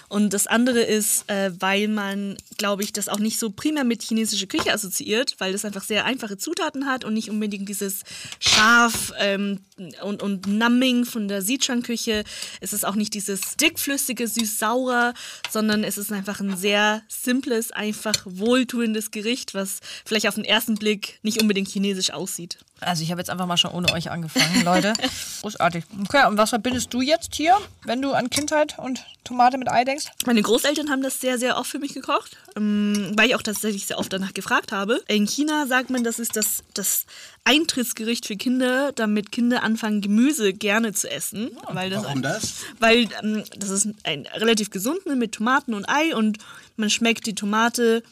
Und 0.08 0.32
das 0.32 0.48
andere 0.48 0.80
ist, 0.80 1.30
äh, 1.30 1.52
weil 1.60 1.86
man, 1.86 2.36
glaube 2.58 2.82
ich, 2.82 2.92
das 2.92 3.08
auch 3.08 3.20
nicht 3.20 3.38
so 3.38 3.50
primär 3.50 3.84
mit 3.84 4.02
chinesischer 4.02 4.46
Küche 4.46 4.72
assoziiert, 4.72 5.36
weil 5.38 5.52
das 5.52 5.64
einfach 5.64 5.84
sehr 5.84 6.04
einfache 6.04 6.36
Zutaten 6.36 6.86
hat 6.86 7.04
und 7.04 7.14
nicht 7.14 7.30
unbedingt 7.30 7.68
dieses 7.68 8.00
Scharf 8.40 8.95
ähm, 9.18 9.60
und, 10.02 10.22
und 10.22 10.46
Numbing 10.46 11.04
von 11.04 11.28
der 11.28 11.42
Sichuan-Küche. 11.42 12.24
Es 12.60 12.72
ist 12.72 12.84
auch 12.86 12.94
nicht 12.94 13.14
dieses 13.14 13.56
dickflüssige, 13.56 14.26
süß-sauer, 14.26 15.14
sondern 15.50 15.84
es 15.84 15.98
ist 15.98 16.12
einfach 16.12 16.40
ein 16.40 16.56
sehr 16.56 17.02
simples, 17.08 17.72
einfach 17.72 18.14
wohltuendes 18.24 19.10
Gericht, 19.10 19.54
was 19.54 19.80
vielleicht 20.04 20.26
auf 20.28 20.34
den 20.34 20.44
ersten 20.44 20.76
Blick 20.76 21.18
nicht 21.22 21.40
unbedingt 21.40 21.68
chinesisch 21.68 22.10
aussieht. 22.10 22.58
Also 22.80 23.02
ich 23.02 23.10
habe 23.10 23.20
jetzt 23.20 23.30
einfach 23.30 23.46
mal 23.46 23.56
schon 23.56 23.70
ohne 23.70 23.90
euch 23.92 24.10
angefangen, 24.10 24.62
Leute. 24.62 24.92
Großartig. 25.40 25.84
Okay, 26.04 26.26
und 26.26 26.36
was 26.36 26.50
verbindest 26.50 26.92
du 26.92 27.00
jetzt 27.00 27.34
hier, 27.34 27.56
wenn 27.84 28.02
du 28.02 28.12
an 28.12 28.28
Kindheit 28.28 28.78
und 28.78 29.02
Tomate 29.24 29.56
mit 29.56 29.70
Ei 29.70 29.84
denkst? 29.84 30.06
Meine 30.26 30.42
Großeltern 30.42 30.90
haben 30.90 31.02
das 31.02 31.20
sehr, 31.20 31.38
sehr 31.38 31.56
oft 31.56 31.70
für 31.70 31.78
mich 31.78 31.94
gekocht, 31.94 32.36
ähm, 32.54 33.12
weil 33.16 33.28
ich 33.28 33.34
auch 33.34 33.42
tatsächlich 33.42 33.86
sehr 33.86 33.98
oft 33.98 34.12
danach 34.12 34.34
gefragt 34.34 34.72
habe. 34.72 35.02
In 35.08 35.26
China 35.26 35.66
sagt 35.66 35.88
man, 35.88 36.04
das 36.04 36.18
ist 36.18 36.36
das, 36.36 36.64
das 36.74 37.06
Eintrittsgericht 37.46 38.26
für 38.26 38.36
Kinder, 38.36 38.92
damit 38.92 39.30
Kinder 39.30 39.62
anfangen, 39.62 40.00
Gemüse 40.00 40.52
gerne 40.52 40.92
zu 40.92 41.10
essen. 41.10 41.50
weil 41.68 41.90
das 41.90 42.04
Warum 42.04 42.20
das? 42.22 42.54
Weil 42.80 43.08
ähm, 43.22 43.44
das 43.56 43.70
ist 43.70 43.88
ein 44.02 44.26
relativ 44.34 44.70
gesund 44.70 45.06
ne, 45.06 45.14
mit 45.14 45.32
Tomaten 45.32 45.72
und 45.72 45.88
Ei 45.88 46.14
und 46.14 46.38
man 46.76 46.90
schmeckt 46.90 47.26
die 47.26 47.34
Tomate 47.34 48.02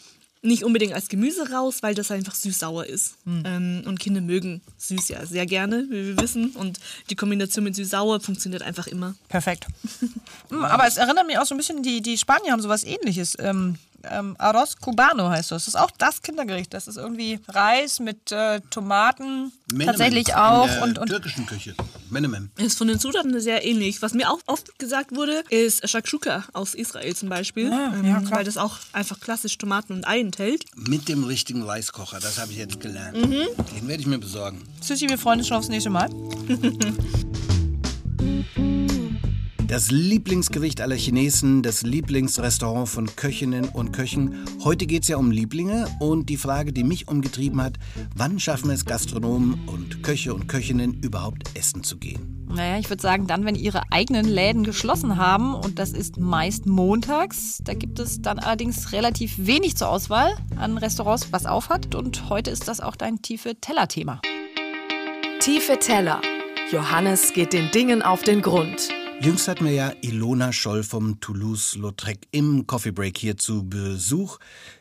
nicht 0.45 0.63
unbedingt 0.63 0.93
als 0.93 1.09
Gemüse 1.09 1.51
raus, 1.51 1.79
weil 1.81 1.95
das 1.95 2.11
einfach 2.11 2.35
süß-sauer 2.35 2.85
ist. 2.87 3.17
Ähm, 3.27 3.83
und 3.87 3.99
Kinder 3.99 4.21
mögen 4.21 4.61
süß 4.77 5.09
ja 5.09 5.25
sehr 5.25 5.47
gerne, 5.47 5.87
wie 5.89 6.07
wir 6.09 6.19
wissen. 6.19 6.51
Und 6.51 6.79
die 7.11 7.17
Kombination 7.17 7.65
mit 7.65 7.75
süß-sauer 7.75 8.21
funktioniert 8.21 8.63
einfach 8.63 8.87
immer. 8.87 9.15
Perfekt. 9.29 9.67
Aber 10.51 10.87
es 10.87 10.99
erinnert 10.99 11.27
mich 11.27 11.39
auch 11.39 11.47
so 11.47 11.55
ein 11.55 11.59
bisschen, 11.59 11.83
die, 11.83 12.03
die 12.03 12.19
Spanier 12.19 12.53
haben 12.53 12.61
sowas 12.61 12.85
ähnliches. 12.85 13.37
Ähm, 13.41 13.79
ähm, 14.11 14.37
Arroz 14.39 14.77
Cubano 14.77 15.29
heißt 15.29 15.51
das. 15.53 15.65
Das 15.65 15.75
ist 15.75 15.81
auch 15.81 15.91
das 15.93 16.23
Kindergericht. 16.23 16.73
Das 16.75 16.87
ist 16.89 16.97
irgendwie 16.97 17.41
Reis 17.49 18.01
mit 18.01 18.33
äh, 18.33 18.61
Tomaten. 18.71 19.53
Menemen 19.73 19.87
Tatsächlich 19.87 20.29
in 20.29 20.35
auch. 20.35 20.67
der 20.67 20.83
Und, 20.83 20.99
und 20.99 21.09
türkischen 21.09 21.47
Küche. 21.47 21.75
Menemen. 22.11 22.51
Ist 22.59 22.79
von 22.79 22.89
den 22.89 22.99
Zutaten 23.01 23.39
sehr 23.41 23.65
ähnlich. 23.65 24.03
Was 24.03 24.15
mir 24.15 24.31
auch 24.31 24.39
oft 24.47 24.79
gesagt 24.79 25.15
wurde, 25.15 25.43
ist 25.51 25.89
Shakshuka 25.89 26.45
aus 26.53 26.75
Israel 26.75 27.15
zum 27.17 27.29
Beispiel. 27.29 27.73
Ah, 27.73 27.93
ähm, 27.95 28.05
ja, 28.05 28.31
weil 28.31 28.45
das 28.45 28.57
auch 28.57 28.79
einfach 28.93 29.21
klassisch 29.21 29.57
Tomaten 29.59 29.95
und 29.95 30.07
Ei 30.07 30.21
enthält. 30.21 30.65
Mit 30.77 31.09
dem 31.09 31.25
richtigen 31.25 31.63
Reiskocher, 31.63 32.21
das 32.21 32.39
habe 32.39 32.53
ich 32.53 32.59
jetzt 32.59 32.81
gelernt. 32.81 33.17
Mhm. 33.17 33.47
Den 33.75 33.89
werde 33.89 34.01
ich 34.01 34.07
mir 34.07 34.19
besorgen. 34.19 34.63
Sushi, 34.81 35.09
wir 35.09 35.19
freuen 35.19 35.39
uns 35.41 35.49
schon 35.49 35.57
aufs 35.57 35.69
nächste 35.69 35.91
Mal. 35.91 36.09
Das 39.67 39.91
Lieblingsgericht 39.91 40.83
aller 40.83 40.95
Chinesen, 40.95 41.63
das 41.63 41.83
Lieblingsrestaurant 41.83 42.87
von 42.87 43.17
Köchinnen 43.17 43.71
und 43.71 43.93
Köchen. 43.93 44.45
Heute 44.63 44.87
geht 44.87 45.05
es 45.05 45.09
ja 45.09 45.17
um 45.17 45.31
Lieblinge 45.31 45.89
und 46.01 46.29
die 46.29 46.37
Frage, 46.37 46.73
die 46.73 46.85
mich 46.85 47.09
umgetrieben 47.09 47.63
hat, 47.63 47.79
wann 48.15 48.39
schaffen 48.39 48.71
es 48.71 48.85
Gastronomen 48.85 49.59
und 49.67 50.03
Köche 50.03 50.35
und 50.35 50.49
Köchinnen 50.49 51.01
überhaupt 51.01 51.57
essen 51.57 51.83
zu 51.83 51.97
gehen? 51.97 52.45
Naja, 52.47 52.79
ich 52.79 52.91
würde 52.91 53.01
sagen, 53.01 53.27
dann, 53.27 53.47
wenn 53.47 53.55
ihre 53.55 53.91
eigenen 53.91 54.27
Läden 54.27 54.65
geschlossen 54.65 55.17
haben, 55.17 55.55
und 55.55 55.79
das 55.79 55.93
ist 55.93 56.21
meist 56.21 56.67
montags, 56.67 57.59
da 57.65 57.73
gibt 57.73 57.99
es 57.99 58.21
dann 58.21 58.39
allerdings 58.39 58.93
relativ 58.93 59.35
wenig 59.39 59.77
zur 59.77 59.89
Auswahl 59.89 60.37
an 60.57 60.77
Restaurants, 60.77 61.29
was 61.33 61.47
aufhat. 61.47 61.95
Und 61.95 62.29
heute 62.29 62.51
ist 62.51 62.69
das 62.69 62.81
auch 62.81 62.97
dein 62.97 63.23
tiefe 63.23 63.55
Teller-Thema. 63.59 64.21
Tiefe 65.41 65.79
Teller. 65.79 66.21
Johannes 66.71 67.33
geht 67.33 67.55
den 67.55 67.71
Dingen 67.71 68.03
auf 68.03 68.23
den 68.23 68.43
Grund. 68.43 68.91
Jüngst 69.21 69.49
hatten 69.49 69.65
wir 69.65 69.73
ja 69.73 69.93
Ilona 70.03 70.53
Scholl 70.53 70.83
vom 70.83 71.21
Toulouse-Lautrec 71.21 72.19
im 72.31 72.67
Coffee 72.67 72.91
Break 72.91 73.17
hier 73.17 73.37
zu 73.37 73.69
Besuch. 73.69 74.39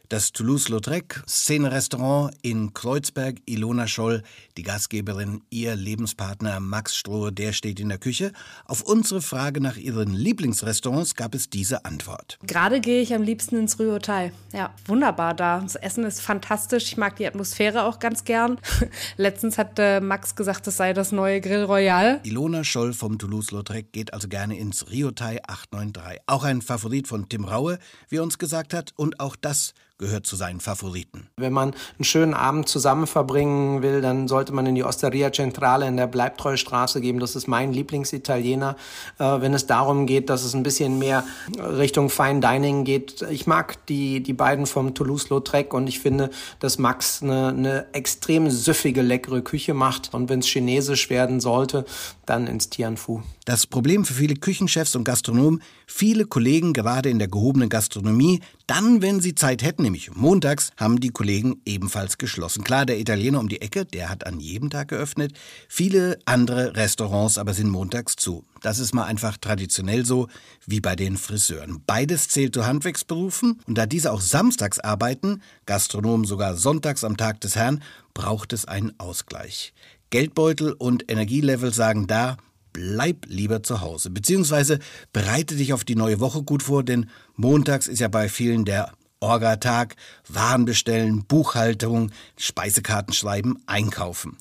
Das 0.10 0.34
Toulouse-Lautrec, 0.34 1.24
Szene-Restaurant 1.28 2.36
in 2.42 2.74
Kreuzberg. 2.74 3.38
Ilona 3.46 3.88
Scholl, 3.88 4.22
die 4.58 4.64
Gastgeberin, 4.64 5.42
ihr 5.50 5.78
Lebenspartner 5.78 6.60
Max 6.60 6.98
Strohe, 6.98 7.32
der 7.32 7.54
steht 7.54 7.80
in 7.80 7.88
der 7.88 7.98
Küche. 7.98 8.34
Auf 8.66 8.82
unsere 8.82 9.22
Frage 9.22 9.62
nach 9.62 9.78
ihren 9.78 10.14
Lieblingsrestaurants 10.14 11.16
gab 11.16 11.34
es 11.34 11.50
diese 11.50 11.86
Antwort. 11.86 12.38
Gerade 12.46 12.82
gehe 12.82 13.02
ich 13.02 13.14
am 13.14 13.24
liebsten 13.24 13.56
ins 13.56 13.80
Rue 13.80 13.94
Hotel. 13.94 14.34
Ja, 14.52 14.76
wunderbar 14.86 15.34
da. 15.34 15.62
Das 15.62 15.76
Essen 15.76 16.04
ist 16.04 16.20
fantastisch. 16.20 16.84
Ich 16.84 16.98
mag 16.98 17.16
die 17.16 17.26
Atmosphäre 17.26 17.86
auch 17.86 18.00
ganz 18.00 18.26
gern. 18.26 18.60
Letztens 19.18 19.58
hat 19.58 19.80
äh, 19.80 20.02
Max 20.02 20.36
gesagt, 20.36 20.68
das 20.68 20.76
sei 20.76 20.94
das 20.94 21.14
neue 21.14 21.40
Grill 21.40 21.64
Royal. 21.64 22.20
Ilona 22.24 22.66
Scholl 22.66 22.94
vom 22.94 23.18
Toulouse-Lautrec 23.18 23.94
geht 23.94 24.14
also 24.14 24.28
gerne 24.28 24.60
ins 24.60 24.92
Riotai 24.92 25.42
893. 25.48 26.22
Auch 26.28 26.44
ein 26.44 26.62
Favorit 26.62 27.08
von 27.08 27.30
Tim 27.30 27.46
Raue, 27.46 27.80
wie 28.10 28.18
er 28.18 28.24
uns 28.24 28.38
gesagt 28.38 28.74
hat. 28.74 28.92
Und 28.98 29.22
auch 29.22 29.38
das 29.38 29.74
gehört 30.04 30.28
zu 30.28 30.36
seinen 30.36 30.60
Favoriten. 30.60 31.28
Wenn 31.38 31.54
man 31.54 31.74
einen 31.98 32.04
schönen 32.04 32.34
Abend 32.34 32.68
zusammen 32.68 33.08
verbringen 33.08 33.82
will, 33.82 34.02
dann 34.02 34.28
sollte 34.28 34.52
man 34.52 34.66
in 34.66 34.76
die 34.76 34.84
Osteria 34.84 35.32
Centrale 35.32 35.88
in 35.88 35.96
der 35.96 36.08
Bleibtreustraße 36.08 37.00
gehen. 37.00 37.20
Das 37.20 37.38
ist 37.38 37.48
mein 37.48 37.72
Lieblingsitaliener. 37.72 38.76
Äh, 39.18 39.24
wenn 39.24 39.54
es 39.54 39.66
darum 39.66 40.06
geht, 40.06 40.30
dass 40.30 40.44
es 40.44 40.54
ein 40.54 40.64
bisschen 40.64 41.00
mehr 41.00 41.24
Richtung 41.58 42.10
Fine 42.10 42.42
Dining 42.42 42.84
geht. 42.84 43.22
Ich 43.30 43.48
mag 43.48 43.86
die, 43.88 44.22
die 44.22 44.34
beiden 44.34 44.66
vom 44.66 44.94
Toulouse-Lautrec 44.94 45.74
und 45.74 45.88
ich 45.88 46.00
finde, 46.00 46.30
dass 46.60 46.78
Max 46.78 47.24
eine, 47.24 47.48
eine 47.48 47.86
extrem 47.94 48.50
süffige, 48.50 49.02
leckere 49.02 49.42
Küche 49.42 49.74
macht. 49.74 50.14
Und 50.14 50.28
wenn 50.28 50.40
es 50.40 50.48
chinesisch 50.48 51.10
werden 51.10 51.40
sollte, 51.40 51.86
dann 52.26 52.48
ins 52.48 52.70
Tianfu. 52.70 53.22
Das 53.46 53.68
Problem 53.68 54.04
für 54.04 54.14
viele 54.14 54.36
Küchenchefs 54.36 54.96
und 54.96 55.04
Gastronomen, 55.06 55.62
viele 55.88 56.26
Kollegen 56.26 56.74
gerade 56.74 57.10
in 57.10 57.20
der 57.20 57.28
gehobenen 57.28 57.70
Gastronomie, 57.70 58.42
dann, 58.68 59.02
wenn 59.02 59.20
sie 59.20 59.36
Zeit 59.36 59.62
hätten, 59.62 59.84
nämlich 59.84 60.16
montags, 60.16 60.72
haben 60.78 61.00
die 61.00 61.10
Kollegen 61.10 61.62
ebenfalls 61.66 62.18
geschlossen. 62.18 62.64
Klar, 62.64 62.86
der 62.86 63.00
Italiener 63.00 63.40
um 63.40 63.50
die 63.50 63.62
Ecke, 63.62 63.86
der 63.86 64.10
hat 64.10 64.26
an 64.26 64.40
jedem 64.40 64.70
Tag 64.70 64.88
geöffnet. 64.90 65.34
Viele 65.68 66.18
andere 66.26 66.76
Restaurants 66.76 67.38
aber 67.38 67.54
sind 67.54 67.70
montags 67.70 68.16
zu. 68.16 68.46
Das 68.62 68.80
ist 68.80 68.94
mal 68.94 69.04
einfach 69.04 69.38
traditionell 69.38 70.06
so, 70.06 70.28
wie 70.66 70.80
bei 70.80 70.96
den 70.96 71.18
Friseuren. 71.18 71.84
Beides 71.86 72.30
zählt 72.30 72.54
zu 72.54 72.66
Handwerksberufen 72.66 73.60
und 73.68 73.78
da 73.78 73.86
diese 73.86 74.12
auch 74.12 74.22
samstags 74.22 74.80
arbeiten, 74.80 75.42
Gastronomen 75.66 76.26
sogar 76.26 76.56
sonntags 76.56 77.04
am 77.04 77.18
Tag 77.18 77.42
des 77.42 77.56
Herrn, 77.56 77.84
braucht 78.14 78.54
es 78.54 78.66
einen 78.66 78.98
Ausgleich. 79.00 79.74
Geldbeutel 80.10 80.74
und 80.74 81.12
Energielevel 81.12 81.74
sagen 81.74 82.08
da, 82.08 82.38
bleib 82.74 83.26
lieber 83.28 83.64
zu 83.64 83.82
Hause. 83.82 84.10
Beziehungsweise 84.10 84.80
bereite 85.14 85.56
dich 85.56 85.74
auf 85.74 85.84
die 85.84 85.96
neue 85.96 86.20
Woche 86.20 86.44
gut 86.44 86.64
vor, 86.64 86.84
denn 86.84 87.10
montags 87.36 87.88
ist 87.88 88.00
ja 88.00 88.08
bei 88.08 88.28
vielen 88.28 88.66
der 88.66 88.92
Orga-Tag, 89.20 89.96
Waren 90.28 90.66
bestellen, 90.66 91.24
Buchhaltung, 91.26 92.12
Speisekarten 92.38 93.14
schreiben, 93.14 93.64
einkaufen. 93.68 94.38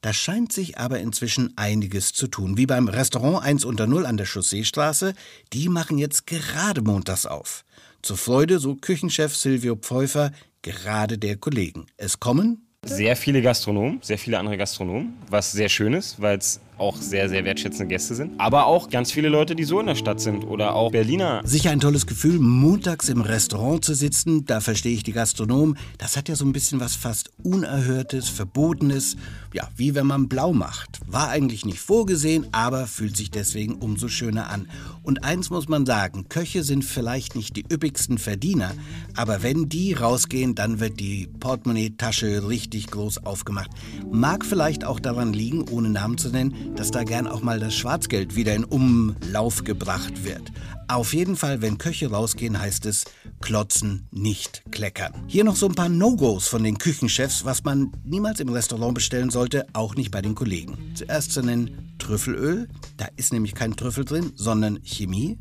Da 0.00 0.12
scheint 0.12 0.52
sich 0.52 0.78
aber 0.78 0.98
inzwischen 0.98 1.52
einiges 1.56 2.12
zu 2.12 2.26
tun. 2.26 2.56
Wie 2.56 2.66
beim 2.66 2.88
Restaurant 2.88 3.44
1 3.44 3.64
unter 3.64 3.86
0 3.86 4.04
an 4.04 4.16
der 4.16 4.26
Chausseestraße, 4.26 5.14
die 5.52 5.68
machen 5.68 5.96
jetzt 5.98 6.26
gerade 6.26 6.82
montags 6.82 7.24
auf. 7.26 7.64
Zur 8.02 8.16
Freude, 8.16 8.58
so 8.58 8.74
Küchenchef 8.74 9.36
Silvio 9.36 9.76
Pfeuffer, 9.76 10.32
gerade 10.62 11.18
der 11.18 11.36
Kollegen. 11.36 11.86
Es 11.96 12.18
kommen 12.18 12.66
Sehr 12.84 13.14
viele 13.14 13.42
Gastronomen, 13.42 14.00
sehr 14.02 14.18
viele 14.18 14.40
andere 14.40 14.56
Gastronomen, 14.56 15.14
was 15.28 15.52
sehr 15.52 15.68
schön 15.68 15.94
ist, 15.94 16.20
weil 16.20 16.38
es 16.38 16.60
auch 16.82 16.96
sehr, 16.96 17.28
sehr 17.28 17.44
wertschätzende 17.44 17.86
Gäste 17.86 18.14
sind. 18.14 18.32
Aber 18.38 18.66
auch 18.66 18.90
ganz 18.90 19.12
viele 19.12 19.28
Leute, 19.28 19.54
die 19.54 19.64
so 19.64 19.80
in 19.80 19.86
der 19.86 19.94
Stadt 19.94 20.20
sind 20.20 20.44
oder 20.44 20.74
auch 20.74 20.90
Berliner. 20.90 21.40
Sicher 21.44 21.70
ein 21.70 21.80
tolles 21.80 22.06
Gefühl, 22.06 22.38
montags 22.40 23.08
im 23.08 23.20
Restaurant 23.20 23.84
zu 23.84 23.94
sitzen. 23.94 24.44
Da 24.44 24.60
verstehe 24.60 24.92
ich 24.92 25.04
die 25.04 25.12
Gastronomen. 25.12 25.78
Das 25.98 26.16
hat 26.16 26.28
ja 26.28 26.34
so 26.34 26.44
ein 26.44 26.52
bisschen 26.52 26.80
was 26.80 26.96
fast 26.96 27.30
Unerhörtes, 27.44 28.28
Verbotenes. 28.28 29.16
Ja, 29.54 29.68
wie 29.76 29.94
wenn 29.94 30.06
man 30.06 30.28
blau 30.28 30.52
macht. 30.52 31.00
War 31.06 31.28
eigentlich 31.28 31.64
nicht 31.64 31.78
vorgesehen, 31.78 32.46
aber 32.52 32.86
fühlt 32.86 33.16
sich 33.16 33.30
deswegen 33.30 33.74
umso 33.74 34.08
schöner 34.08 34.50
an. 34.50 34.68
Und 35.02 35.24
eins 35.24 35.50
muss 35.50 35.68
man 35.68 35.86
sagen, 35.86 36.26
Köche 36.28 36.64
sind 36.64 36.84
vielleicht 36.84 37.36
nicht 37.36 37.56
die 37.56 37.64
üppigsten 37.70 38.18
Verdiener, 38.18 38.72
aber 39.14 39.42
wenn 39.42 39.68
die 39.68 39.92
rausgehen, 39.92 40.54
dann 40.54 40.80
wird 40.80 40.98
die 41.00 41.28
Portemonnaie-Tasche 41.38 42.48
richtig 42.48 42.88
groß 42.88 43.24
aufgemacht. 43.26 43.70
Mag 44.10 44.44
vielleicht 44.44 44.84
auch 44.84 45.00
daran 45.00 45.32
liegen, 45.32 45.68
ohne 45.68 45.90
Namen 45.90 46.18
zu 46.18 46.30
nennen, 46.30 46.71
dass 46.76 46.90
da 46.90 47.04
gern 47.04 47.26
auch 47.26 47.42
mal 47.42 47.60
das 47.60 47.74
Schwarzgeld 47.74 48.36
wieder 48.36 48.54
in 48.54 48.64
Umlauf 48.64 49.64
gebracht 49.64 50.24
wird. 50.24 50.52
Auf 50.88 51.14
jeden 51.14 51.36
Fall, 51.36 51.62
wenn 51.62 51.78
Köche 51.78 52.10
rausgehen, 52.10 52.60
heißt 52.60 52.86
es 52.86 53.04
klotzen, 53.40 54.06
nicht 54.10 54.62
kleckern. 54.70 55.12
Hier 55.26 55.44
noch 55.44 55.56
so 55.56 55.66
ein 55.66 55.74
paar 55.74 55.88
No-Gos 55.88 56.48
von 56.48 56.64
den 56.64 56.78
Küchenchefs, 56.78 57.44
was 57.44 57.64
man 57.64 57.92
niemals 58.04 58.40
im 58.40 58.50
Restaurant 58.50 58.94
bestellen 58.94 59.30
sollte, 59.30 59.66
auch 59.72 59.94
nicht 59.94 60.10
bei 60.10 60.20
den 60.20 60.34
Kollegen. 60.34 60.76
Zuerst 60.94 61.32
zu 61.32 61.42
nennen 61.42 61.94
Trüffelöl, 61.98 62.68
da 62.96 63.06
ist 63.16 63.32
nämlich 63.32 63.54
kein 63.54 63.76
Trüffel 63.76 64.04
drin, 64.04 64.32
sondern 64.34 64.80
Chemie. 64.82 65.38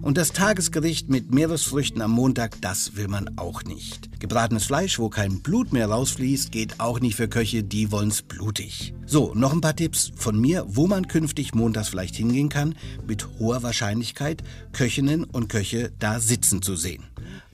Und 0.00 0.16
das 0.16 0.32
Tagesgericht 0.32 1.10
mit 1.10 1.34
Meeresfrüchten 1.34 2.00
am 2.00 2.12
Montag, 2.12 2.60
das 2.60 2.96
will 2.96 3.08
man 3.08 3.36
auch 3.36 3.62
nicht. 3.64 4.08
Gebratenes 4.24 4.64
Fleisch, 4.64 4.98
wo 4.98 5.10
kein 5.10 5.42
Blut 5.42 5.74
mehr 5.74 5.90
rausfließt, 5.90 6.50
geht 6.50 6.80
auch 6.80 6.98
nicht 6.98 7.14
für 7.14 7.28
Köche, 7.28 7.62
die 7.62 7.92
wollen's 7.92 8.22
blutig. 8.22 8.94
So, 9.04 9.34
noch 9.34 9.52
ein 9.52 9.60
paar 9.60 9.76
Tipps 9.76 10.12
von 10.16 10.40
mir, 10.40 10.64
wo 10.66 10.86
man 10.86 11.08
künftig 11.08 11.54
montags 11.54 11.90
vielleicht 11.90 12.16
hingehen 12.16 12.48
kann, 12.48 12.74
mit 13.06 13.28
hoher 13.38 13.62
Wahrscheinlichkeit 13.62 14.42
Köchinnen 14.72 15.24
und 15.24 15.50
Köche 15.50 15.92
da 15.98 16.20
sitzen 16.20 16.62
zu 16.62 16.74
sehen. 16.74 17.04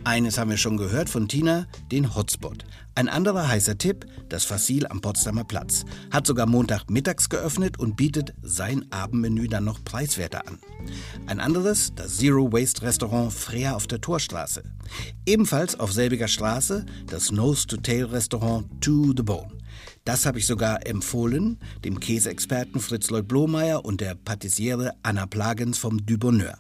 Eines 0.05 0.39
haben 0.39 0.51
wir 0.51 0.59
schon 0.59 0.77
gehört 0.77 1.11
von 1.11 1.27
Tina, 1.27 1.67
den 1.91 2.15
Hotspot. 2.15 2.65
Ein 3.01 3.09
anderer 3.09 3.49
heißer 3.49 3.79
Tipp, 3.79 4.05
das 4.29 4.45
Fassil 4.45 4.87
am 4.87 5.01
Potsdamer 5.01 5.45
Platz. 5.45 5.87
Hat 6.11 6.27
sogar 6.27 6.45
Montag 6.45 6.91
mittags 6.91 7.31
geöffnet 7.31 7.79
und 7.79 7.97
bietet 7.97 8.35
sein 8.43 8.93
Abendmenü 8.93 9.49
dann 9.49 9.65
noch 9.65 9.83
preiswerter 9.83 10.47
an. 10.47 10.59
Ein 11.27 11.41
anderes, 11.41 11.95
das 11.97 12.19
Zero 12.19 12.53
Waste 12.53 12.83
Restaurant 12.83 13.33
Freya 13.33 13.75
auf 13.75 13.87
der 13.87 14.03
Torstraße. 14.03 14.65
Ebenfalls 15.25 15.81
auf 15.81 15.95
selbiger 15.95 16.29
Straße 16.29 16.85
das 17.07 17.33
Nose 17.33 17.67
to 17.69 17.79
Tail 17.79 18.05
Restaurant 18.05 18.69
To 18.83 19.15
the 19.17 19.23
Bone. 19.23 19.51
Das 20.05 20.27
habe 20.27 20.39
ich 20.39 20.45
sogar 20.45 20.87
empfohlen, 20.87 21.59
dem 21.87 22.01
Käseexperten 22.01 22.83
Fritz 22.83 23.09
Lloyd 23.09 23.29
Blomeyer 23.29 23.83
und 23.83 24.03
der 24.03 24.15
Patissiere 24.15 24.93
Anna 25.03 25.25
Plagens 25.25 25.79
vom 25.79 26.05
Du 26.05 26.19
Bonheur. 26.19 26.59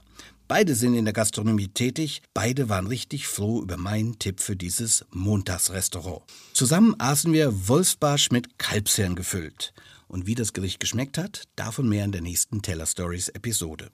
Beide 0.51 0.75
sind 0.75 0.95
in 0.95 1.05
der 1.05 1.15
Gastronomie 1.15 1.69
tätig. 1.69 2.23
Beide 2.35 2.69
waren 2.69 2.89
richtig 2.89 3.29
froh 3.29 3.63
über 3.63 3.77
meinen 3.77 4.19
Tipp 4.19 4.41
für 4.41 4.57
dieses 4.57 5.05
Montagsrestaurant. 5.13 6.23
Zusammen 6.55 6.97
aßen 6.99 7.33
wir 7.33 7.69
Wolfsbarsch 7.69 8.33
mit 8.33 8.59
Kalbshirn 8.59 9.15
gefüllt. 9.15 9.73
Und 10.09 10.27
wie 10.27 10.35
das 10.35 10.53
Gericht 10.53 10.81
geschmeckt 10.81 11.19
hat, 11.19 11.45
davon 11.55 11.89
mehr 11.89 12.05
in 12.05 12.11
der 12.11 12.21
nächsten 12.21 12.63
Teller 12.63 12.87
Stories 12.87 13.29
Episode. 13.29 13.93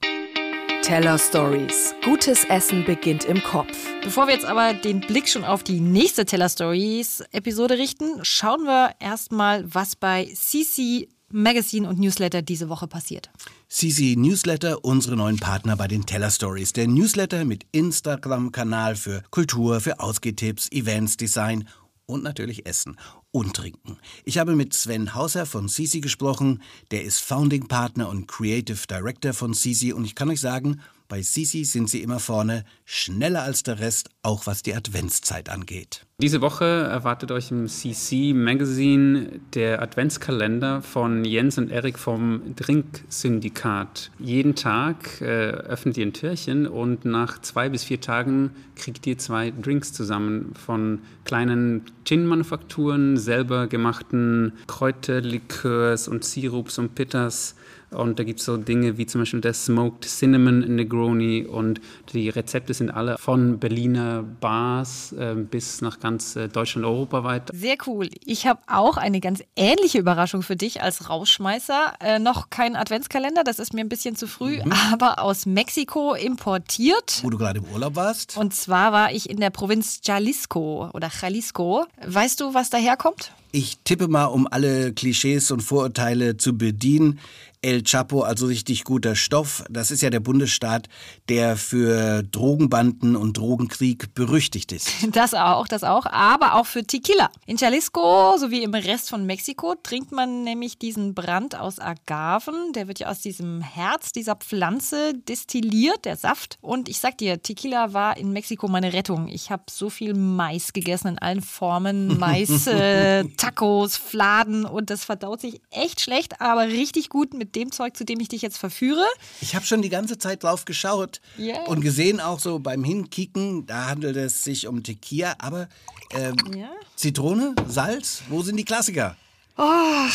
Teller 0.80 1.18
Stories. 1.18 1.94
Gutes 2.02 2.44
Essen 2.44 2.86
beginnt 2.86 3.26
im 3.26 3.42
Kopf. 3.42 3.76
Bevor 4.02 4.26
wir 4.26 4.32
jetzt 4.32 4.46
aber 4.46 4.72
den 4.72 5.00
Blick 5.00 5.28
schon 5.28 5.44
auf 5.44 5.62
die 5.62 5.80
nächste 5.80 6.24
Teller 6.24 6.48
Stories 6.48 7.22
Episode 7.32 7.76
richten, 7.76 8.24
schauen 8.24 8.62
wir 8.64 8.94
erstmal, 8.98 9.62
was 9.74 9.94
bei 9.94 10.24
CC 10.34 11.06
Magazine 11.28 11.88
und 11.88 11.98
Newsletter 11.98 12.40
diese 12.40 12.68
Woche 12.68 12.86
passiert. 12.86 13.30
CC 13.76 14.16
Newsletter, 14.16 14.86
unsere 14.86 15.16
neuen 15.16 15.36
Partner 15.36 15.76
bei 15.76 15.86
den 15.86 16.06
Teller 16.06 16.30
Stories. 16.30 16.72
Der 16.72 16.88
Newsletter 16.88 17.44
mit 17.44 17.66
Instagram-Kanal 17.72 18.96
für 18.96 19.22
Kultur, 19.30 19.82
für 19.82 20.00
Ausgehtipps, 20.00 20.72
Events, 20.72 21.18
Design 21.18 21.68
und 22.06 22.22
natürlich 22.22 22.64
Essen 22.64 22.96
und 23.32 23.54
Trinken. 23.54 23.98
Ich 24.24 24.38
habe 24.38 24.56
mit 24.56 24.72
Sven 24.72 25.14
Hauser 25.14 25.44
von 25.44 25.68
CC 25.68 26.00
gesprochen. 26.00 26.62
Der 26.90 27.04
ist 27.04 27.20
Founding 27.20 27.68
Partner 27.68 28.08
und 28.08 28.26
Creative 28.26 28.86
Director 28.88 29.34
von 29.34 29.52
CC 29.52 29.92
und 29.92 30.06
ich 30.06 30.14
kann 30.14 30.30
euch 30.30 30.40
sagen, 30.40 30.80
bei 31.08 31.22
Sisi 31.22 31.64
sind 31.64 31.88
sie 31.88 32.02
immer 32.02 32.18
vorne, 32.18 32.64
schneller 32.84 33.42
als 33.42 33.62
der 33.62 33.78
Rest, 33.78 34.10
auch 34.22 34.46
was 34.46 34.62
die 34.62 34.74
Adventszeit 34.74 35.48
angeht. 35.48 36.06
Diese 36.22 36.40
Woche 36.40 36.64
erwartet 36.64 37.30
euch 37.30 37.50
im 37.50 37.68
CC 37.68 38.32
Magazine 38.32 39.38
der 39.52 39.82
Adventskalender 39.82 40.80
von 40.80 41.26
Jens 41.26 41.58
und 41.58 41.70
Erik 41.70 41.98
vom 41.98 42.54
Drink-Syndikat. 42.56 44.10
Jeden 44.18 44.54
Tag 44.54 45.20
äh, 45.20 45.50
öffnet 45.50 45.98
ihr 45.98 46.06
ein 46.06 46.14
Türchen 46.14 46.66
und 46.66 47.04
nach 47.04 47.42
zwei 47.42 47.68
bis 47.68 47.84
vier 47.84 48.00
Tagen 48.00 48.52
kriegt 48.76 49.06
ihr 49.06 49.18
zwei 49.18 49.50
Drinks 49.50 49.92
zusammen 49.92 50.54
von 50.54 51.00
kleinen 51.26 51.84
Gin-Manufakturen, 52.06 53.18
selber 53.18 53.66
gemachten 53.66 54.52
Kräuterlikörs 54.68 56.08
und 56.08 56.24
Sirups 56.24 56.78
und 56.78 56.94
Pitters 56.94 57.56
und 57.90 58.18
da 58.18 58.24
gibt 58.24 58.40
es 58.40 58.46
so 58.46 58.56
Dinge 58.56 58.98
wie 58.98 59.06
zum 59.06 59.20
Beispiel 59.20 59.40
der 59.40 59.54
Smoked 59.54 60.04
Cinnamon 60.04 60.60
Negroni 60.74 61.44
und 61.44 61.80
die 62.12 62.28
Rezepte 62.28 62.74
sind 62.74 62.90
alle 62.90 63.16
von 63.18 63.58
Berliner 63.58 64.22
Bars 64.22 65.12
äh, 65.12 65.34
bis 65.34 65.80
nach 65.80 66.00
ganz 66.00 66.36
äh, 66.36 66.48
Deutschland, 66.48 66.86
europaweit. 66.86 67.50
Sehr 67.52 67.76
cool. 67.86 68.08
Ich 68.24 68.46
habe 68.46 68.60
auch 68.66 68.96
eine 68.96 69.20
ganz 69.20 69.42
ähnliche 69.54 69.98
Überraschung 69.98 70.42
für 70.42 70.56
dich 70.56 70.82
als 70.82 71.08
Rausschmeißer. 71.08 71.94
Äh, 72.00 72.18
noch 72.18 72.50
kein 72.50 72.76
Adventskalender, 72.76 73.44
das 73.44 73.58
ist 73.58 73.72
mir 73.72 73.82
ein 73.82 73.88
bisschen 73.88 74.16
zu 74.16 74.26
früh, 74.26 74.58
mhm. 74.64 74.72
aber 74.92 75.20
aus 75.20 75.46
Mexiko 75.46 76.14
importiert. 76.14 77.20
Wo 77.22 77.30
du 77.30 77.38
gerade 77.38 77.60
im 77.60 77.64
Urlaub 77.72 77.96
warst? 77.96 78.36
Und 78.36 78.54
zwar 78.54 78.92
war 78.92 79.12
ich 79.12 79.30
in 79.30 79.38
der 79.38 79.50
Provinz 79.50 80.00
Jalisco 80.02 80.90
oder 80.92 81.10
Jalisco. 81.20 81.86
Weißt 82.04 82.40
du, 82.40 82.54
was 82.54 82.70
daherkommt? 82.70 83.32
Ich 83.52 83.78
tippe 83.84 84.08
mal, 84.08 84.26
um 84.26 84.46
alle 84.50 84.92
Klischees 84.92 85.50
und 85.50 85.62
Vorurteile 85.62 86.36
zu 86.36 86.56
bedienen. 86.56 87.20
El 87.66 87.82
Chapo, 87.82 88.22
also 88.22 88.46
richtig 88.46 88.84
guter 88.84 89.16
Stoff. 89.16 89.64
Das 89.68 89.90
ist 89.90 90.00
ja 90.00 90.10
der 90.10 90.20
Bundesstaat, 90.20 90.88
der 91.28 91.56
für 91.56 92.22
Drogenbanden 92.22 93.16
und 93.16 93.38
Drogenkrieg 93.38 94.14
berüchtigt 94.14 94.72
ist. 94.72 94.88
Das 95.16 95.34
auch, 95.34 95.66
das 95.66 95.82
auch, 95.82 96.04
aber 96.06 96.54
auch 96.54 96.66
für 96.66 96.84
Tequila. 96.84 97.30
In 97.46 97.56
Jalisco 97.56 98.36
sowie 98.38 98.62
im 98.62 98.74
Rest 98.74 99.08
von 99.08 99.24
Mexiko 99.24 99.74
trinkt 99.82 100.12
man 100.12 100.44
nämlich 100.44 100.78
diesen 100.78 101.14
Brand 101.14 101.58
aus 101.58 101.78
Agaven. 101.78 102.72
Der 102.74 102.86
wird 102.86 102.98
ja 102.98 103.08
aus 103.08 103.20
diesem 103.20 103.62
Herz 103.62 104.12
dieser 104.12 104.36
Pflanze 104.36 105.14
destilliert, 105.14 106.04
der 106.04 106.16
Saft. 106.16 106.58
Und 106.60 106.88
ich 106.88 107.00
sag 107.00 107.18
dir, 107.18 107.40
Tequila 107.40 107.94
war 107.94 108.16
in 108.18 108.32
Mexiko 108.32 108.68
meine 108.68 108.92
Rettung. 108.92 109.28
Ich 109.28 109.50
habe 109.50 109.64
so 109.70 109.88
viel 109.88 110.12
Mais 110.12 110.72
gegessen 110.72 111.08
in 111.08 111.18
allen 111.18 111.40
Formen. 111.40 112.18
Mais, 112.18 112.66
äh, 112.66 113.24
Tacos, 113.36 113.96
Fladen 113.96 114.64
und 114.64 114.90
das 114.90 115.04
verdaut 115.04 115.40
sich 115.40 115.60
echt 115.70 116.00
schlecht, 116.00 116.40
aber 116.40 116.68
richtig 116.68 117.08
gut 117.08 117.34
mit 117.34 117.54
dem 117.54 117.72
Zeug, 117.72 117.96
zu 117.96 118.04
dem 118.04 118.20
ich 118.20 118.28
dich 118.28 118.42
jetzt 118.42 118.58
verführe. 118.58 119.04
Ich 119.40 119.54
habe 119.54 119.64
schon 119.64 119.82
die 119.82 119.88
ganze 119.88 120.18
Zeit 120.18 120.42
drauf 120.42 120.64
geschaut 120.64 121.20
yeah. 121.38 121.62
und 121.66 121.80
gesehen 121.80 122.20
auch 122.20 122.40
so 122.40 122.58
beim 122.58 122.84
Hinkicken, 122.84 123.66
da 123.66 123.86
handelt 123.86 124.16
es 124.16 124.44
sich 124.44 124.66
um 124.66 124.82
Tequila, 124.82 125.34
aber 125.38 125.68
ähm, 126.12 126.36
ja. 126.56 126.70
Zitrone, 126.94 127.54
Salz, 127.68 128.22
wo 128.28 128.42
sind 128.42 128.56
die 128.56 128.64
Klassiker? 128.64 129.16
Oh, 129.58 130.06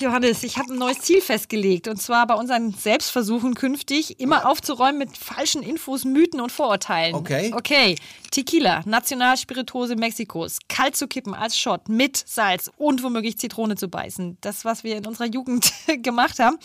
Johannes, 0.00 0.42
ich 0.42 0.58
habe 0.58 0.72
ein 0.72 0.78
neues 0.78 0.98
Ziel 1.00 1.20
festgelegt. 1.20 1.86
Und 1.86 2.02
zwar 2.02 2.26
bei 2.26 2.34
unseren 2.34 2.72
Selbstversuchen 2.72 3.54
künftig 3.54 4.18
immer 4.18 4.48
aufzuräumen 4.48 4.98
mit 4.98 5.16
falschen 5.16 5.62
Infos, 5.62 6.04
Mythen 6.04 6.40
und 6.40 6.50
Vorurteilen. 6.50 7.14
Okay. 7.14 7.52
Okay. 7.54 7.94
Tequila, 8.32 8.82
Nationalspiritose 8.86 9.94
Mexikos, 9.94 10.58
kalt 10.68 10.96
zu 10.96 11.06
kippen 11.06 11.32
als 11.32 11.56
Shot 11.56 11.88
mit 11.88 12.16
Salz 12.16 12.72
und 12.76 13.04
womöglich 13.04 13.38
Zitrone 13.38 13.76
zu 13.76 13.86
beißen. 13.86 14.36
Das, 14.40 14.64
was 14.64 14.82
wir 14.82 14.96
in 14.96 15.06
unserer 15.06 15.26
Jugend 15.26 15.72
gemacht 16.02 16.40
haben, 16.40 16.58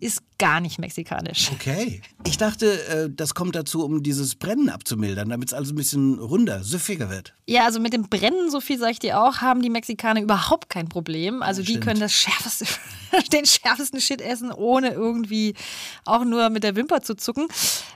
ist 0.00 0.22
gar 0.38 0.60
nicht 0.60 0.78
mexikanisch. 0.78 1.50
Okay. 1.52 2.02
Ich 2.26 2.36
dachte, 2.36 2.86
äh, 2.88 3.10
das 3.10 3.34
kommt 3.34 3.54
dazu, 3.56 3.84
um 3.84 4.02
dieses 4.02 4.34
Brennen 4.34 4.68
abzumildern, 4.68 5.28
damit 5.28 5.48
es 5.48 5.54
alles 5.54 5.70
ein 5.70 5.76
bisschen 5.76 6.18
runder, 6.18 6.62
süffiger 6.62 7.10
wird. 7.10 7.34
Ja, 7.46 7.64
also 7.64 7.80
mit 7.80 7.92
dem 7.92 8.08
Brennen, 8.08 8.50
so 8.50 8.60
viel 8.60 8.78
sage 8.78 8.92
ich 8.92 8.98
dir 8.98 9.20
auch, 9.20 9.38
haben 9.38 9.62
die 9.62 9.70
Mexikaner 9.70 10.20
überhaupt 10.20 10.68
kein 10.68 10.88
Problem. 10.88 11.42
Also 11.42 11.62
ja, 11.62 11.66
die 11.66 11.80
können 11.80 12.00
das 12.00 12.12
schärfste, 12.12 12.66
den 13.32 13.46
schärfsten 13.46 14.00
Shit 14.00 14.20
essen, 14.20 14.52
ohne 14.52 14.92
irgendwie 14.92 15.54
auch 16.04 16.24
nur 16.24 16.50
mit 16.50 16.64
der 16.64 16.76
Wimper 16.76 17.02
zu 17.02 17.16
zucken. 17.16 17.48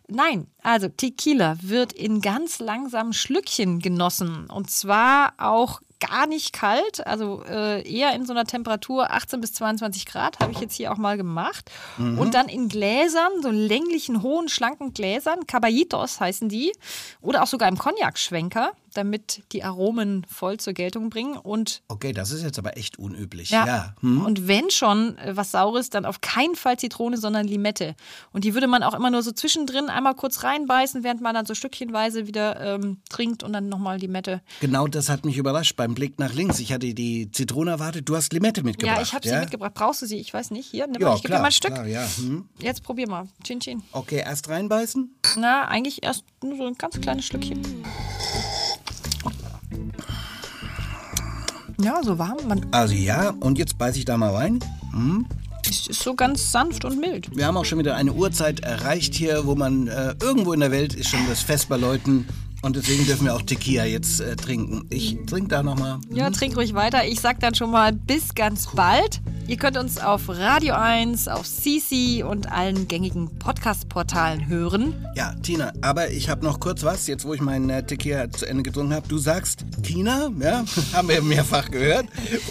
Nein, 0.08 0.46
also 0.62 0.88
Tequila 0.88 1.56
wird 1.62 1.92
in 1.92 2.20
ganz 2.20 2.58
langsamen 2.58 3.12
Schlückchen 3.12 3.80
genossen. 3.80 4.46
Und 4.46 4.70
zwar 4.70 5.34
auch 5.38 5.80
gar 6.00 6.26
nicht 6.26 6.52
kalt, 6.52 7.06
also 7.06 7.44
äh, 7.48 7.88
eher 7.88 8.14
in 8.14 8.26
so 8.26 8.32
einer 8.32 8.44
Temperatur 8.44 9.10
18 9.10 9.40
bis 9.40 9.52
22 9.52 10.06
Grad, 10.06 10.40
habe 10.40 10.52
ich 10.52 10.60
jetzt 10.60 10.74
hier 10.74 10.92
auch 10.92 10.96
mal 10.96 11.16
gemacht. 11.16 11.70
Mhm. 11.98 12.18
Und 12.18 12.34
dann 12.34 12.48
in 12.48 12.68
Gläsern, 12.68 13.42
so 13.42 13.50
länglichen, 13.50 14.22
hohen, 14.22 14.48
schlanken 14.48 14.92
Gläsern, 14.92 15.46
Caballitos 15.46 16.20
heißen 16.20 16.48
die, 16.48 16.72
oder 17.20 17.42
auch 17.42 17.46
sogar 17.46 17.68
im 17.68 17.78
Cognac-Schwenker. 17.78 18.72
Damit 18.94 19.42
die 19.52 19.62
Aromen 19.64 20.24
voll 20.28 20.58
zur 20.58 20.72
Geltung 20.72 21.10
bringen. 21.10 21.36
Und 21.36 21.82
Okay, 21.88 22.12
das 22.12 22.30
ist 22.30 22.42
jetzt 22.42 22.58
aber 22.58 22.76
echt 22.76 22.98
unüblich. 22.98 23.50
ja, 23.50 23.66
Ja. 23.66 23.94
Hm? 24.00 24.24
und 24.24 24.48
wenn 24.48 24.70
schon 24.70 25.16
äh, 25.18 25.36
was 25.36 25.50
Saures, 25.52 25.90
dann 25.90 26.04
auf 26.04 26.20
keinen 26.20 26.54
Fall 26.56 26.78
Zitrone, 26.78 27.16
sondern 27.16 27.46
Limette. 27.46 27.94
Und 28.32 28.44
die 28.44 28.54
würde 28.54 28.66
man 28.66 28.82
auch 28.82 28.94
immer 28.94 29.10
nur 29.10 29.22
so 29.22 29.32
zwischendrin 29.32 29.88
einmal 29.88 30.14
kurz 30.14 30.42
reinbeißen, 30.42 31.04
während 31.04 31.20
man 31.20 31.34
dann 31.34 31.46
so 31.46 31.54
stückchenweise 31.54 32.26
wieder 32.26 32.60
ähm, 32.76 32.98
trinkt 33.08 33.42
und 33.42 33.52
dann 33.52 33.68
nochmal 33.68 33.98
Limette. 33.98 34.40
Genau 34.60 34.86
das 34.86 35.08
hat 35.08 35.24
mich 35.24 35.36
überrascht 35.36 35.76
beim 35.76 35.94
Blick 35.94 36.18
nach 36.18 36.32
links. 36.34 36.58
Ich 36.60 36.72
hatte 36.72 36.92
die 36.94 37.30
Zitrone 37.32 37.70
erwartet, 37.72 38.08
du 38.08 38.16
hast 38.16 38.32
Limette 38.32 38.62
mitgebracht. 38.62 38.96
ja, 38.96 39.02
ich 39.02 39.12
habe 39.14 39.28
sie 39.28 39.34
mitgebracht. 39.36 39.74
Brauchst 39.74 40.02
du 40.02 40.06
sie? 40.06 40.18
Ich 40.18 40.32
weiß 40.34 40.50
nicht. 40.50 40.70
Hier, 40.70 40.86
nimm 40.86 41.00
Ja, 41.00 41.08
mal, 41.10 41.16
ich 41.16 41.22
gebe 41.22 41.34
dir 41.34 41.40
mal 41.40 41.46
ein 41.46 41.52
Stück. 41.52 41.72
klar, 41.74 41.86
ja. 41.86 42.06
Hm. 42.16 42.48
Jetzt 42.60 42.82
probier 42.82 43.08
mal. 43.08 43.26
Chin 43.44 43.60
Chin. 43.60 43.82
Okay, 43.92 44.22
erst 44.24 44.48
reinbeißen. 44.48 45.14
Na, 45.36 45.66
eigentlich 45.68 46.02
erst 46.02 46.24
nur 46.42 46.56
so 46.56 46.66
ein 46.66 46.74
ganz 46.74 47.00
kleines 47.00 47.24
Schlückchen. 47.26 47.60
Ja, 51.82 52.02
so 52.02 52.18
warm. 52.18 52.36
Man 52.46 52.66
Also 52.72 52.94
ja, 52.94 53.30
und 53.40 53.58
jetzt 53.58 53.78
beiße 53.78 53.98
ich 53.98 54.04
da 54.04 54.16
mal 54.16 54.34
rein. 54.34 54.58
es 55.68 55.86
ist 55.86 56.02
so 56.02 56.14
ganz 56.14 56.52
sanft 56.52 56.84
und 56.84 57.00
mild. 57.00 57.34
Wir 57.34 57.46
haben 57.46 57.56
auch 57.56 57.64
schon 57.64 57.78
wieder 57.78 57.96
eine 57.96 58.12
Uhrzeit 58.12 58.60
erreicht 58.60 59.14
hier, 59.14 59.46
wo 59.46 59.54
man 59.54 59.86
äh, 59.88 60.14
irgendwo 60.20 60.52
in 60.52 60.60
der 60.60 60.70
Welt 60.70 60.94
ist 60.94 61.08
schon 61.08 61.20
das 61.28 61.42
Fest 61.42 61.68
bei 61.68 61.76
Leuten. 61.76 62.26
Und 62.62 62.76
deswegen 62.76 63.06
dürfen 63.06 63.24
wir 63.24 63.34
auch 63.34 63.42
Tequila 63.42 63.86
jetzt 63.86 64.20
äh, 64.20 64.36
trinken. 64.36 64.86
Ich 64.90 65.18
trinke 65.26 65.48
da 65.48 65.62
nochmal. 65.62 65.98
Ja, 66.12 66.28
trink 66.30 66.56
ruhig 66.56 66.74
weiter. 66.74 67.06
Ich 67.06 67.20
sag 67.20 67.40
dann 67.40 67.54
schon 67.54 67.70
mal 67.70 67.92
bis 67.92 68.34
ganz 68.34 68.66
bald. 68.66 69.20
Ihr 69.50 69.56
könnt 69.56 69.76
uns 69.76 69.98
auf 69.98 70.28
Radio 70.28 70.74
1, 70.74 71.26
auf 71.26 71.44
CC 71.44 72.22
und 72.22 72.52
allen 72.52 72.86
gängigen 72.86 73.36
Podcast-Portalen 73.40 74.46
hören. 74.46 75.04
Ja, 75.16 75.34
Tina, 75.42 75.72
aber 75.80 76.12
ich 76.12 76.28
habe 76.28 76.44
noch 76.44 76.60
kurz 76.60 76.84
was, 76.84 77.08
jetzt 77.08 77.24
wo 77.24 77.34
ich 77.34 77.40
meinen 77.40 77.68
äh, 77.68 77.84
Tequila 77.84 78.30
zu 78.30 78.46
Ende 78.46 78.62
getrunken 78.62 78.94
habe. 78.94 79.08
Du 79.08 79.18
sagst 79.18 79.64
Tina, 79.82 80.30
ja, 80.38 80.64
haben 80.92 81.08
wir 81.08 81.20
mehrfach 81.20 81.68
gehört. 81.68 82.06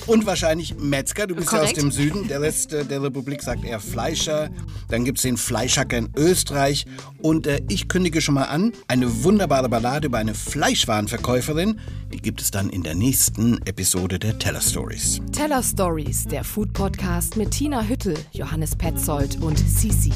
Und 0.08 0.26
wahrscheinlich 0.26 0.76
Metzger, 0.78 1.26
du 1.26 1.36
bist 1.36 1.50
ja 1.54 1.60
Korrekt. 1.60 1.78
aus 1.78 1.82
dem 1.82 1.91
Süden. 1.91 2.28
Der 2.28 2.41
Rest 2.41 2.74
äh, 2.74 2.84
der 2.84 3.02
Republik 3.02 3.43
sagt 3.43 3.64
eher 3.64 3.80
Fleischer. 3.80 4.50
Dann 4.89 5.06
gibt 5.06 5.20
es 5.20 5.22
den 5.22 5.38
Fleischhacker 5.38 5.97
in 5.97 6.10
Österreich. 6.18 6.86
Und 7.22 7.47
äh, 7.47 7.62
ich 7.70 7.88
kündige 7.88 8.20
schon 8.20 8.36
mal 8.36 8.43
an, 8.43 8.74
eine 8.89 9.24
wunderbare 9.24 9.70
Ballade 9.70 10.08
über 10.08 10.18
eine 10.18 10.34
Fleischwarenverkäuferin. 10.34 11.80
Die 12.12 12.22
gibt 12.22 12.41
es 12.41 12.52
dann 12.52 12.70
in 12.70 12.84
der 12.84 12.95
nächsten 12.95 13.60
Episode 13.66 14.20
der 14.20 14.38
Teller 14.38 14.62
Stories. 14.62 15.22
Teller 15.32 15.64
Stories, 15.64 16.26
der 16.26 16.43
Food 16.43 16.74
Podcast 16.90 17.38
mit 17.38 17.52
Tina 17.52 17.84
Hüttel, 17.84 18.16
Johannes 18.32 18.76
Petzold 18.76 19.40
und 19.44 19.60
Sisi. 19.60 20.12